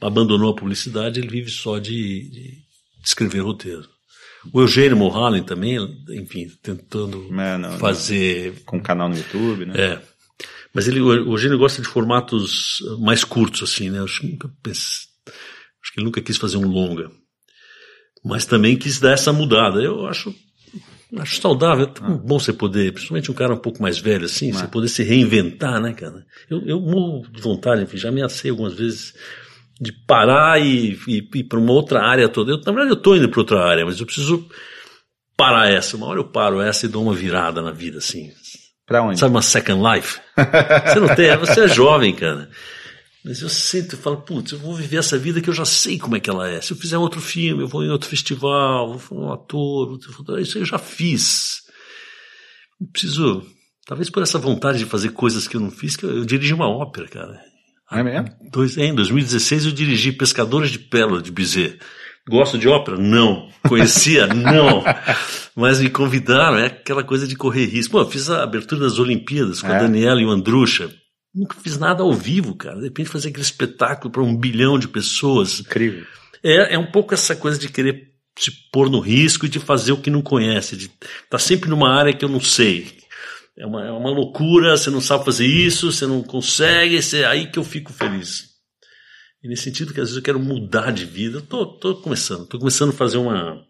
[0.00, 2.58] abandonou a publicidade, ele vive só de, de
[3.02, 3.88] escrever roteiro.
[4.52, 5.76] O Eugênio Mohallen também,
[6.10, 8.62] enfim, tentando é, não, fazer.
[8.64, 9.74] Com um canal no YouTube, né?
[9.76, 10.02] É.
[10.72, 14.02] Mas ele, o Eugênio gosta de formatos mais curtos, assim, né?
[14.02, 15.08] Acho, acho
[15.92, 17.10] que ele nunca quis fazer um longa.
[18.24, 19.80] Mas também quis dar essa mudada.
[19.80, 20.34] Eu acho
[21.16, 22.10] Acho saudável, é ah.
[22.10, 25.80] bom você poder, principalmente um cara um pouco mais velho assim, você poder se reinventar,
[25.80, 26.26] né, cara?
[26.50, 29.14] Eu, eu morro de vontade, enfim, já ameacei algumas vezes
[29.80, 32.52] de parar e, e, ir para uma outra área toda.
[32.52, 34.46] Eu, na verdade, eu estou indo para outra área, mas eu preciso
[35.36, 35.96] parar essa.
[35.96, 38.30] Uma hora eu paro essa e dou uma virada na vida, assim.
[38.84, 39.18] Para onde?
[39.18, 40.20] Sabe, uma second life?
[40.86, 42.50] você não tem, você é jovem, cara.
[43.24, 45.98] Mas eu sinto, eu falo, putz, eu vou viver essa vida que eu já sei
[45.98, 46.60] como é que ela é.
[46.60, 49.98] Se eu fizer outro filme, eu vou em outro festival, vou ser um ator,
[50.40, 51.62] isso eu já fiz.
[52.80, 53.44] Eu preciso,
[53.86, 56.54] talvez por essa vontade de fazer coisas que eu não fiz, que eu, eu dirigi
[56.54, 57.40] uma ópera, cara.
[57.90, 58.28] É mesmo?
[58.52, 61.78] Dois, em 2016 eu dirigi Pescadores de Pérola de Bizet.
[62.28, 62.98] Gosto de ópera?
[62.98, 63.48] Não.
[63.66, 64.26] Conhecia?
[64.32, 64.84] não.
[65.56, 67.92] Mas me convidaram, é aquela coisa de correr risco.
[67.92, 69.76] Pô, eu fiz a abertura das Olimpíadas com é.
[69.76, 70.90] a Daniela e o Andrucha.
[71.34, 72.76] Nunca fiz nada ao vivo, cara.
[72.76, 75.60] De repente fazer aquele espetáculo para um bilhão de pessoas.
[75.60, 76.06] Incrível.
[76.42, 79.92] É, é um pouco essa coisa de querer se pôr no risco e de fazer
[79.92, 82.98] o que não conhece, de estar tá sempre numa área que eu não sei.
[83.56, 87.50] É uma, é uma loucura, você não sabe fazer isso, você não consegue, é aí
[87.50, 88.50] que eu fico feliz.
[89.42, 92.46] E nesse sentido que às vezes eu quero mudar de vida, eu tô, tô começando,
[92.46, 93.60] tô começando a fazer uma,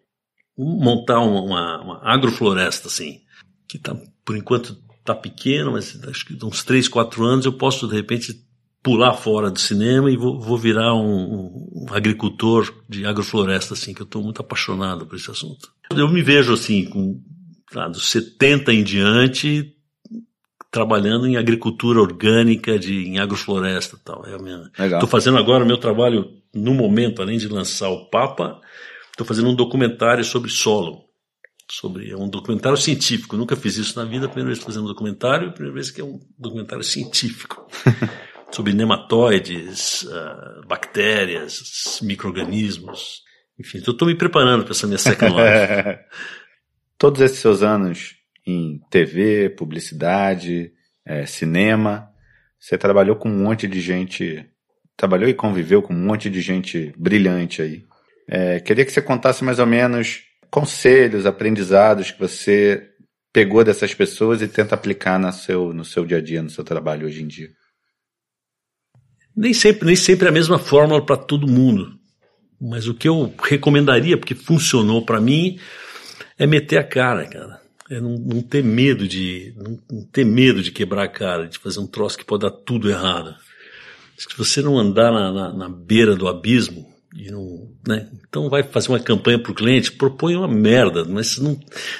[0.56, 3.22] montar uma, uma, uma agrofloresta assim,
[3.66, 4.76] que tá, por enquanto
[5.08, 8.34] tá pequeno, mas acho que uns 3, 4 anos eu posso de repente
[8.82, 14.02] pular fora do cinema e vou, vou virar um, um, agricultor de agrofloresta, assim, que
[14.02, 15.70] eu estou muito apaixonado por esse assunto.
[15.90, 17.20] Eu me vejo, assim, com
[17.72, 19.74] tá, dos 70 em diante,
[20.70, 24.24] trabalhando em agricultura orgânica, de, em agrofloresta e tal.
[24.26, 24.36] É
[24.94, 28.60] Estou fazendo agora o meu trabalho, no momento, além de lançar o Papa,
[29.10, 31.07] estou fazendo um documentário sobre solo
[31.70, 33.36] sobre é um documentário científico.
[33.36, 36.00] Nunca fiz isso na vida, a primeira vez fazendo um documentário, a primeira vez que
[36.00, 37.66] é um documentário científico
[38.50, 43.22] sobre nematóides, uh, bactérias, microrganismos.
[43.58, 45.98] Enfim, então eu estou me preparando para essa minha second life.
[46.96, 48.16] Todos esses seus anos
[48.46, 50.72] em TV, publicidade,
[51.04, 52.08] é, cinema,
[52.58, 54.44] você trabalhou com um monte de gente,
[54.96, 57.84] trabalhou e conviveu com um monte de gente brilhante aí.
[58.26, 62.90] É, queria que você contasse mais ou menos conselhos, aprendizados que você
[63.32, 66.64] pegou dessas pessoas e tenta aplicar no seu, no seu dia a dia, no seu
[66.64, 67.50] trabalho hoje em dia?
[69.36, 71.96] Nem sempre, nem sempre é a mesma fórmula para todo mundo.
[72.60, 75.60] Mas o que eu recomendaria, porque funcionou para mim,
[76.36, 77.60] é meter a cara, cara.
[77.90, 81.58] É não, não ter medo de não, não, ter medo de quebrar a cara, de
[81.58, 83.34] fazer um troço que pode dar tudo errado.
[84.16, 86.92] Se você não andar na, na, na beira do abismo,
[87.30, 88.08] não, né?
[88.28, 91.58] Então vai fazer uma campanha para o cliente, propõe uma merda, mas não,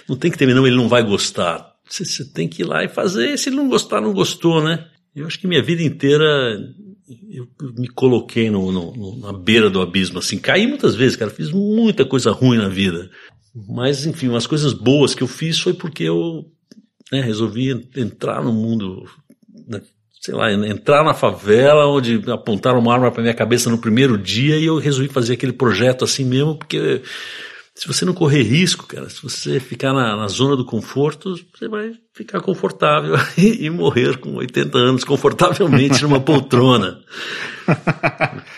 [0.08, 1.74] não tem que terminar, ele não vai gostar.
[1.88, 4.86] Você, você, tem que ir lá e fazer, se ele não gostar, não gostou, né?
[5.16, 6.24] Eu acho que minha vida inteira
[7.30, 7.48] eu
[7.78, 12.04] me coloquei no, no, na beira do abismo, assim, caí muitas vezes, cara, fiz muita
[12.04, 13.10] coisa ruim na vida.
[13.66, 16.44] Mas, enfim, umas coisas boas que eu fiz foi porque eu
[17.10, 19.04] né, resolvi entrar no mundo
[19.66, 19.80] né,
[20.20, 24.56] sei lá, entrar na favela onde apontaram uma arma para minha cabeça no primeiro dia
[24.56, 27.02] e eu resolvi fazer aquele projeto assim mesmo, porque
[27.78, 31.68] se você não correr risco, cara, se você ficar na, na zona do conforto, você
[31.68, 36.98] vai ficar confortável e, e, morrer com 80 anos confortavelmente numa poltrona.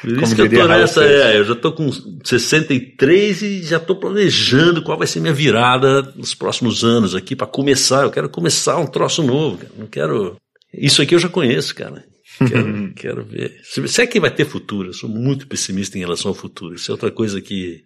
[0.00, 1.90] Por isso que eu tô nessa, é, eu já tô com
[2.24, 7.46] 63 e já tô planejando qual vai ser minha virada nos próximos anos aqui para
[7.46, 8.04] começar.
[8.04, 9.72] Eu quero começar um troço novo, cara.
[9.76, 10.36] Não quero
[10.72, 12.04] isso aqui eu já conheço, cara.
[12.38, 13.60] Quero, quero ver.
[13.64, 16.74] Se é que vai ter futuro, eu sou muito pessimista em relação ao futuro.
[16.74, 17.84] Isso é outra coisa que,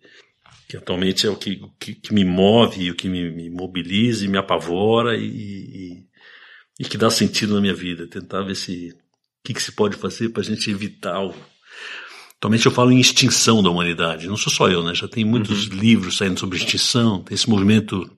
[0.68, 4.28] que atualmente é o que, que, que me move, o que me, me mobiliza e
[4.28, 6.04] me apavora e, e,
[6.78, 8.06] e, que dá sentido na minha vida.
[8.06, 8.96] Tentar ver se o
[9.44, 11.34] que, que se pode fazer para a gente evitar o.
[12.36, 14.28] Atualmente eu falo em extinção da humanidade.
[14.28, 14.94] Não sou só eu, né?
[14.94, 15.78] Já tem muitos uhum.
[15.78, 17.24] livros saindo sobre extinção.
[17.24, 18.08] Tem esse movimento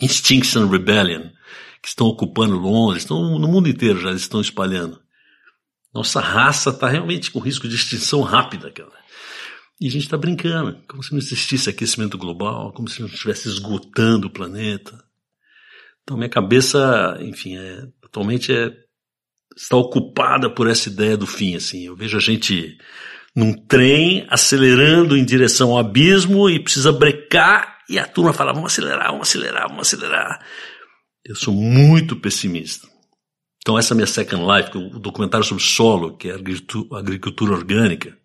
[0.00, 1.30] Extinction Rebellion
[1.84, 4.98] que estão ocupando Londres, estão no mundo inteiro já estão espalhando.
[5.92, 9.04] Nossa raça está realmente com risco de extinção rápida, cara.
[9.78, 13.48] E a gente está brincando, como se não existisse aquecimento global, como se não estivesse
[13.48, 14.98] esgotando o planeta.
[16.02, 18.72] Então minha cabeça, enfim, é, atualmente é,
[19.54, 21.54] está ocupada por essa ideia do fim.
[21.54, 22.78] Assim, eu vejo a gente
[23.36, 28.72] num trem acelerando em direção ao abismo e precisa brecar e a turma fala vamos
[28.72, 30.40] acelerar, vamos acelerar, vamos acelerar.
[31.24, 32.88] Eu sou muito pessimista.
[33.62, 38.16] Então essa é minha second life, o documentário sobre solo, que é agricultura orgânica,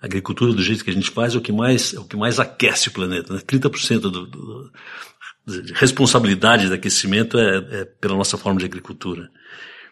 [0.00, 2.16] a agricultura do jeito que a gente faz é o que mais, é o que
[2.16, 3.34] mais aquece o planeta.
[3.34, 3.40] Né?
[3.40, 4.72] 30% do, do,
[5.74, 9.28] responsabilidade do aquecimento é, é, pela nossa forma de agricultura.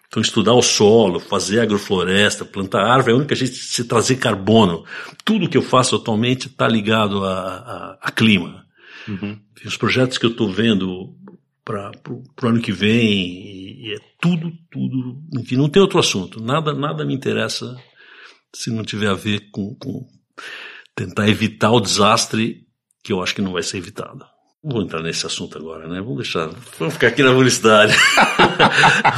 [0.07, 4.17] Então, estudar o solo, fazer agrofloresta, plantar árvore, é a única jeito de se trazer
[4.17, 4.85] carbono.
[5.23, 8.65] Tudo que eu faço atualmente está ligado a, a, a clima.
[9.07, 9.39] Uhum.
[9.67, 11.15] Os projetos que eu estou vendo
[11.69, 16.43] para o ano que vem, e, e é tudo, tudo, enfim, não tem outro assunto.
[16.43, 17.77] Nada, nada me interessa
[18.55, 20.09] se não tiver a ver com, com
[20.95, 22.67] tentar evitar o desastre
[23.05, 24.25] que eu acho que não vai ser evitado.
[24.65, 26.01] Não vou entrar nesse assunto agora, né?
[26.01, 26.49] Vamos deixar.
[26.79, 27.95] Vamos ficar aqui na publicidade.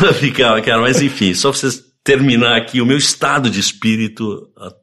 [0.01, 4.75] Vamos ficar, cara, mas enfim, só vocês terminar aqui o meu estado de espírito a,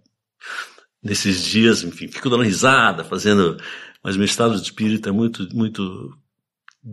[1.03, 3.57] nesses dias, enfim, fico dando risada, fazendo.
[4.01, 6.17] Mas meu estado de espírito é muito, muito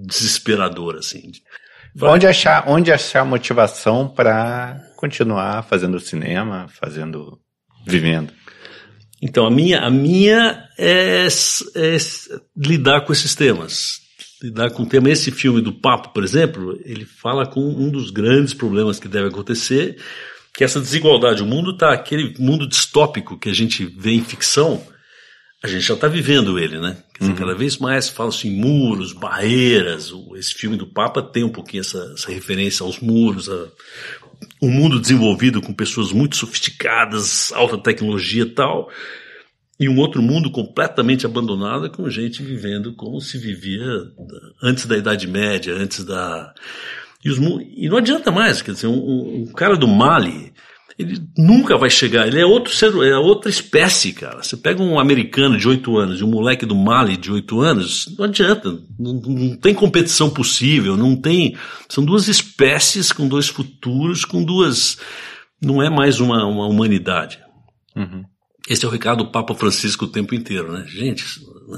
[0.03, 1.31] desesperador, assim.
[2.03, 7.39] Onde achar, onde achar motivação para continuar fazendo cinema, fazendo,
[7.87, 8.33] vivendo?
[9.23, 11.97] Então, a minha, a minha é, é,
[12.57, 14.01] lidar com esses temas.
[14.43, 15.09] Lidar com o tema.
[15.09, 19.29] Esse filme do Papo, por exemplo, ele fala com um dos grandes problemas que deve
[19.29, 19.97] acontecer,
[20.53, 21.43] que é essa desigualdade.
[21.43, 24.85] O mundo está, aquele mundo distópico que a gente vê em ficção,
[25.65, 26.99] a gente já está vivendo ele, né?
[27.19, 27.39] Dizer, uhum.
[27.39, 30.13] Cada vez mais fala-se em muros, barreiras.
[30.37, 33.69] Esse filme do Papa tem um pouquinho essa, essa referência aos muros, a,
[34.61, 38.91] um mundo desenvolvido com pessoas muito sofisticadas, alta tecnologia e tal,
[39.81, 43.87] e um outro mundo completamente abandonado com gente vivendo como se vivia
[44.63, 46.53] antes da Idade Média, antes da.
[47.25, 47.39] E, os,
[47.75, 50.53] e não adianta mais, quer dizer, um, um cara do Mali
[50.99, 54.43] ele nunca vai chegar, ele é outro ser, é outra espécie, cara.
[54.43, 58.15] Você pega um americano de 8 anos e um moleque do Mali de 8 anos,
[58.17, 61.57] não adianta, não, não, tem competição possível, não tem,
[61.89, 64.99] são duas espécies com dois futuros, com duas,
[65.61, 67.41] não é mais uma, uma humanidade.
[67.97, 68.25] Uhum.
[68.69, 70.85] Esse é o recado do Papa Francisco o tempo inteiro, né?
[70.87, 71.25] Gente,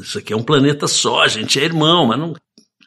[0.02, 2.34] isso aqui é um planeta só, gente é irmão, mas não,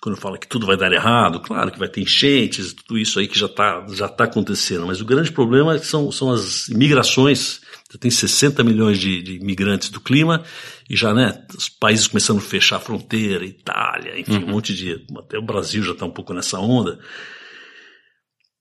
[0.01, 3.27] quando fala que tudo vai dar errado, claro que vai ter enchentes, tudo isso aí
[3.27, 7.61] que já está já tá acontecendo, mas o grande problema são, são as imigrações.
[7.89, 10.43] Você tem 60 milhões de, de imigrantes do clima
[10.89, 14.45] e já, né, os países começando a fechar a fronteira, Itália, enfim, uhum.
[14.45, 15.05] um monte de.
[15.17, 16.99] Até o Brasil já está um pouco nessa onda.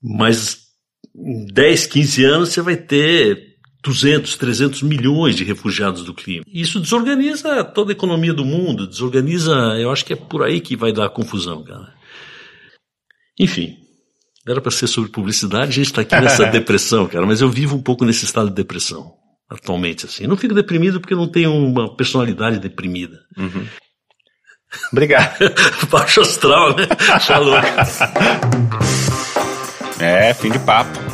[0.03, 0.69] Mas
[1.15, 3.48] em 10, 15 anos você vai ter
[3.89, 6.45] 200, 300 milhões de refugiados do clima.
[6.53, 10.77] Isso desorganiza toda a economia do mundo, desorganiza, eu acho que é por aí que
[10.77, 11.95] vai dar confusão, cara.
[13.41, 13.77] Enfim,
[14.47, 17.77] era para ser sobre publicidade, a gente está aqui nessa depressão, cara, mas eu vivo
[17.77, 19.11] um pouco nesse estado de depressão,
[19.49, 20.25] atualmente, assim.
[20.25, 23.19] Eu não fico deprimido porque eu não tenho uma personalidade deprimida.
[23.39, 23.67] Uhum.
[24.93, 25.39] Obrigado.
[25.91, 26.87] Baixo astral, né?
[27.21, 27.57] Shalom.
[29.99, 31.08] é, fim de papo.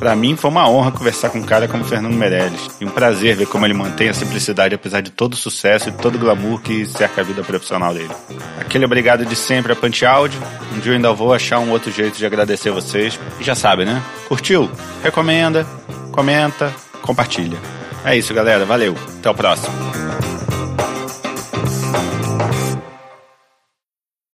[0.00, 3.36] Para mim foi uma honra conversar com um cara como Fernando Meirelles e um prazer
[3.36, 6.58] ver como ele mantém a simplicidade apesar de todo o sucesso e todo o glamour
[6.62, 8.10] que cerca a vida profissional dele.
[8.58, 10.40] Aquele obrigado de sempre a Punch Áudio.
[10.74, 13.20] Um dia eu ainda vou achar um outro jeito de agradecer vocês.
[13.38, 14.02] E já sabe, né?
[14.26, 14.70] Curtiu?
[15.04, 15.66] Recomenda,
[16.12, 16.72] comenta,
[17.02, 17.58] compartilha.
[18.02, 18.64] É isso, galera.
[18.64, 18.96] Valeu.
[19.18, 20.29] Até o próximo.